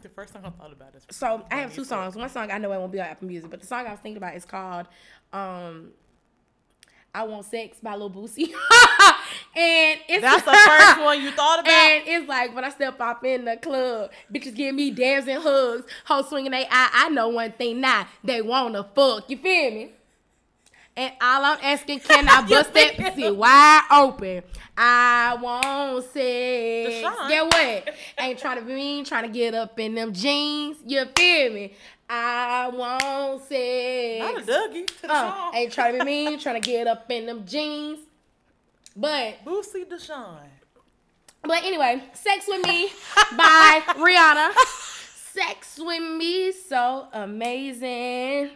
[0.00, 2.14] The first song I thought about is So I have two songs.
[2.14, 4.00] One song I know it won't be on Apple Music, but the song I was
[4.00, 4.86] thinking about is called
[5.32, 5.90] um
[7.14, 8.52] I Want Sex by Lil Boosie.
[9.56, 11.72] and it's That's the first one you thought about.
[11.72, 15.42] And it's like when I step off in the club, bitches give me dabs and
[15.42, 16.90] hugs, hoes swinging they eye.
[16.92, 19.28] I know one thing now, they wanna fuck.
[19.28, 19.92] You feel me?
[20.98, 24.42] And all I'm asking, can I bust that pussy wide open?
[24.76, 26.14] I want sex.
[26.16, 27.28] Deshawn.
[27.28, 27.94] Get what?
[28.18, 30.78] Ain't trying to be mean, trying to get up in them jeans.
[30.84, 31.74] You feel me?
[32.10, 34.18] I want sex.
[34.18, 35.54] Not a Dougie to the Uh, song.
[35.54, 38.00] ain't trying to be mean, trying to get up in them jeans.
[38.96, 40.38] But Boosie Deshawn.
[41.42, 42.88] but anyway, Sex with Me
[43.36, 44.52] by Rihanna.
[45.32, 48.50] Sex with me so amazing.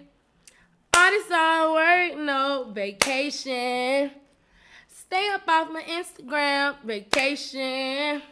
[0.95, 4.11] All this hard work, no vacation.
[4.88, 8.22] Stay up off my Instagram vacation.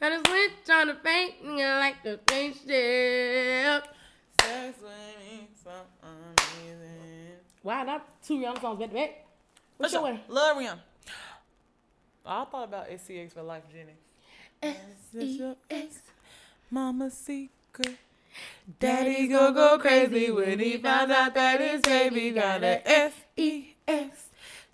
[0.00, 3.84] And it's lit trying to paint me like the spaceship.
[4.40, 5.70] Sex with me, so
[6.02, 7.38] amazing.
[7.62, 9.26] Wow, not two Rihanna songs back to back.
[9.76, 10.20] What's your one?
[10.28, 10.78] Love Rihanna.
[12.24, 13.96] I thought about S-E-X for Lyfe Jenny.
[14.62, 15.98] S-E-X.
[16.70, 17.96] Mama's secret.
[18.80, 24.24] Daddy go go crazy when he found out that his baby got a S-E-X.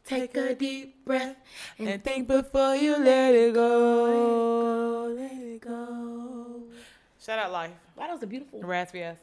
[0.05, 1.37] Take a deep breath
[1.79, 5.15] And think before you let it go.
[5.17, 6.63] Let it go.
[7.25, 7.71] Shout out Life.
[7.97, 8.61] Wow, that was a beautiful.
[8.63, 9.17] Raspy ass.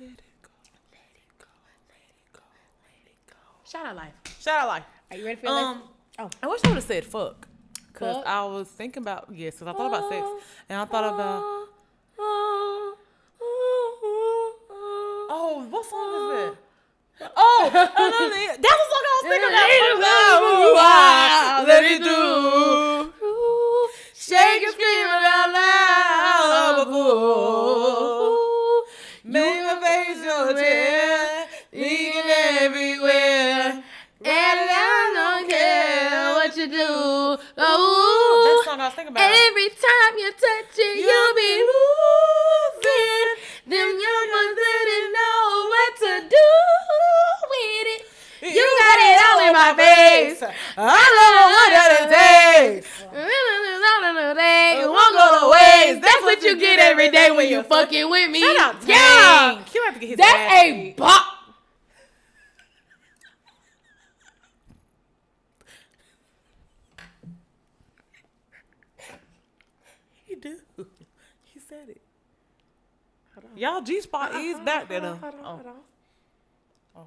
[0.00, 0.48] Let it go.
[0.90, 1.46] Let it go.
[1.64, 2.40] Let it go.
[2.82, 3.36] Let it go.
[3.70, 4.14] Shout out life.
[4.40, 4.84] Shout out Life.
[5.10, 5.82] Are you ready for your Um, lesson?
[6.20, 6.30] Oh.
[6.42, 7.46] I wish I would have said fuck.
[7.92, 8.26] Cause Fuck?
[8.26, 10.26] I was thinking about yes, cause I thought about sex
[10.68, 11.42] and I thought about
[15.30, 16.56] oh, what song is
[17.20, 17.32] that?
[17.36, 19.68] Oh, another- that's the song I was thinking about.
[20.78, 23.12] Ah, ah, let it do.
[24.14, 28.84] Shake and scream out loud, I'm a fool.
[29.24, 33.82] Make my face your chair, leaking everywhere.
[34.20, 37.38] And I don't care what you do.
[37.56, 39.30] Oh, song I was thinking about.
[39.30, 41.97] every time you touch it, you'll be moving.
[49.00, 50.42] It all in my face.
[50.76, 51.88] I don't know what that
[52.78, 52.84] it.
[54.80, 56.02] It won't go to waste.
[56.02, 58.40] That's what you get every day when you're fucking with me.
[58.40, 59.54] Shout out Yeah.
[59.56, 59.68] Tank.
[59.68, 61.24] He about to get his That's a bop.
[70.24, 70.58] He do.
[71.44, 72.00] He said it.
[73.56, 75.18] Y'all G spot is uh-huh, back there though.
[75.22, 75.30] Oh.
[75.30, 75.48] Hold on, Oh.
[75.56, 75.74] hold on.
[76.96, 77.06] Oh.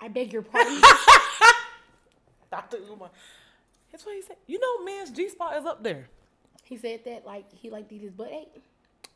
[0.00, 0.80] I beg your pardon.
[2.50, 2.78] Dr.
[2.90, 3.10] Umar.
[3.92, 4.36] That's what he said.
[4.46, 6.08] You know, man's G spot is up there.
[6.64, 8.62] he said that like he like did his butt ache.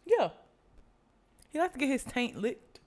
[0.05, 0.31] Yeah.
[1.53, 2.81] He like to get his taint licked.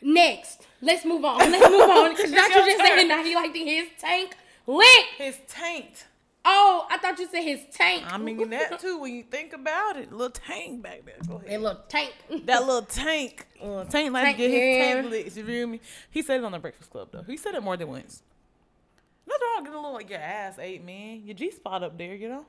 [0.00, 1.38] Next, let's move on.
[1.38, 2.48] Let's move on because Dr.
[2.50, 2.86] you your just turn.
[2.86, 4.36] saying that he like to his tank
[4.66, 5.06] lick.
[5.16, 6.06] His taint.
[6.50, 8.04] Oh, I thought you said his tank.
[8.10, 10.10] I mean that too when you think about it.
[10.10, 11.16] Little tank back there.
[11.28, 11.60] Go That ahead.
[11.60, 12.14] little tank.
[12.46, 13.46] That little tank.
[13.62, 14.94] Uh, tank like Tank to get his hair.
[15.02, 15.36] tank licked.
[15.36, 15.80] You feel me?
[16.10, 17.22] He said it on the Breakfast Club though.
[17.22, 18.22] He said it more than once.
[19.26, 21.22] Nothing wrong getting a little like your ass ate, man.
[21.24, 22.46] Your G spot up there, you know.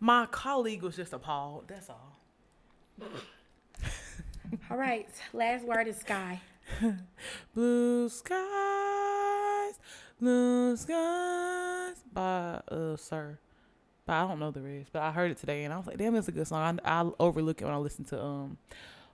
[0.00, 1.64] My colleague was just appalled.
[1.68, 2.16] That's all.
[4.70, 6.40] All right, last word is sky.
[7.54, 8.38] Blue skies,
[10.22, 13.38] blue skies by uh Sir.
[14.06, 14.90] But I don't know the rest.
[14.92, 16.80] But I heard it today and I was like, damn, it's a good song.
[16.84, 18.56] I, I overlook it when I listen to um,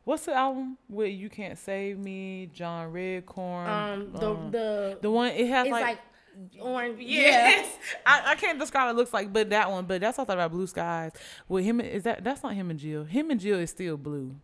[0.05, 3.69] what's the album with You Can't Save Me, John Redcorn.
[3.69, 5.85] Um, the um, the the one it has it's like.
[5.85, 5.99] like,
[6.61, 6.99] orange.
[7.01, 9.87] Yes, I, I can't describe what it looks like, but that one.
[9.87, 11.13] But that's what I thought about Blue Skies.
[11.49, 13.05] With him, is that that's not him and Jill.
[13.05, 14.37] Him and Jill is still blue,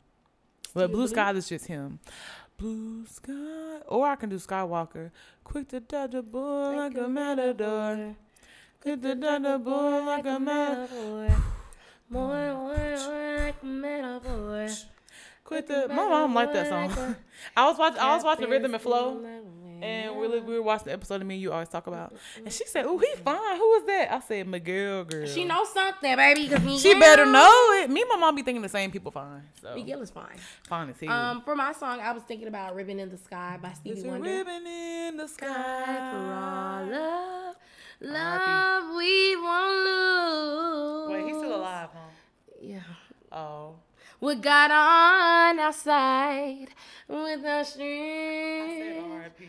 [0.74, 1.08] but Blue blue?
[1.08, 2.00] Skies is just him.
[2.56, 5.10] Blue sky, or I can do Skywalker.
[5.42, 8.14] Quick to dodge a bull like, a matador.
[8.80, 11.36] Quick to dodge a bull like a matador.
[12.08, 14.68] More, more, more like a metaphor.
[15.42, 17.16] Quick to my mom liked that song.
[17.56, 17.98] I was watching.
[17.98, 19.20] I was watching Rhythm and Flow,
[19.84, 22.14] And we, we were watching the episode of me and you always talk about.
[22.36, 23.56] And she said, Oh, he fine.
[23.56, 24.12] Who was that?
[24.12, 25.26] I said, Miguel girl.
[25.26, 26.48] She knows something, baby.
[26.48, 27.90] Cause Miguel, She better know it.
[27.90, 29.42] Me and my mom be thinking the same people fine.
[29.60, 30.38] So Miguel is fine.
[30.68, 31.10] fine as hell.
[31.10, 34.06] Um, for my song, I was thinking about "Ribbon in the Sky" by Stevie There's
[34.06, 34.30] a Wonder.
[34.30, 35.46] ribbon in the sky.
[35.46, 37.56] Sky for all love,
[38.00, 41.10] love we won't lose.
[41.10, 42.00] Wait, he's still alive, huh?
[42.60, 42.80] Yeah.
[43.32, 43.76] Oh.
[44.20, 46.68] We got on outside
[47.08, 49.02] with our I said?
[49.02, 49.44] R.I.P.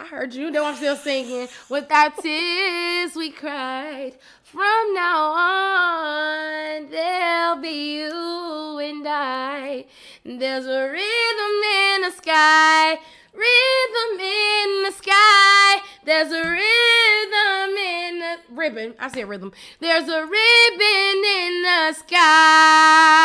[0.00, 1.48] I heard you, though I'm still singing.
[1.68, 4.12] Without tears we cried.
[4.44, 9.86] From now on, there'll be you and I.
[10.24, 13.00] There's a rhythm in the sky,
[13.34, 15.82] rhythm in the sky.
[16.04, 18.94] There's a rhythm in the ribbon.
[19.00, 19.52] I said rhythm.
[19.80, 23.18] There's a ribbon in the sky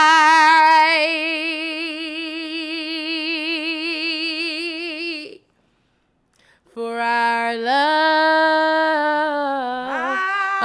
[6.73, 7.73] for our love.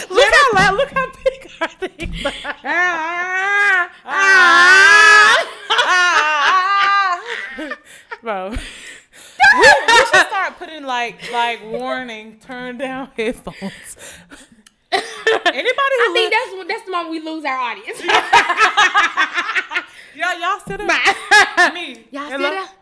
[0.10, 2.26] Look how loud, look how big our things
[2.64, 3.90] are.
[8.22, 8.50] Bro.
[8.50, 8.56] we,
[9.86, 13.58] we should start putting like like warning, turn down headphones.
[14.92, 18.02] Anybody who I think that's what- that's the moment we lose our audience.
[20.14, 21.72] y'all y'all sit there.
[21.72, 22.06] Me.
[22.10, 22.72] Y'all see that?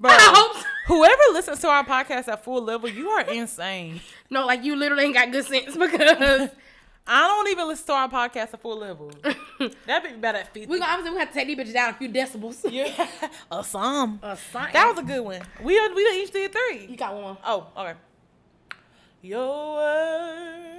[0.00, 0.62] Bro, I hope so.
[0.88, 4.00] whoever listens to our podcast at full level, you are insane.
[4.30, 6.50] No, like you literally ain't got good sense because
[7.06, 9.10] I don't even listen to our podcast at full level.
[9.86, 10.66] That'd be better at 50.
[10.70, 12.64] we gonna obviously we have to take these bitches down a few decibels.
[12.72, 13.06] yeah.
[13.50, 14.20] A some.
[14.22, 14.72] A sign.
[14.72, 15.42] That was a good one.
[15.62, 16.86] We uh, we each did three.
[16.86, 17.36] you got one.
[17.44, 17.92] Oh, okay.
[19.20, 20.70] Your word.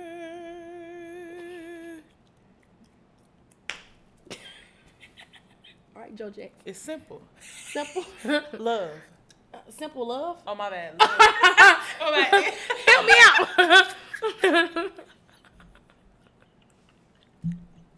[5.95, 6.51] All right, Joe Jack.
[6.65, 7.21] It's simple.
[7.71, 8.03] Simple,
[8.57, 8.89] Love.
[9.53, 10.41] Uh, simple love.
[10.45, 10.99] Oh my bad.
[10.99, 11.09] Love.
[12.01, 12.53] oh my.
[12.87, 14.91] Help me out.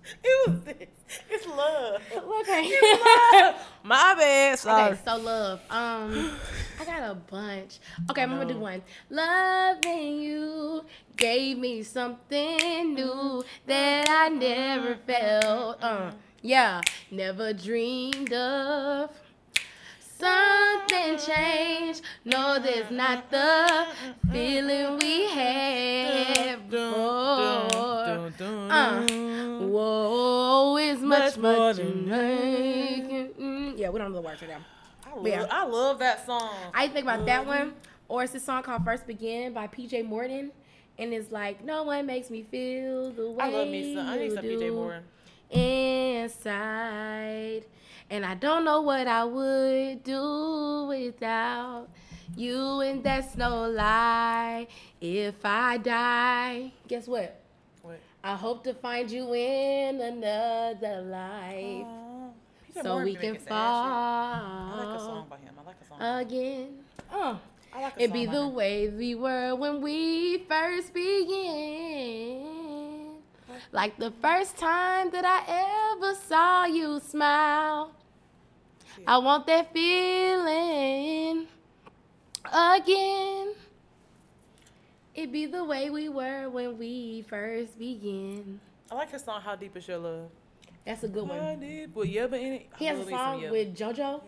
[0.23, 0.87] It was this.
[1.29, 2.01] It's love.
[2.41, 2.71] okay.
[3.83, 4.59] My bad.
[4.59, 4.91] Sorry.
[4.91, 5.59] Okay, so love.
[5.69, 6.31] Um,
[6.79, 7.79] I got a bunch.
[8.09, 8.81] Okay, I'm gonna do one.
[9.09, 10.85] Loving you
[11.15, 15.83] gave me something new that I never felt.
[15.83, 16.81] Uh, yeah,
[17.11, 19.09] never dreamed of.
[19.99, 22.01] Something changed.
[22.25, 23.87] No, there's not the
[24.31, 27.67] feeling we had before.
[28.39, 29.11] Uh, it's
[31.20, 34.61] much, Much more much than mm, Yeah, we don't know the words right now.
[35.05, 35.45] I love, Yeah.
[35.49, 36.53] I love that song.
[36.74, 37.74] I think about that one,
[38.07, 40.51] or it's a song called First Begin by PJ Morton.
[40.99, 44.07] And it's like, no one makes me feel the way I love me some.
[44.07, 45.03] I need some PJ Morton.
[45.51, 47.63] inside.
[48.09, 51.88] And I don't know what I would do without
[52.36, 54.68] you, and that's no lie.
[55.01, 57.39] If I die, guess what?
[58.28, 61.86] I hope to find you in another life.
[61.88, 62.28] Uh,
[62.75, 63.47] PJ so Morton we can shit.
[63.51, 65.53] I like a fall song by him.
[65.57, 66.01] I like a song.
[66.19, 66.67] again.
[67.09, 67.39] Oh.
[67.73, 68.53] I like It be the him.
[68.53, 72.43] way we were when we first began.
[73.71, 77.91] Like the first time that I ever saw you smile.
[79.07, 81.47] I want that feeling
[82.51, 83.53] again.
[85.18, 88.59] It be the way we were when we first began.
[88.91, 90.30] I like his song "How Deep Is Your Love."
[90.86, 91.59] That's a good How one.
[91.59, 91.95] deep?
[91.95, 92.70] With Yebba in it.
[92.78, 94.22] He has a love me some song with JoJo.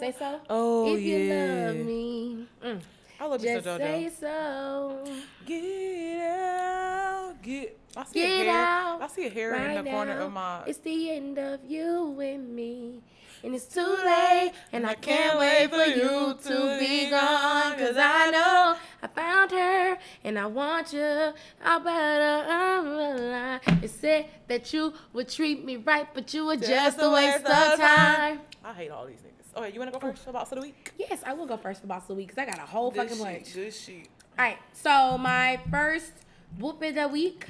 [0.00, 0.40] Say so.
[0.48, 1.66] Oh if you yeah.
[1.66, 2.80] love me, mm,
[3.20, 3.78] I love just JoJo.
[3.78, 5.04] say so.
[5.46, 7.78] Get out, get.
[7.96, 8.54] I see Get a hair.
[8.56, 10.26] out I see a hair right in the corner now.
[10.26, 10.62] of my.
[10.66, 13.02] It's the end of you and me.
[13.42, 17.78] And it's too late, and I can't wait for you to be gone.
[17.78, 21.32] Cause I know I found her, and I want you.
[21.64, 23.60] I better lie.
[23.82, 27.78] It said that you would treat me right, but you were just, a waste of
[27.78, 28.40] time.
[28.62, 29.56] I hate all these niggas.
[29.58, 30.92] Okay, you wanna go first for box of the week?
[30.98, 32.90] Yes, I will go first for boss of the week because I got a whole
[32.90, 33.54] Good fucking shit, bunch.
[33.54, 34.08] Good shit.
[34.38, 36.12] All right, so my first
[36.58, 37.46] whoop of the week.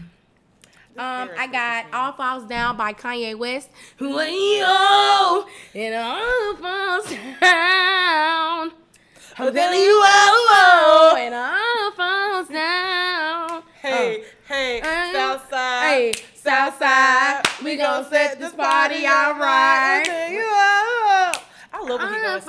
[0.97, 1.87] Um, I got.
[1.93, 3.71] All Falls Down by Kanye West.
[3.99, 7.11] Whoa, and all falls
[7.41, 8.73] down.
[9.39, 13.63] I'm feeling you, whoa, and all falls down.
[13.81, 15.83] Hey, hey, Uh, Southside.
[15.89, 20.07] Hey, Southside, we gon' set this party alright.
[21.73, 22.45] I love when he All goes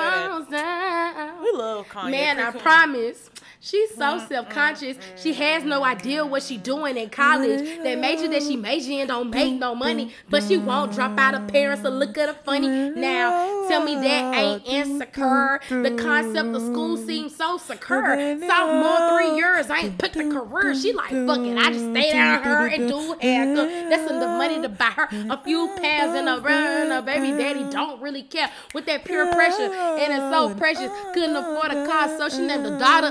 [0.48, 1.14] that.
[1.16, 1.44] down.
[1.44, 2.12] We love Kanye.
[2.12, 3.30] Man, I promise
[3.64, 4.97] She's so self conscious.
[5.16, 7.62] She has no idea what she doing in college.
[7.84, 11.36] That major that she major in don't make no money, but she won't drop out.
[11.36, 12.68] of parents will look at her funny.
[12.68, 15.62] Now, tell me that ain't insecure.
[15.70, 18.39] The concept of school seems so secure.
[18.39, 20.74] Sophomore three years, I ain't picked a career.
[20.74, 23.70] She like, fuck it, I just stay down her and do haircut.
[23.91, 26.89] That's enough money to buy her a few pounds and a run.
[26.89, 29.72] Her baby daddy don't really care with that pure pressure.
[29.72, 30.91] And it's so precious.
[31.14, 33.07] Couldn't afford a car, so she named the daughter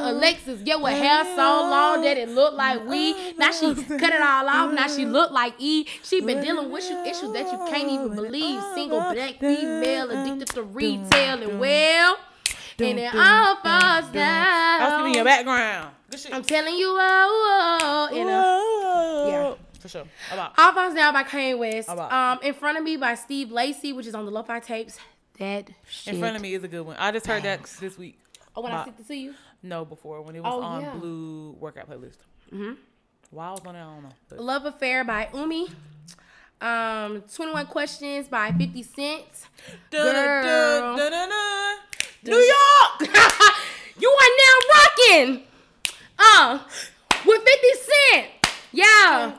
[0.47, 0.65] Alexis.
[0.65, 1.37] Get with hair so
[1.71, 3.13] long that it looked like we.
[3.37, 4.73] Now she cut it all off.
[4.73, 5.87] Now she look like E.
[6.03, 8.63] She been dealing with issues that you can't even believe.
[8.75, 12.17] Single black female addicted to retail and well.
[12.79, 14.81] And it all falls down.
[14.83, 15.91] I was giving you a background.
[16.33, 19.27] I'm telling you, oh, oh, oh, you know.
[19.29, 20.05] yeah, for sure.
[20.33, 21.89] About All Falls Down by Kanye West.
[21.89, 24.99] About- Um, In Front of Me by Steve Lacy, which is on the Lo-Fi tapes.
[25.39, 26.15] That shit.
[26.15, 26.97] in front of me is a good one.
[26.99, 28.19] I just heard that this week.
[28.57, 29.35] Oh, when I sent it to you?
[29.63, 30.95] No, before when it was Oh, on yeah.
[30.95, 32.17] Blue workout playlist.
[32.53, 32.73] Mm-hmm.
[33.31, 34.09] Why I was on it, I don't know.
[34.29, 35.69] But Love Affair by Umi.
[36.61, 39.25] Um, 21 Questions by 50 Cent.
[39.91, 40.97] Girl.
[42.25, 43.01] New York.
[43.99, 45.43] you are now rocking.
[46.19, 46.59] Uh,
[47.25, 47.67] with 50
[48.13, 48.27] Cent.
[48.73, 49.33] Yeah.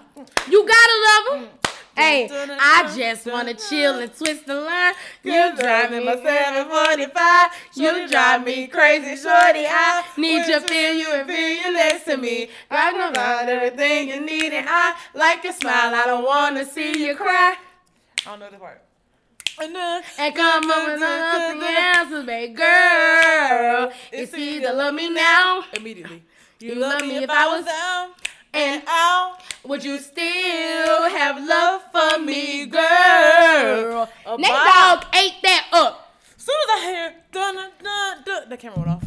[0.50, 1.50] You gotta love him.
[1.96, 4.94] Hey, I just wanna chill and twist the line.
[5.24, 7.52] You drive me my 745.
[7.76, 9.66] You drive me crazy, shorty.
[9.68, 12.50] I need you, feel you, and feel you next to me.
[12.70, 15.94] Right around everything you need, and I like your smile.
[15.94, 17.56] I don't wanna see you cry.
[18.26, 18.82] I don't know the part.
[19.60, 23.92] And come up with nothing else, baby girl.
[24.12, 26.24] It's either love me now, immediately.
[26.60, 28.12] You love me if I was down
[28.54, 29.38] and out.
[29.64, 34.10] would you still have love for me, girl?
[34.26, 34.48] A Nate.
[34.48, 36.16] Dogg ate that up.
[36.38, 39.04] Soon as I hear dun dun dun dun, the camera went off.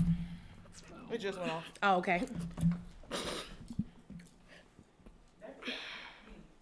[1.11, 1.65] It just went off.
[1.83, 2.23] Oh, okay.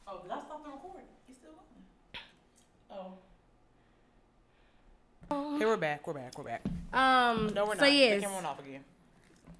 [0.06, 1.06] Oh, did I stop the recording?
[1.28, 1.52] It's still.
[5.30, 5.58] Oh.
[5.58, 6.06] Hey, we're back.
[6.06, 6.36] We're back.
[6.36, 6.62] We're back.
[6.92, 7.52] Um.
[7.54, 7.86] No, we're so not.
[7.86, 8.20] The yes.
[8.20, 8.84] camera went off again.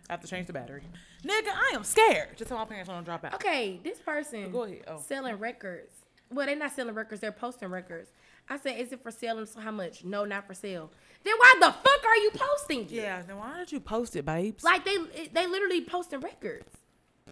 [0.08, 0.82] I have to change the battery.
[1.24, 2.36] Nigga, I am scared.
[2.36, 3.34] Just tell my parents I don't drop out.
[3.34, 4.82] Okay, this person Go ahead.
[4.88, 4.98] Oh.
[5.06, 5.92] selling records.
[6.30, 7.20] Well, they're not selling records.
[7.20, 8.10] They're posting records.
[8.48, 9.38] I said, is it for sale?
[9.38, 10.04] And so how much?
[10.04, 10.90] No, not for sale.
[11.22, 12.80] Then why the fuck are you posting?
[12.82, 12.90] it?
[12.90, 14.64] Yeah, then why did you post it, babes?
[14.64, 16.68] Like they they literally posting records,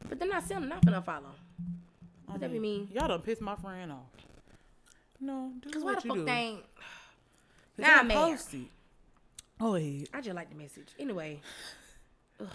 [0.09, 0.69] but they're not selling.
[0.69, 1.33] Not gonna follow.
[2.29, 2.89] I What that be mean?
[2.93, 4.07] Y'all done pissed my friend off.
[5.21, 6.25] No, do Cause why what the fuck do.
[6.25, 6.63] they ain't?
[7.77, 8.11] Nah, mad.
[8.17, 8.67] post it.
[9.59, 10.09] Go ahead.
[10.15, 10.89] I just like the message.
[10.99, 11.41] Anyway,
[12.41, 12.47] Ugh.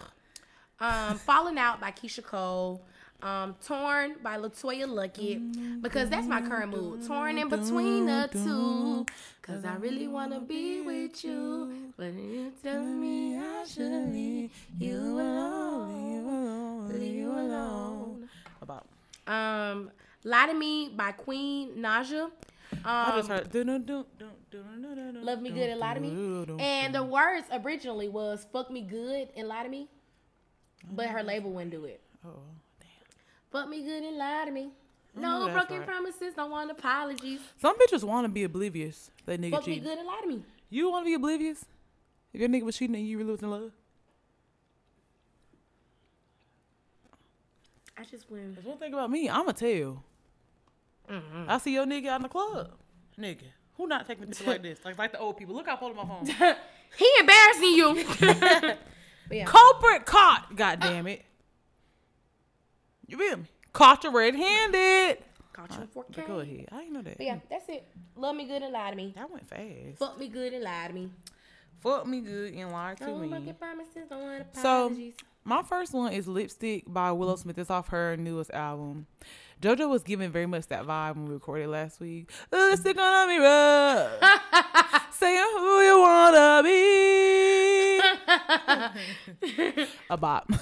[0.79, 2.81] Um, Falling Out by Keyshia Cole.
[3.21, 7.07] Um, Torn by LeToya Luckett because that's my current mood.
[7.07, 9.05] Torn in between the two
[9.41, 11.93] because I really want to be with you.
[11.97, 16.11] But you tell me I should leave you alone.
[16.11, 16.99] You alone.
[16.99, 18.29] Leave you alone.
[18.61, 18.85] About.
[19.25, 19.91] Um,
[20.23, 22.25] Lie to Me by Queen Naija.
[22.25, 22.31] Um,
[22.83, 23.53] I just heard
[25.23, 26.45] Love Me Good and Lie to Me.
[26.59, 29.87] And the words originally was Fuck Me Good and Lie to Me.
[30.91, 32.01] But her label wouldn't do it.
[32.25, 32.29] Oh,
[32.79, 32.89] damn.
[33.51, 34.69] Fuck me good and lie to me.
[35.17, 35.87] No broken right.
[35.87, 37.39] promises, don't want apologies.
[37.61, 39.09] Some bitches want to be oblivious.
[39.25, 39.83] They nigga Fuck me cheating.
[39.89, 40.43] good and lie to me.
[40.69, 41.63] You want to be oblivious?
[42.33, 43.71] If your nigga was cheating and you really was in love?
[47.97, 48.55] I just went.
[48.55, 49.29] There's one thing about me.
[49.29, 50.03] I'ma tell.
[51.09, 51.45] Mm-hmm.
[51.49, 52.71] I see your nigga out in the club.
[53.17, 53.43] Nigga.
[53.77, 54.79] Who not taking pictures like this?
[54.83, 55.55] Like like the old people.
[55.55, 56.25] Look how I pulled my phone.
[56.97, 57.95] he embarrassing you.
[59.27, 59.45] but yeah.
[59.45, 60.55] Culprit caught.
[60.55, 61.23] God damn it.
[63.07, 63.43] You feel me?
[63.73, 65.17] Caught you red-handed.
[65.53, 66.27] Caught you in But 4K.
[66.27, 66.65] go ahead.
[66.71, 67.17] I didn't know that.
[67.17, 67.87] But yeah, that's it.
[68.15, 69.13] Love me good and lie to me.
[69.15, 69.97] That went fast.
[69.99, 71.09] Fuck me good and lie to me.
[71.79, 73.27] Fuck me good and lie to Don't me.
[73.27, 75.13] broken promises, don't want apologies.
[75.19, 77.57] So- My first one is Lipstick by Willow Smith.
[77.59, 79.05] It's off her newest album.
[79.61, 82.29] JoJo was giving very much that vibe when we recorded last week.
[82.51, 84.11] Let's stick on a mirror,
[85.11, 87.99] saying who you wanna be.
[90.09, 90.49] a bop.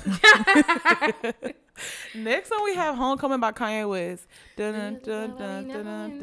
[2.15, 4.27] Next song we have "Homecoming" by Kanye West.
[4.55, 5.35] Dun, dun, dun,
[5.67, 6.19] dun, dun,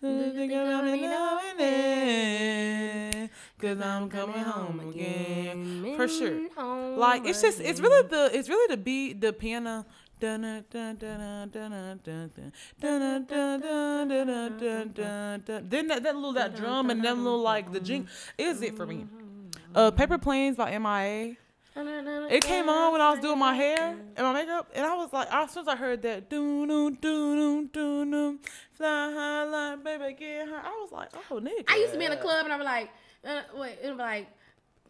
[0.00, 0.90] dun,
[3.60, 6.48] Cause I'm coming home again, for sure.
[6.96, 9.84] Like it's just, it's really the, it's really the beat, the piano
[10.20, 10.70] then that,
[16.02, 19.06] that little that drum and then little like the jing is it for me.
[19.74, 21.36] Uh, Paper Planes by MIA.
[22.30, 25.12] It came on when I was doing my hair and my makeup, and I was
[25.12, 28.38] like, as soon as I heard that, doo doo doo doo doo,
[28.72, 31.64] fly high, like baby get high, I was like, oh nigga.
[31.68, 32.90] I used to be in a club and I was like,
[33.24, 34.26] uh, wait, it was like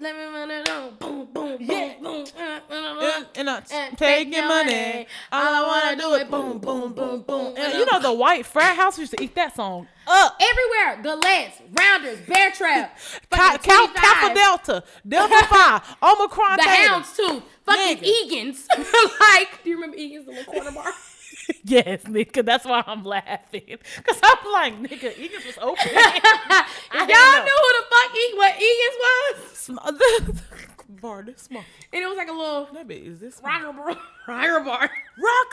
[0.00, 0.94] let me run it on.
[0.94, 1.94] Boom, boom, Yeah.
[2.00, 2.26] boom, boom.
[2.38, 5.06] uh, uh, And, and I and take your money.
[5.32, 7.54] All I wanna do is boom, boom, boom, boom.
[7.56, 10.40] And you know the white frat house used to eat that song up.
[10.40, 12.96] Everywhere, Galettes, Rounders, Bear Trap,
[13.30, 18.02] Cal, Cal, Kappa Delta, Delta Phi, Omicron the too, fucking Nigga.
[18.04, 18.68] Egan's.
[18.78, 20.92] like, do you remember Egan's, the little corner bar?
[21.64, 22.44] Yes, nigga.
[22.44, 23.78] That's why I'm laughing.
[24.04, 25.86] Cause I'm like, nigga, Eagles was open.
[25.92, 27.44] Y'all know.
[27.44, 29.92] knew who the fuck e- what Egan's was, Small-
[31.00, 31.62] bar this small.
[31.92, 33.96] and it was like a little That bit is this rocker bar.
[34.26, 34.80] Rocker bar.
[34.80, 35.52] Rock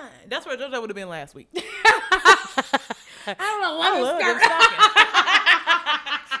[0.00, 0.08] on.
[0.28, 1.48] That's where JoJo would have been last week.
[1.54, 2.78] I
[3.26, 3.80] don't know.
[3.80, 4.86] I Love love them stockings.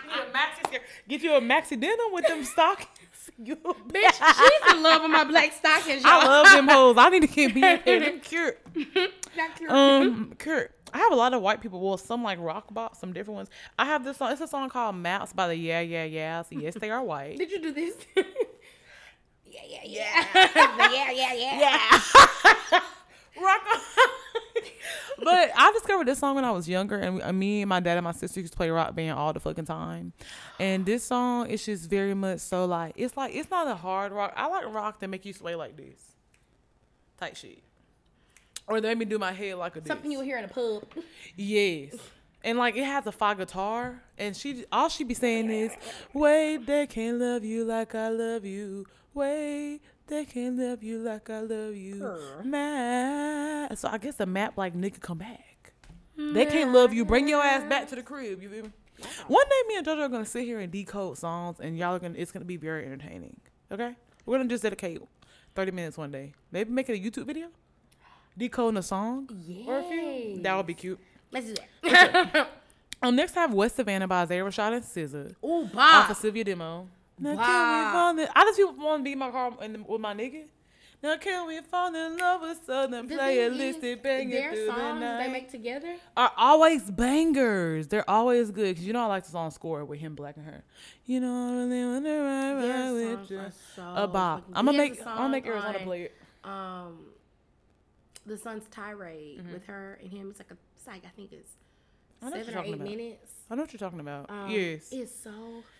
[0.06, 0.82] Get you a maxi skirt.
[1.08, 2.88] Get you a maxi denim with them stockings.
[3.42, 3.56] You
[3.88, 6.12] Bitch, she's in love with my black stockings, y'all.
[6.12, 6.96] I love them hoes.
[6.98, 8.00] I need to get me in here.
[8.00, 8.56] Them cute.
[9.36, 9.70] Not cute.
[9.70, 11.80] Um, Kurt, I have a lot of white people.
[11.80, 13.50] Well, some like rock bot, some different ones.
[13.78, 14.32] I have this song.
[14.32, 16.46] It's a song called "Maps" by the Yeah Yeah Yeahs.
[16.50, 17.38] Yes, they are white.
[17.38, 17.94] Did you do this?
[18.16, 20.26] yeah, yeah, yeah.
[20.34, 22.00] yeah, yeah, yeah.
[22.72, 22.80] Yeah.
[23.42, 23.80] Rock on.
[25.24, 27.96] but I discovered this song when I was younger, and uh, me and my dad
[27.96, 30.12] and my sister used to play rock band all the fucking time.
[30.58, 34.12] And this song is just very much so like it's like it's not a hard
[34.12, 34.32] rock.
[34.36, 36.14] I like rock that make you sway like this,
[37.18, 37.62] type shit,
[38.66, 39.88] or they make me do my head like a this.
[39.88, 40.84] Something you would hear in a pub.
[41.36, 41.94] Yes.
[42.44, 45.72] And like it has a fire guitar, and she all she be saying is,
[46.12, 48.86] "Wait, they can't love you like I love you.
[49.14, 52.42] Wait, they can't love you like I love you." Her.
[52.44, 53.76] Map.
[53.76, 55.72] So I guess the map like nigga come back.
[56.16, 57.04] They can't love you.
[57.04, 58.42] Bring your ass back to the crib.
[58.42, 58.70] You feel me?
[59.28, 61.98] One day, me and JoJo are gonna sit here and decode songs, and y'all are
[61.98, 62.14] gonna.
[62.16, 63.38] It's gonna be very entertaining.
[63.70, 65.02] Okay, we're gonna just dedicate
[65.54, 66.32] thirty minutes one day.
[66.50, 67.48] Maybe make it a YouTube video,
[68.38, 69.28] decoding a song
[69.66, 70.40] or a few.
[70.42, 70.98] That would be cute.
[71.30, 72.48] Let's do that.
[73.02, 76.10] Um, next I have West Savannah by Isaiah Rashad and SZA Ooh, off Bob.
[76.10, 76.88] of Cilvia Demo.
[77.18, 77.86] Now can Wow.
[77.86, 78.28] we fall in?
[78.34, 80.44] I just want to be in my car in the, with my nigga.
[81.02, 84.30] Now can we fall in love with Southern The play a thing is, listed banger
[84.36, 85.32] Their through the songs they night?
[85.32, 85.96] make together.
[86.16, 87.86] are always bangers.
[87.86, 88.76] They're always good.
[88.76, 90.64] Cause you know I like the song "Score" with him, Black, and her.
[91.04, 93.40] You know I really wanna ride, ride with you.
[93.74, 94.44] so A bop.
[94.54, 94.98] I'm gonna make.
[95.00, 96.14] I'm gonna make Arizona on, play it.
[96.44, 96.98] Um,
[98.24, 99.52] the son's tirade Mm-hmm.
[99.52, 100.30] with her and him.
[100.30, 101.52] It's like a, it's like I think it's
[102.26, 102.88] I know what seven you're or talking eight about.
[102.88, 103.32] minutes.
[103.48, 104.30] I know what you're talking about.
[104.30, 104.88] Um, yes.
[104.90, 105.30] it's so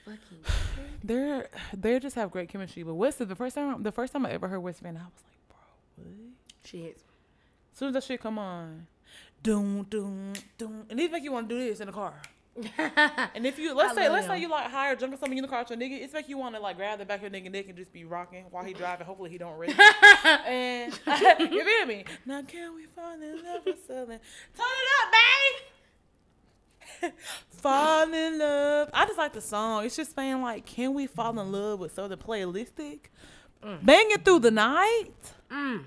[0.04, 0.18] fucking.
[0.76, 0.84] good.
[1.02, 2.82] They're they just have great chemistry.
[2.82, 5.24] But West the first time the first time I ever heard West Van, I was
[5.24, 5.58] like, bro,
[5.96, 6.68] what?
[6.68, 6.98] Shit.
[7.72, 8.86] As soon as that shit come on,
[9.42, 12.14] doom doom doom, and it make you want to do this in the car.
[13.34, 15.48] And if you let's I say let's say you like hire jungle something in the
[15.48, 17.30] car to a nigga, it's like you want to like grab the back of your
[17.30, 19.06] nigga neck and just be rocking while he driving.
[19.06, 19.78] Hopefully he don't wreck.
[20.46, 20.92] and
[21.52, 22.04] you feel me?
[22.24, 24.06] Now can we find another something?
[24.06, 25.75] Turn it up, babe.
[27.50, 28.90] fall in love.
[28.92, 29.84] I just like the song.
[29.84, 33.00] It's just saying like, can we fall in love with something playlistic?
[33.82, 35.12] Bang it through the night.
[35.50, 35.84] Mm.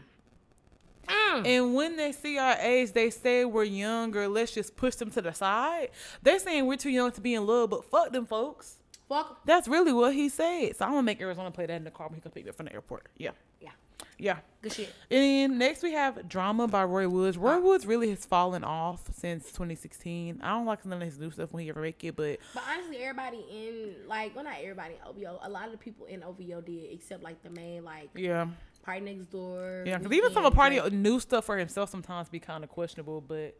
[1.45, 4.27] And when they see our age, they say we're younger.
[4.27, 5.89] Let's just push them to the side.
[6.21, 8.76] They're saying we're too young to be in love, but fuck them folks.
[9.07, 9.39] Fuck.
[9.45, 10.76] That's really what he said.
[10.76, 12.49] So I'm gonna make Arizona play that in the car when he comes pick me
[12.49, 13.07] up from the airport.
[13.17, 13.31] Yeah,
[14.17, 14.39] Yeah.
[14.61, 14.93] Good shit.
[15.09, 17.38] And then next we have Drama by Roy Woods.
[17.38, 17.59] Roy ah.
[17.59, 20.41] Woods really has fallen off since 2016.
[20.43, 22.63] I don't like none of his new stuff when he ever make it, but But
[22.69, 25.39] honestly, everybody in like, well, not everybody in OVO.
[25.43, 28.47] A lot of the people in OVO did, except like the main like yeah,
[28.84, 29.84] Party Next Door.
[29.88, 29.97] yeah.
[29.97, 30.91] Because even some of party Drake.
[30.93, 33.21] new stuff for himself sometimes be kind of questionable.
[33.21, 33.55] But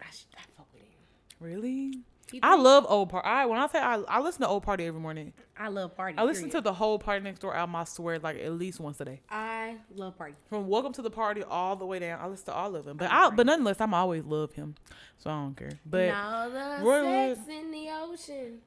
[0.00, 0.98] I, sh- I fuck with him.
[1.38, 2.00] really,
[2.42, 3.28] I love old party.
[3.28, 5.32] I when I say I, I listen to old party every morning.
[5.56, 6.16] I love Party.
[6.18, 7.76] I listen to the whole Party Next Door album.
[7.76, 9.20] I swear, like at least once a day.
[9.30, 10.34] I love Party.
[10.48, 12.96] From Welcome to the Party all the way down, I listen to all of them.
[12.96, 14.74] But I, but nonetheless, I'm always love him,
[15.18, 15.78] so I don't care.
[15.84, 18.58] But and all the Roy sex in the ocean.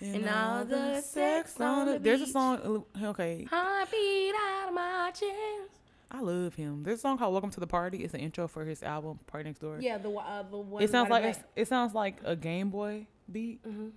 [0.00, 2.84] and, and all the sex on the there's a song.
[3.00, 5.77] Uh, okay, Heartbeat out of my chest.
[6.10, 6.82] I love him.
[6.84, 9.44] There's a song called "Welcome to the Party." It's an intro for his album Party
[9.48, 9.78] Next Door.
[9.80, 10.82] Yeah, the uh, the one.
[10.82, 13.62] it sounds like it sounds like a Game Boy beat.
[13.66, 13.90] Mhm.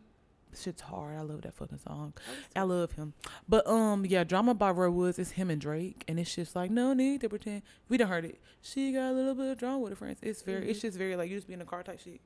[0.53, 1.15] Shit's hard.
[1.17, 2.13] I love that fucking song.
[2.53, 3.13] I love him.
[3.47, 6.69] But um, yeah, drama by Roy Woods is him and Drake, and it's just like
[6.69, 7.61] no need to pretend.
[7.87, 8.41] We done heard it.
[8.61, 10.19] She got a little bit of drama with her friends.
[10.21, 12.19] It's very, it's just very like you just be in the car type shit.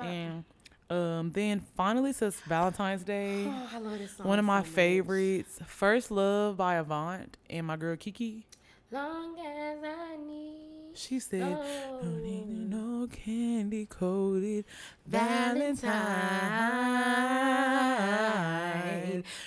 [0.00, 0.44] And
[0.90, 3.44] um, then finally says Valentine's Day.
[3.48, 4.26] Oh, I love this song.
[4.26, 8.44] One of my so favorites, First Love by Avant and my girl KeKe.
[8.90, 10.92] Long as I need.
[10.94, 12.00] She said, Oh.
[12.02, 14.64] "No need know candy coated
[15.06, 15.92] Valentine.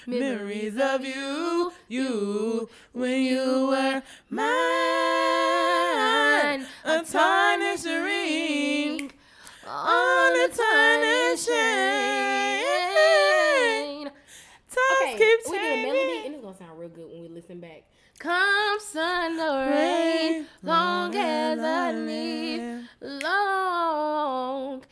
[0.05, 4.45] Memories of you, you, when you were mine.
[6.83, 9.11] A tarnished ring
[9.67, 11.55] on a tarnished chain.
[14.05, 14.13] Times
[15.01, 15.81] Okay, keep we did a
[18.21, 24.83] Come sun or rain, long, as I live, long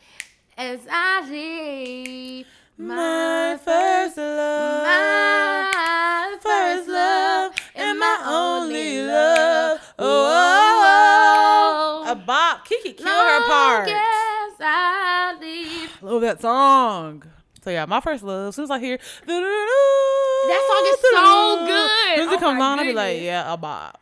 [0.58, 2.46] as I live.
[2.76, 9.78] My, first love, my first love, and my only love.
[9.96, 12.04] Oh, oh, oh.
[12.08, 12.10] oh.
[12.10, 12.66] a bop.
[12.66, 13.88] KeKe, kill long her part.
[13.90, 16.02] Yes, I live.
[16.02, 17.22] Love that song.
[17.62, 18.48] So yeah, my first love.
[18.48, 18.98] As soon as I hear.
[19.24, 20.09] Doo-doo-doo.
[20.50, 21.90] That song is so good.
[21.90, 24.00] As soon as Oh it comes on, I'll be like, yeah, a bop.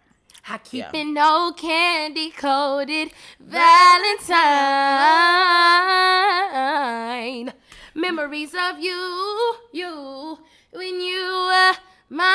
[0.51, 1.01] I keep Yeah.
[1.01, 3.11] an old candy coated
[6.59, 7.53] Valentine.
[7.95, 10.39] Memories of you, you,
[10.73, 11.73] when you were
[12.11, 12.29] mine.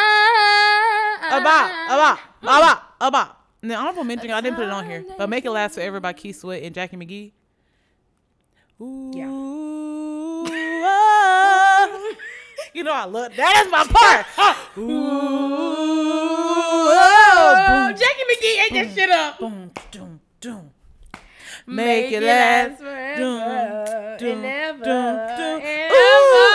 [1.32, 3.40] A bop, a bop, a bop, a bop.
[3.62, 6.12] And honorable mention, I didn't put it on here, but Make It Last Forever by
[6.14, 7.32] Keith Sweat and Jacci McGhee.
[8.82, 9.28] Ooh, Yeah.
[12.74, 14.26] You know I love that is my part.
[14.78, 14.90] Ooh,
[16.90, 19.40] oh, boom, Jacci McGhee ate that shit up.
[19.40, 20.72] boom, doom, doom.
[21.68, 24.84] Make, it last forever Doom, doom, and ever.
[24.84, 25.62] doom, doom.
[25.62, 26.50] and Ooh,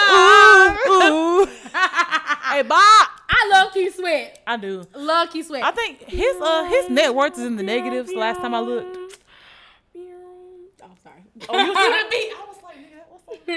[0.86, 0.90] ever.
[0.90, 1.46] ooh, ooh.
[2.50, 3.06] hey, Bob.
[3.30, 4.40] I love Keith Sweat.
[4.46, 4.84] I do.
[4.94, 5.62] Love Keith Sweat.
[5.62, 8.12] I think his uh his net worth is in the negatives.
[8.12, 8.96] Last time I looked.
[10.82, 11.22] Oh, sorry.
[11.48, 12.32] Oh, you see beat?
[12.36, 12.47] I was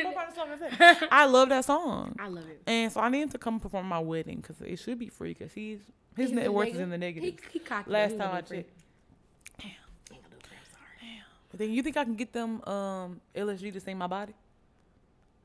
[1.11, 2.61] I love that song, I love it.
[2.68, 5.34] and so I need him to come perform my wedding because it should be free
[5.34, 5.80] because he's
[6.15, 7.30] his He's net worth is in the negative.
[7.30, 7.89] He, he cocky.
[7.89, 9.64] Last He time I do it checked.
[9.64, 9.68] He
[10.15, 11.23] ain't do free, I'm sorry.
[11.49, 14.34] But then you think I can get them um LSG to sing my body?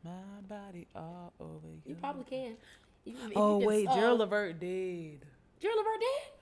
[0.05, 0.11] My
[0.48, 1.81] body all over you.
[1.86, 2.57] You probably can.
[3.05, 5.24] You- if you Oh just, wait, uh, Gerald Levert did.
[5.61, 6.36] Gerald Levert did?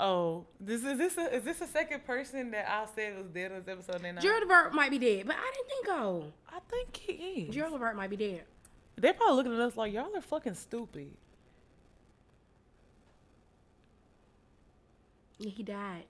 [0.00, 3.52] Oh, this is this a, is this the second person that I said was dead
[3.52, 4.02] on this episode?
[4.02, 6.32] And I, Gerald Levert might be dead, but I didn't think so.
[6.48, 7.54] I think he is.
[7.54, 8.44] Gerald Levert might be dead.
[8.96, 11.10] They're probably looking at us like y'all are fucking stupid.
[15.38, 16.04] Yeah, he died.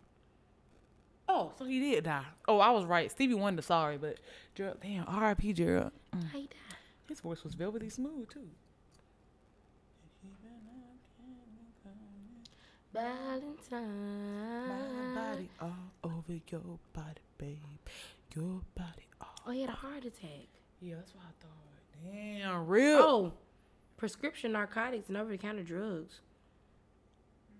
[1.29, 2.25] Oh, so he did die.
[2.49, 3.11] Oh, I was right.
[3.11, 4.19] Stevie Wonder, sorry, but
[4.55, 5.53] Gerald, damn, R.I.P.
[5.53, 5.93] Gerald.
[6.15, 6.31] Mm.
[6.31, 6.79] How he died?
[7.09, 8.49] His voice was velvety smooth too.
[12.93, 14.69] Valentine.
[14.69, 17.59] My body all over your body, babe.
[18.35, 19.29] Your body all.
[19.47, 20.49] Oh, he had a heart attack.
[20.81, 22.12] Yeah, that's what I thought.
[22.12, 22.99] Damn, real.
[22.99, 23.33] Oh,
[23.97, 26.21] prescription narcotics and over-the-counter drugs.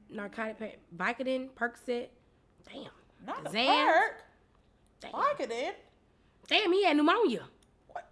[0.09, 2.09] Narcotic, pa- Vicodin, Percocet.
[2.73, 2.85] Damn.
[3.27, 3.86] not the Xan.
[3.86, 4.24] perk.
[5.01, 5.51] Damn.
[5.51, 5.78] It.
[6.48, 7.44] Damn, he had pneumonia.
[7.89, 8.09] What?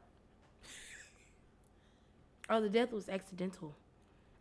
[2.48, 3.74] Oh, the death was accidental.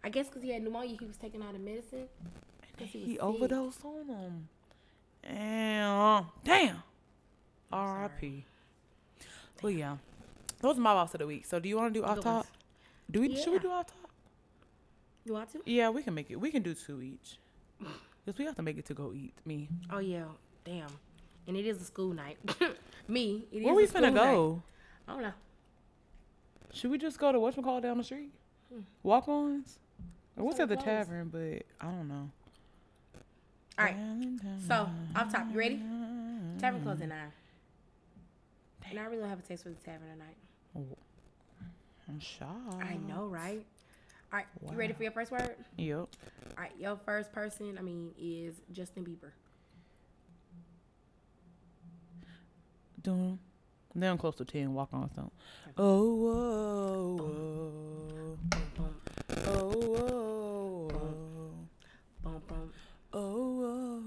[0.04, 2.08] I guess because he had pneumonia, he was taking all the medicine.
[2.78, 4.49] 'Cause He, overdosed on them.
[5.24, 6.26] Damn.
[6.44, 6.84] Damn.
[7.72, 8.45] R.I.P.
[9.62, 9.98] Well, yeah.
[10.62, 11.45] Those are my boss of the week.
[11.45, 12.48] So, do you want to do off top?
[13.12, 13.36] Do we?
[13.36, 14.10] Should we do off top?
[15.26, 15.62] You want to?
[15.66, 16.38] Yeah, we can make it.
[16.40, 17.38] We can do two each.
[18.26, 19.34] Cause we have to make it to go eat.
[19.45, 19.68] Me.
[19.91, 20.26] Oh yeah.
[20.66, 20.90] Damn.
[21.48, 22.38] And it is a school night.
[23.08, 23.45] Me.
[23.54, 24.24] It is Where we school finna night.
[24.34, 24.62] go?
[25.08, 25.32] I don't know.
[26.74, 28.32] Should we just go to whatchamacallit down the street?
[28.74, 28.82] Hmm.
[29.04, 29.80] Walk-ons?
[30.38, 30.86] Or what's at the close.
[30.86, 31.30] tavern?
[31.30, 32.30] But I don't know.
[33.78, 33.98] All right.
[34.68, 35.82] So off top, you ready?
[36.60, 37.32] Tavern closed at nine.
[38.90, 40.38] And I really don't have a taste for the tavern tonight.
[42.08, 42.82] I'm shocked.
[42.82, 43.66] I know, right?
[44.32, 44.45] All right.
[44.72, 45.56] You ready for your first word?
[45.78, 45.98] Yep.
[45.98, 46.08] All
[46.58, 46.72] right.
[46.80, 49.32] Your first person, I mean, is Justin Bieber.
[53.04, 53.40] Doom.
[54.02, 54.74] I'm close to ten.
[54.74, 55.32] walk on don't.
[55.78, 58.38] Oh, whoa, whoa.
[59.48, 61.68] Oh, whoa, whoa.
[62.24, 62.72] boom, boom,
[63.14, 63.99] Oh, whoa,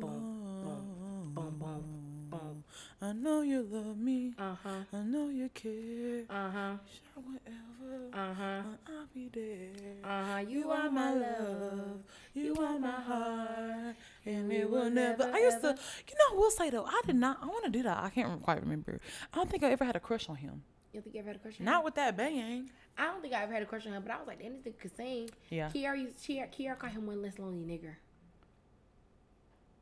[0.00, 1.84] boom, boom, boom,
[2.30, 2.64] boom.
[3.02, 4.32] I know you love me.
[4.38, 4.68] Uh huh.
[4.92, 6.24] I know you care.
[6.28, 6.74] Uh huh.
[6.92, 8.08] Sure, whatever.
[8.12, 8.62] Uh huh.
[8.88, 9.70] I'll be there.
[10.04, 10.38] Uh huh.
[10.48, 12.00] You are my love.
[12.34, 13.96] You are my heart,
[14.26, 15.30] and it will never.
[15.32, 17.38] I used to, you know, I will say though, I did not.
[17.42, 17.98] I want to do that.
[18.02, 19.00] I can't quite remember.
[19.32, 20.62] I don't think I ever had a crush on him.
[20.92, 21.64] You think you ever had a crush on him?
[21.66, 22.70] Not with that bang.
[22.96, 24.74] I don't think I ever had a crush on him, but I was like, this
[24.80, 25.30] could sing.
[25.50, 25.68] Yeah.
[25.74, 27.96] Kiara used Kiara, Kiara called him one less lonely nigger.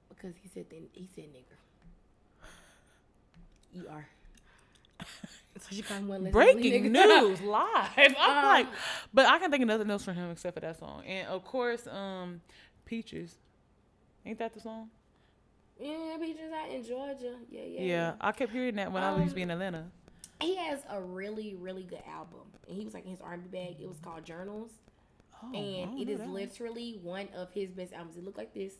[0.08, 1.58] Because he said then he said nigger.
[3.74, 4.06] E R.
[5.60, 7.90] So she called him one less Breaking news live.
[7.96, 8.66] I'm Um, like,
[9.12, 11.44] but I can think of nothing else from him except for that song, and of
[11.44, 12.40] course, um,
[12.86, 13.36] Peaches.
[14.24, 14.88] Ain't that the song?
[15.78, 17.34] yeah, Peaches out in Georgia.
[17.50, 17.80] Yeah, yeah.
[17.82, 19.84] Yeah, I kept hearing that when I used to be in Atlanta.
[20.40, 22.40] He has a really, really good album.
[22.66, 23.76] And he was like in his R&B bag.
[23.80, 24.70] It was called Journals.
[25.44, 28.16] Oh, and it is that literally one of his best albums.
[28.16, 28.72] It looked like this.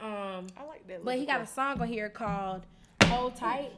[0.00, 1.04] Um, I like that.
[1.04, 2.62] but he got a song on here called
[3.10, 3.72] "Hold Tight,"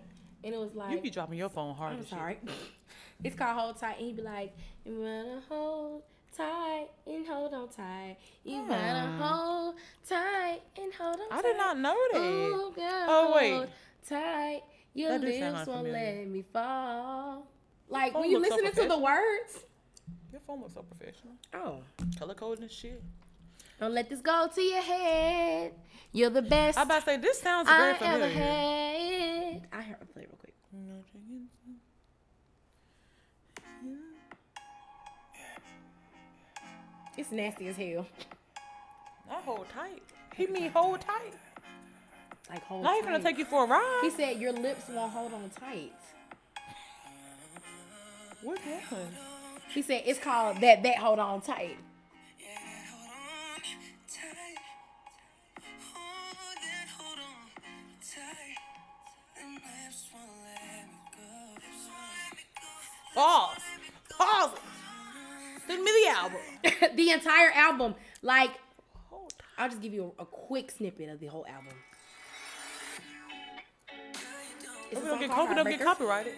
[0.44, 1.94] and it was like, You be dropping your phone hard.
[1.94, 2.38] I'm sorry,
[3.24, 4.54] it's called "Hold Tight," and he'd be like,
[4.84, 6.02] "You wanna hold
[6.36, 8.16] tight and hold on tight.
[8.44, 9.18] You wanna Hmm.
[9.22, 9.74] hold
[10.08, 11.38] tight and hold on." Tight.
[11.38, 12.18] I did not know that.
[12.20, 13.52] Ooh, girl, Oh, wait.
[13.54, 13.68] hold
[14.08, 14.62] tight.
[14.94, 15.92] Your That lips won't familiar.
[16.20, 17.46] let me fall.
[17.88, 19.64] Like phone when you looks so listening to the words.
[20.30, 21.34] Your phone looks so professional.
[21.54, 21.82] Oh.
[22.18, 23.02] Color coding and shit.
[23.82, 25.72] Don't let this go to your head.
[26.12, 28.38] You're the best I about to say this sounds I very ever familiar.
[28.38, 29.66] had.
[29.72, 30.54] I heard a play real quick.
[37.18, 38.06] It's nasty as hell.
[39.28, 40.02] Not hold tight.
[40.36, 41.34] He mean hold tight.
[42.48, 43.12] Like hold Not even tight.
[43.14, 43.98] gonna take you for a ride.
[44.02, 45.92] He said your lips won't hold on tight.
[48.42, 49.16] What happened?
[49.74, 51.78] He said it's called that that hold on tight.
[63.14, 63.58] Pause.
[64.16, 64.50] Pause.
[64.54, 65.62] it.
[65.66, 66.40] Send me the album.
[66.96, 67.94] the entire album.
[68.22, 68.50] Like
[69.58, 71.72] I'll just give you a, a quick snippet of the whole album.
[74.90, 76.34] It's We don't get, called copy, don't get copyrighted.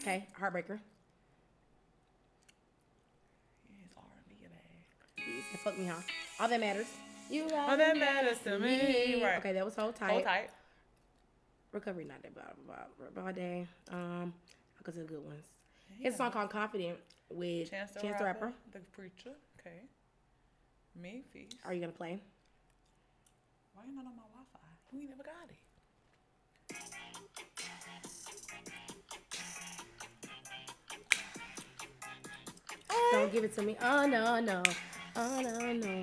[0.00, 0.78] Okay, Heartbreaker.
[3.82, 6.00] It's R&B and fuck me, huh?
[6.40, 6.86] All that matters.
[7.30, 9.22] You are All that matters to me.
[9.22, 9.38] Right.
[9.38, 10.10] Okay, that was hold tight.
[10.10, 10.50] Hold tight.
[11.72, 12.54] Recovery not that bad.
[12.66, 13.66] Bad, bad day.
[13.90, 14.32] Um,
[14.84, 15.46] I could do the good ones.
[16.02, 16.98] It's a song called Confident
[17.30, 18.52] with Chance the, Chance rapper, Rapper.
[18.72, 19.30] The preacher.
[19.58, 19.80] Okay.
[21.00, 21.54] Memphis.
[21.64, 22.20] Are you gonna play?
[23.72, 24.58] Why not on my Wi-Fi?
[24.92, 25.56] We ain't never got it.
[33.12, 33.78] Don't give it to me.
[33.80, 34.62] Oh no no.
[35.16, 36.02] Oh no no.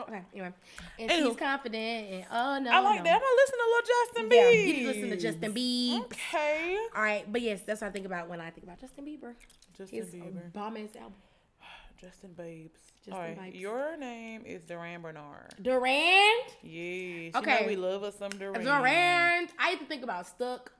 [0.00, 0.52] Okay, anyway.
[0.98, 2.70] And she's confident and oh no.
[2.70, 3.04] I like no.
[3.04, 3.14] that.
[3.14, 4.52] I'm gonna listen to little Justin Bieber.
[4.52, 6.04] Yeah, you listen to Justin Bieber.
[6.04, 6.78] Okay.
[6.94, 9.34] All right, but yes, that's what I think about when I think about Justin Bieber.
[9.76, 10.52] Justin His Bieber.
[10.52, 11.14] bomb ass album.
[12.00, 12.80] Justin Babes.
[12.98, 13.40] Justin All right.
[13.40, 13.56] Babes.
[13.56, 15.48] Your name is Durand Bernarr.
[15.60, 16.44] Durand.
[16.62, 17.34] Yes.
[17.34, 17.54] Okay.
[17.54, 18.64] You know we love us some Duran.
[18.64, 19.48] Durand.
[19.58, 20.72] I used to think about Stuck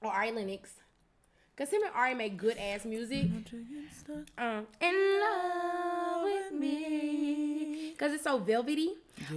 [0.00, 0.70] or Ari Lennox.
[1.58, 3.26] Cause him and Ari make good ass music.
[4.38, 7.94] Um, in love with me.
[7.98, 8.90] Cause it's so velvety.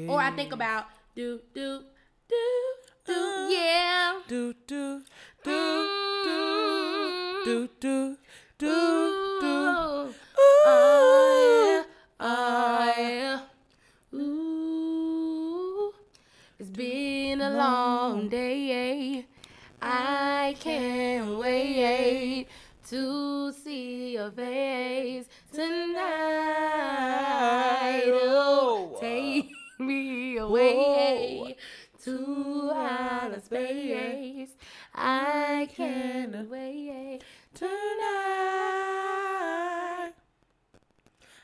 [0.08, 0.86] Or I think about
[1.16, 1.82] do do
[2.30, 2.36] do
[3.08, 3.14] do
[3.50, 4.20] yeah.
[4.28, 5.02] Do do
[5.44, 5.90] do
[6.24, 8.18] do do do
[8.60, 9.31] do.
[22.92, 26.02] To see your face tonight.
[28.06, 29.50] Oh, take
[29.80, 31.56] me away
[32.04, 34.58] to outer space.
[34.94, 37.22] I can't wait
[37.54, 37.72] tonight.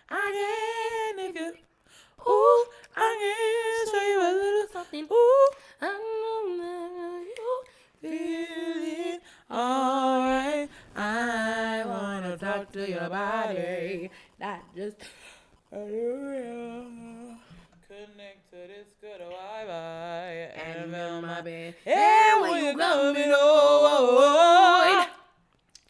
[0.10, 1.54] I can if you.
[2.28, 5.08] Ooh, I can show you a little something.
[5.10, 5.50] Ooh,
[5.82, 5.88] I
[6.58, 7.24] know
[8.04, 8.37] you
[13.02, 14.10] your body.
[14.40, 14.98] Not just
[17.88, 21.76] Connect to this good oh, Wi-Fi and feel my bed.
[21.86, 23.36] And when you coming over.
[23.36, 25.08] Oh, oh,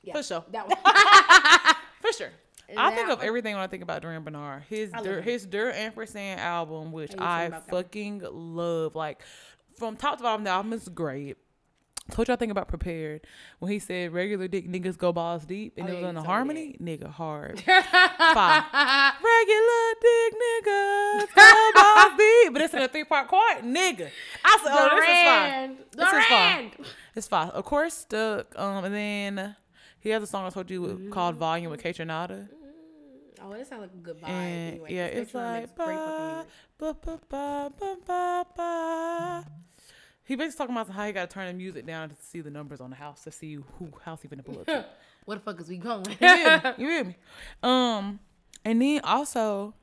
[0.03, 0.43] yeah, For sure.
[0.51, 0.77] That one.
[2.01, 2.31] For sure.
[2.75, 4.63] I think of everything when I think about Durand Bernarr.
[4.67, 8.95] His I Dur, his Dur Ampersand album, which How you feel I that fucking love.
[8.95, 9.21] Like
[9.77, 11.37] from top to bottom, the album is great.
[12.11, 13.27] Told y'all think about prepared
[13.59, 16.23] when he said regular dick niggas go balls deep and Oh, it was on the
[16.23, 17.59] harmony, nigga hard.
[17.61, 18.63] Five.
[19.21, 24.09] Regular dick niggas go balls deep, but it's in a three part chord, nigga.
[24.45, 25.75] I said, oh, this is fine.
[25.75, 25.77] Durand.
[25.91, 26.71] This is fine.
[27.15, 27.49] It's fine.
[27.49, 28.57] Of course, stuck.
[28.57, 29.55] Um, and then
[29.99, 31.11] he has a song I told you Mm-hmm.
[31.11, 32.47] called Volume with Kate Renata.
[33.41, 34.29] Oh, that sounds like a good vibe.
[34.29, 39.45] And anyway, yeah, it's like makes great fucking ba, ba, ba, ba, ba, ba, ba.
[40.27, 42.49] He basically talking about how he got to turn the music down to see the
[42.51, 44.65] numbers on the house to see who house he finna pull up.
[44.65, 44.85] to.
[45.25, 46.05] Where the fuck is we going?
[46.09, 46.71] You hear me?
[46.77, 47.15] You hear me?
[47.63, 48.19] Um,
[48.65, 49.73] and then also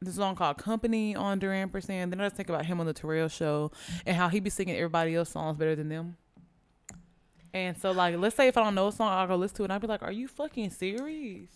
[0.00, 2.10] this song called "Company" on Duran Percent.
[2.12, 3.72] Then I just think about him on the Terrell show
[4.06, 6.16] and how he be singing everybody else songs better than them.
[7.52, 9.62] And so, like, let's say if I don't know a song, I'll go listen to
[9.62, 11.50] it and I'll be like, "Are you fucking serious?"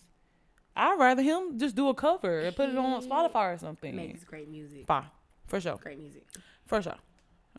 [0.74, 3.94] I'd rather him just do a cover and put it on Spotify or something.
[3.94, 4.86] Makes great music.
[4.86, 5.05] Fine,
[5.53, 6.24] for sure, Great music.
[6.66, 6.95] for sure.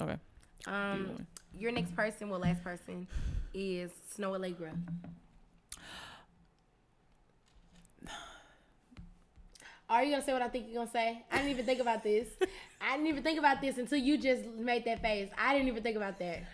[0.01, 0.17] Okay.
[0.65, 3.07] Um, your next person, well, last person,
[3.53, 4.71] is Snoh Aalegra.
[9.87, 11.23] Are you gonna say what I think you're gonna say?
[11.31, 12.27] I didn't even think about this.
[12.81, 15.29] I didn't even think about this until you just made that face.
[15.37, 16.45] I didn't even think about that.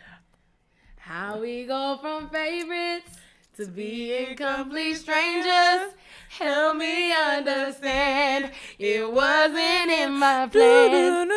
[0.98, 3.16] How we go from favorites
[3.60, 5.94] to being complete strangers.
[6.30, 8.52] Help me understand.
[8.78, 11.30] It wasn't in my plan.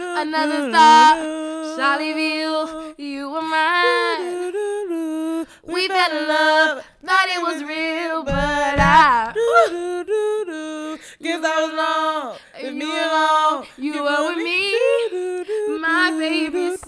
[0.00, 1.16] Another star,
[1.76, 4.54] Charlottesville, you were mine.
[5.64, 9.34] We fell in love, thought it was real, but I.
[11.20, 12.36] Guess I was wrong.
[12.62, 13.66] Leave me alone.
[13.76, 15.78] you were with me.
[15.78, 16.80] My favorite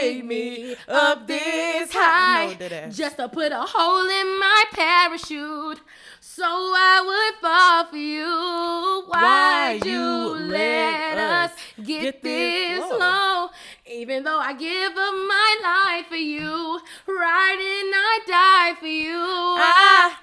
[0.00, 2.56] take me up this high
[2.90, 5.80] just to put a hole in my parachute
[6.20, 9.04] so I would fall for you?
[9.08, 11.52] Why'd you let us
[11.84, 13.48] get this low?
[13.90, 19.18] Even though I give up my life for you, right and I die for you.
[19.18, 20.14] I,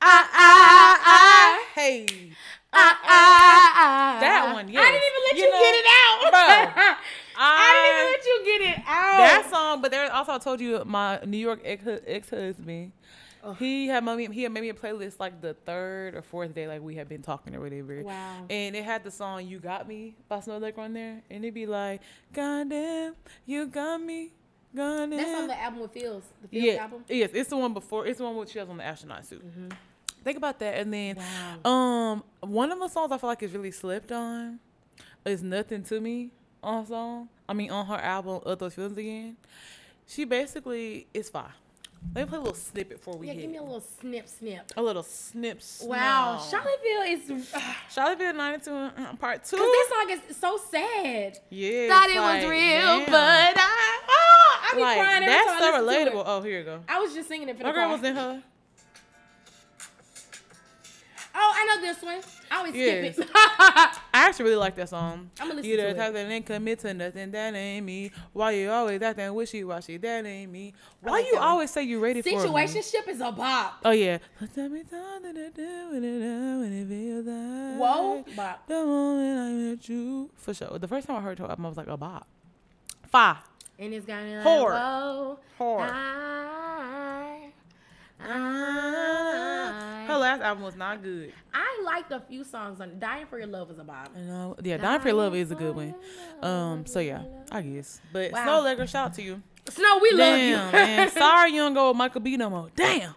[0.00, 1.64] I, I, I.
[1.74, 2.06] Hey.
[2.74, 4.80] I, I, I, That one, yeah.
[4.80, 6.18] I didn't even let You you, know, get it out.
[6.32, 6.94] bro,
[7.36, 9.16] I didn't even let you get it out.
[9.18, 12.92] that song, but there also I told you my New York ex husband.
[13.58, 16.54] He had made me he had made me a playlist like the third or fourth
[16.54, 18.02] day like we had been talking or whatever.
[18.04, 18.44] Wow.
[18.48, 21.52] And it had the song "You Got Me" by Snow Lake on there, and it'd
[21.54, 22.02] be like,
[22.32, 24.30] "Goddamn, you got me,
[24.76, 26.22] goddamn." That's on the album with Feels.
[26.42, 27.04] The Feels yeah, album.
[27.08, 28.06] yes, it's the one before.
[28.06, 29.42] It's the one with she has on the astronaut suit.
[30.22, 31.16] Think about that, and then
[31.64, 31.70] Wow.
[31.70, 34.60] um, one of the songs I feel like is really slept on
[35.26, 36.30] is "Nothing to Me"
[36.62, 37.28] on song.
[37.48, 39.36] I mean, on her album "Ugh, Those Feelings Again."
[40.06, 41.44] She basically is fine.
[42.16, 43.42] Let me play a little snippet before we Yeah, hit.
[43.42, 44.72] give me a little snip, snip.
[44.76, 45.62] a little snip.
[45.62, 45.88] Snap.
[45.88, 47.02] Wow, Charlottesville
[47.36, 47.46] is.
[47.52, 47.62] Cause
[47.94, 49.56] Charlottesville 92 uh, part two.
[49.56, 51.38] Because this song is so sad.
[51.50, 54.00] yeah, Thought it like, was real, but I.
[54.08, 56.22] Oh, I be like crying every that's so relatable.
[56.26, 56.80] Oh, here you go.
[56.88, 57.92] I was just singing it for the My girl cry.
[57.94, 58.42] was in her.
[61.34, 62.20] Oh, I know this one.
[62.50, 63.14] I always Yes.
[63.14, 63.98] skip it.
[64.14, 65.30] I actually really like that song.
[65.40, 65.94] I'ma listen you to it.
[65.94, 68.10] type that ain't commit to nothing that ain't me.
[68.34, 69.96] Why you always acting wishy washy?
[69.96, 70.74] That ain't me.
[71.00, 72.34] Why like you that always say you're ready for me?
[72.36, 73.80] Situationship is a bop.
[73.84, 74.18] Oh yeah.
[74.54, 78.66] Tell me something to do with it now when it feels like Whoa, bop.
[78.66, 80.78] The moment I met you, for sure.
[80.78, 82.26] The first time I heard her album, I was like, a bop.
[83.08, 83.38] Five.
[83.78, 84.72] And it's got like, Whore.
[84.72, 85.80] whoa, Whore.
[85.80, 87.50] I,
[88.20, 89.91] I, ah.
[90.06, 91.32] Her last album was not good.
[91.52, 94.10] I liked a few songs on Dying for Your Love was a bop.
[94.16, 95.94] You know, yeah, Dying for Your Love is a good one.
[96.42, 98.00] Um, so yeah, I guess.
[98.12, 98.46] But Wow.
[98.46, 99.42] Snoh Aalegra, shout out to you.
[99.68, 100.72] Snow, we love Damn, you.
[100.72, 101.10] man.
[101.12, 102.68] Sorry you don't go with Michael B no more.
[102.74, 103.14] Damn.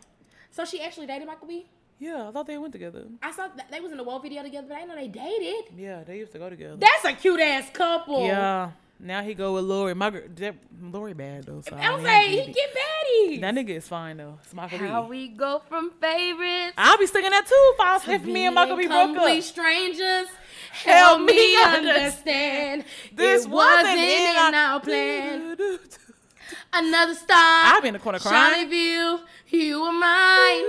[0.52, 1.66] So she actually dated Michael B?
[1.98, 3.06] Yeah, I thought they went together.
[3.24, 5.08] I saw that they was in the wall video together, but I didn't know they
[5.08, 5.74] dated.
[5.78, 6.76] Yeah, they used to go together.
[6.78, 8.26] That's a cute ass couple.
[8.26, 8.72] yeah.
[9.00, 9.94] Now he go with Lori.
[9.94, 11.62] My that, Lori bad though.
[11.68, 13.42] So I was like, he get baddies.
[13.42, 14.40] That nigga is fine though.
[14.44, 15.10] It's Michael How B.
[15.10, 17.74] we go from favorites I'll be singing that too
[18.12, 19.44] if, if me and Michael B broke up.
[19.44, 20.28] strangers.
[20.72, 22.84] Help Help me understand.
[23.14, 25.58] This it wasn't in our- plan.
[26.74, 27.38] Another star.
[27.38, 28.70] I'll be in the corner crying.
[28.70, 30.66] Charlottesville, you were mine.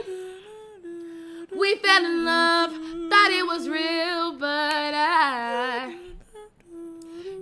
[1.59, 4.47] We fell in love, thought it was real, but
[4.95, 5.97] I,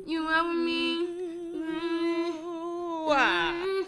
[0.07, 1.07] you with me.
[3.07, 3.85] Mm.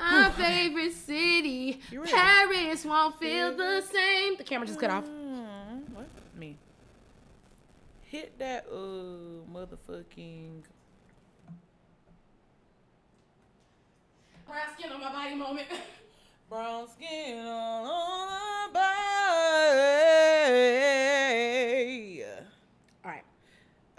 [0.00, 1.80] Our favorite city?
[2.10, 4.36] Paris won't feel the same.
[4.36, 5.04] The camera just cut off.
[5.04, 6.06] Mm, What?
[6.36, 6.56] Me.
[8.02, 10.62] Hit that uh motherfucking
[14.46, 15.66] Brown skin on my body moment.
[16.48, 18.88] brown skin on my body.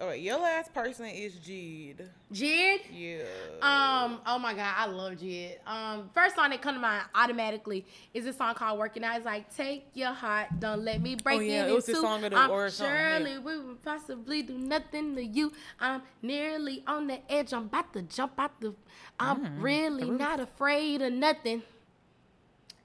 [0.01, 2.07] All right, your last person is Jid.
[2.31, 2.79] Jid.
[2.93, 3.17] Yeah.
[3.61, 5.57] Um, oh my god, I love Jid.
[5.67, 9.25] Um, first song that come to mind automatically is this song called "Working Out." It's
[9.25, 12.23] like, "Take your heart, don't let me break Oh, yeah, it it was the song
[12.23, 13.17] of the- I'm or song, yeah.
[13.17, 15.51] surely we would possibly do nothing to you.
[15.81, 17.51] I'm nearly on the edge.
[17.53, 18.73] I'm about to jump out the.
[19.19, 21.61] I'm Mm, really not afraid of nothing.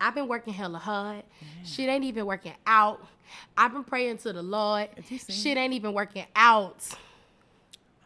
[0.05, 1.22] I've been working hella hard.
[1.64, 3.02] Shit ain't even working out.
[3.56, 4.90] I've been praying to the Lord.
[5.31, 6.86] Shit ain't even working out.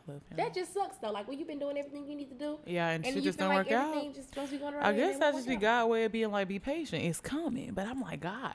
[0.07, 0.37] I love him.
[0.37, 1.11] That just sucks though.
[1.11, 2.61] Like when you've been doing everything you need to do.
[2.67, 4.15] Yeah, and, And shit just don't like work out.
[4.15, 4.77] just supposed to be going.
[4.77, 5.57] I guess it that just be.
[5.57, 7.03] God way of being like, be patient.
[7.03, 8.55] It's coming, but I'm like, God,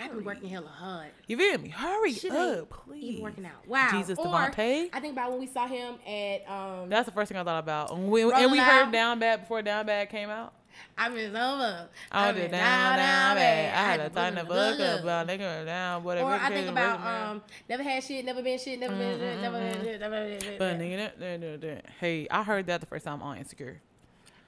[0.00, 1.10] I've been working hella hard.
[1.28, 1.68] You feel me?
[1.68, 3.04] Hurry Shit up, please.
[3.04, 3.68] Even working out.
[3.68, 3.90] Wow.
[3.92, 4.88] Jesus or, Devontae.
[4.92, 6.88] I think about when we saw him at um.
[6.88, 7.92] That's the first thing I thought about.
[7.92, 10.52] And we, and we heard Down Bad before Down Bad came out.
[10.96, 11.88] I've been over.
[12.10, 13.74] I I've was been down, down bad.
[13.74, 16.28] I had to to tighten the fuck up, but nigga down, whatever.
[16.28, 19.58] Or I think about um, never had shit, never been shit, never been shit, never
[19.58, 20.58] been shit, never been shit.
[20.58, 23.80] But nigga, hey, I heard that the first time on Insecure.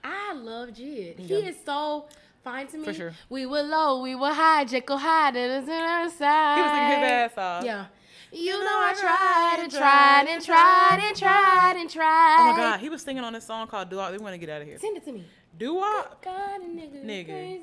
[0.02, 1.18] I love Jid.
[1.18, 2.06] He is so
[2.42, 2.84] fine to me.
[2.84, 3.14] For sure.
[3.30, 5.64] We were low, we were high, Jekyll high, to the
[6.10, 6.56] side.
[6.56, 7.64] He was singing his ass off.
[7.64, 7.86] Yeah.
[8.32, 12.36] You know I tried and tried and tried and tried and tried.
[12.40, 14.38] Oh my god, he was singing on this song called "Do I." We want to
[14.38, 14.76] get out of here.
[14.78, 15.24] Send it to me.
[15.58, 16.04] Do I?
[16.22, 17.26] God, a nigga, Nigga.
[17.26, 17.62] crazy.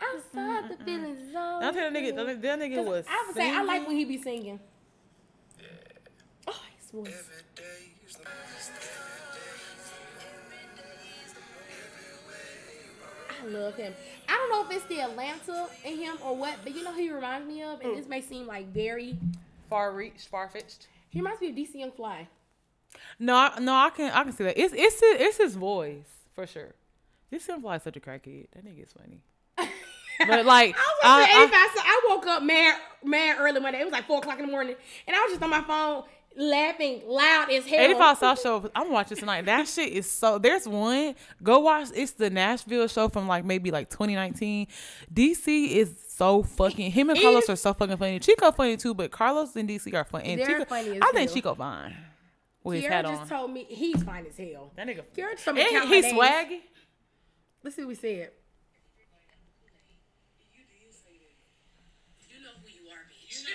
[0.00, 1.62] Outside the feelings zone.
[1.62, 2.14] I'll tell that nigga.
[2.14, 3.04] That, that nigga was.
[3.08, 3.86] I would say I like singing.
[3.88, 4.60] when he be singing.
[5.60, 5.66] Yeah.
[6.48, 7.24] Oh, his voice.
[13.30, 13.92] I love him.
[14.28, 17.00] I don't know if it's the Atlanta in him or what, but you know who
[17.00, 19.18] he reminds me of, and this may seem like very.
[19.68, 20.86] far reached, far fetched.
[21.10, 22.28] He reminds me of DC Young Fly.
[23.18, 24.58] No, I, no, I can I can see that.
[24.60, 26.72] It's it's his, it's his voice for sure.
[27.32, 28.46] This simple like such a crackhead.
[28.54, 29.22] That nigga is funny.
[30.28, 33.60] But like, I was I- watching I- 85, so I woke up mad, mad early
[33.60, 33.80] one day.
[33.80, 34.76] It was like 4 o'clock in the morning,
[35.08, 36.04] and I was just on my phone
[36.36, 37.80] laughing loud as hell.
[37.80, 38.70] 85 South Show.
[38.74, 39.46] I'm watching tonight.
[39.46, 40.38] That shit is so.
[40.38, 41.14] There's one.
[41.42, 41.88] Go watch.
[41.94, 44.68] It's the Nashville show from like maybe like 2019.
[45.12, 46.92] DC is so fucking.
[46.92, 48.20] Him and Karlous are so fucking funny.
[48.20, 50.24] Chico funny too, but Karlous and DC are funny.
[50.30, 51.34] And They're Chico, funny as I think hell.
[51.34, 51.96] Chico fine
[52.62, 53.28] with his Kiara hat just on.
[53.28, 54.70] told me he's fine as hell.
[54.76, 55.02] that nigga.
[55.16, 56.60] Kiara just told me And he's swaggy.
[57.62, 58.30] Let's see what we said.
[62.28, 63.46] You know who you are, bitch.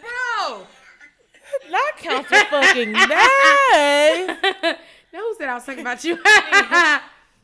[0.00, 0.66] Bro,
[1.70, 4.28] not count your fucking days.
[5.12, 6.18] no, who said I was talking about you?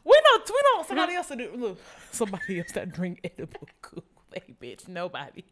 [0.07, 1.51] We know, we know somebody else to do.
[1.57, 1.81] Look,
[2.13, 4.87] somebody else that drink edible Kool-Aid, bitch.
[4.87, 5.43] Nobody.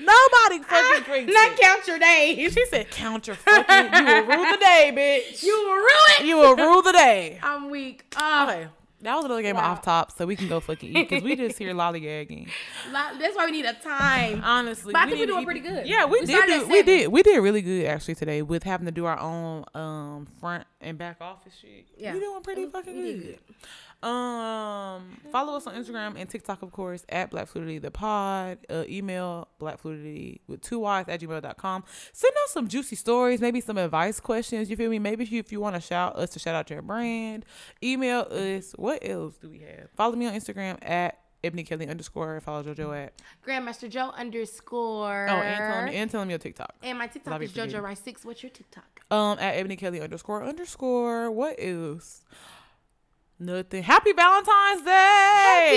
[0.00, 1.58] Nobody fucking drinks Not it.
[1.60, 2.52] count your days.
[2.52, 3.94] She said, "Count your fucking.
[3.94, 5.42] You will rule the day, bitch.
[5.42, 6.28] You will ruin.
[6.28, 8.04] You will rule the day." I'm weak.
[8.18, 8.68] Oh, Okay,
[9.02, 9.72] that was another game Wow.
[9.72, 12.48] off top, so we can go fucking eat because we just here lollygagging.
[12.92, 14.42] Lo- That's why we need a time.
[14.44, 15.86] Honestly, But I we think we're doing pretty good.
[15.86, 16.46] Yeah, we, We did.
[16.46, 17.08] Do, we did.
[17.08, 20.98] We did really good actually today with having to do our own um front and
[20.98, 21.86] back office shit.
[21.96, 22.12] Yeah.
[22.12, 23.38] we doing pretty We- fucking did good.
[24.02, 28.58] Um, follow us on Instagram and TikTok, of course, at Black Fluidity the Pod.
[28.68, 31.84] Uh, email blackfluidity with two Y's at gmail.com.
[32.12, 34.70] Send us some juicy stories, maybe some advice questions.
[34.70, 34.98] You feel me?
[34.98, 37.44] Maybe if you, if you want to shout us to shout out your brand,
[37.82, 38.72] email us.
[38.76, 39.90] What else do we have?
[39.96, 42.40] Follow me on Instagram at Ebony Kelley underscore.
[42.40, 43.14] Follow JoJo at.
[43.46, 45.26] Grandmaster Jo underscore.
[45.28, 46.74] Oh, and tell me, and tell me your TikTok.
[46.82, 48.24] And my TikTok is JoJo Rice Six.
[48.24, 49.00] What's your TikTok?
[49.10, 51.30] Um, at Ebony Kelley underscore underscore.
[51.30, 52.24] What else?
[53.38, 53.82] Nothing.
[53.82, 54.90] Happy Valentine's Day.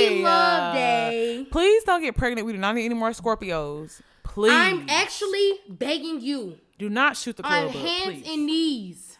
[0.08, 1.48] Happy Love Uh, Day.
[1.52, 2.48] Please don't get pregnant.
[2.48, 4.00] We do not need any more Scorpios.
[4.24, 4.52] Please.
[4.54, 8.28] I'm actually begging you do not shoot the on hands please.
[8.30, 9.18] and knees.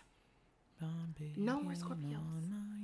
[1.36, 2.20] No more Scorpios.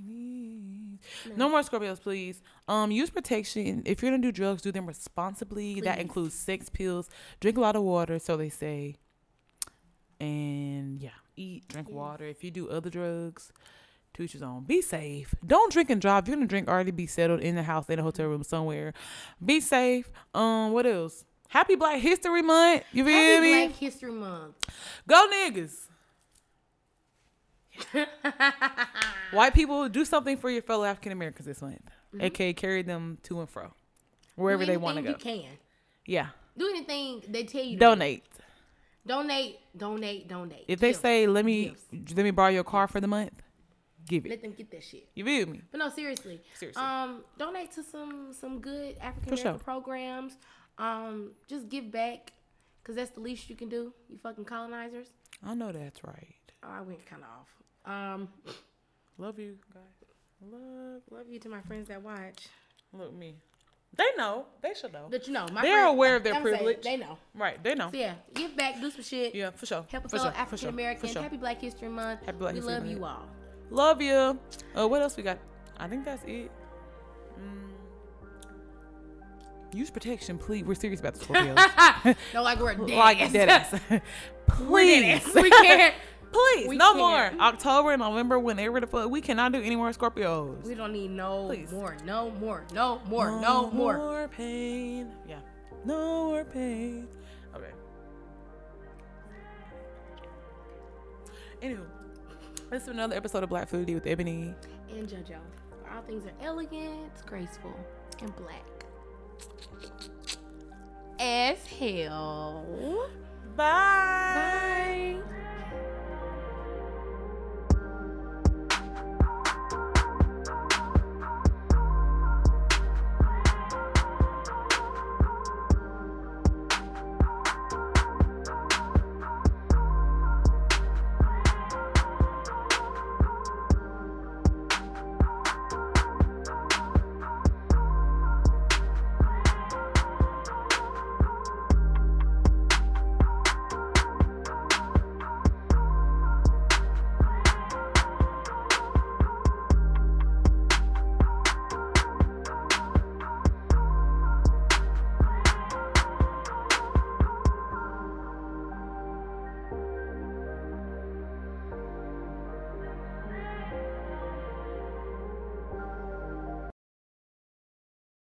[0.06, 1.00] knees.
[1.38, 2.42] No more Scorpios, please.
[2.68, 3.84] Um, use protection.
[3.86, 5.80] If you're gonna do drugs, do them responsibly.
[5.82, 7.10] That includes sex pills.
[7.40, 8.96] Drink a lot of water, so they say.
[10.20, 12.26] And yeah, eat, drink water.
[12.26, 13.52] If you do other drugs,
[14.16, 14.64] to each his own.
[14.64, 15.34] Be safe.
[15.46, 16.24] Don't drink and drive.
[16.24, 18.94] If you're gonna drink, already be settled in the house, in a hotel room somewhere.
[19.44, 20.10] Be safe.
[20.34, 21.24] Um, what else?
[21.50, 22.84] Happy Black History Month.
[22.92, 23.66] You feel Happy me?
[23.68, 24.56] Black History Month.
[25.08, 25.88] Go niggas.
[29.32, 31.82] White people do something for your fellow African Americans this month.
[32.20, 33.74] aka carry them to and fro
[34.36, 35.10] wherever they want to go.
[35.10, 35.44] You can
[36.06, 36.28] Yeah,
[36.58, 37.78] do anything they tell you.
[37.78, 38.24] donate.
[39.06, 40.64] donate, donate, donate.
[40.70, 41.02] If they Give.
[41.02, 42.16] say let me Gifts.
[42.16, 43.34] let me borrow your car for the month,
[44.08, 44.30] give it.
[44.30, 45.08] let them get that shit.
[45.16, 45.62] You feel me?
[45.72, 46.42] But no, seriously.
[46.56, 46.82] Seriously.
[46.82, 49.46] Um, donate to some some good African For sure.
[49.52, 50.38] American programs.
[50.78, 52.34] Um, just give back,
[52.84, 53.94] cause that's the least you can do.
[54.10, 55.08] You fucking colonizers.
[55.44, 56.36] I know that's right.
[56.64, 57.92] Oh, I went kind of off.
[58.16, 58.30] Um,
[59.18, 59.84] Love you guys.
[60.52, 62.50] Love love you to my friends that watch.
[62.94, 63.36] look me.
[63.98, 64.46] They know.
[64.62, 65.08] They should know.
[65.10, 66.84] That you know, my They're friends- aware of their I'm saying, privilege.
[66.84, 67.18] They know.
[67.34, 67.64] Right.
[67.64, 67.90] They know.
[67.92, 69.34] So yeah, give back, do some shit.
[69.34, 69.86] Yeah, for sure.
[69.90, 70.38] Help us for fellow sure.
[70.42, 71.10] African sure, American.
[71.10, 71.22] Sure.
[71.22, 72.26] Happy Black History Month.
[72.26, 72.98] Happy Black we History love Month.
[72.98, 73.26] you all.
[73.70, 74.40] Love you.
[74.78, 75.40] Uh, what else we got?
[75.78, 76.52] I think that's it.
[77.40, 77.72] Mm.
[79.74, 80.64] Use protection, please.
[80.64, 82.16] We're serious about the Scorpios.
[82.34, 82.98] no, like we're dead.
[82.98, 84.02] like dead
[84.48, 85.26] please.
[85.36, 85.96] We can't.
[86.32, 87.36] Please, We no can't.
[87.38, 87.46] more.
[87.46, 89.10] October, and November, whenever the fuck.
[89.10, 90.66] We cannot do any more Scorpios.
[90.66, 91.72] We don't need no Please.
[91.72, 93.98] more, no more, no more, no, more.
[93.98, 95.12] more pain.
[95.30, 95.40] Yeah.
[95.86, 97.08] No more pain.
[97.56, 97.70] Okay.
[101.62, 101.86] Anywho,
[102.76, 104.54] this is another episode of Black Fluidity with Ebony.
[104.90, 105.38] And JoJo.
[105.96, 107.74] All things are elegant, graceful,
[108.22, 108.86] and black.
[111.18, 113.10] As hell.
[113.56, 115.22] Bye.
[115.24, 115.45] Bye.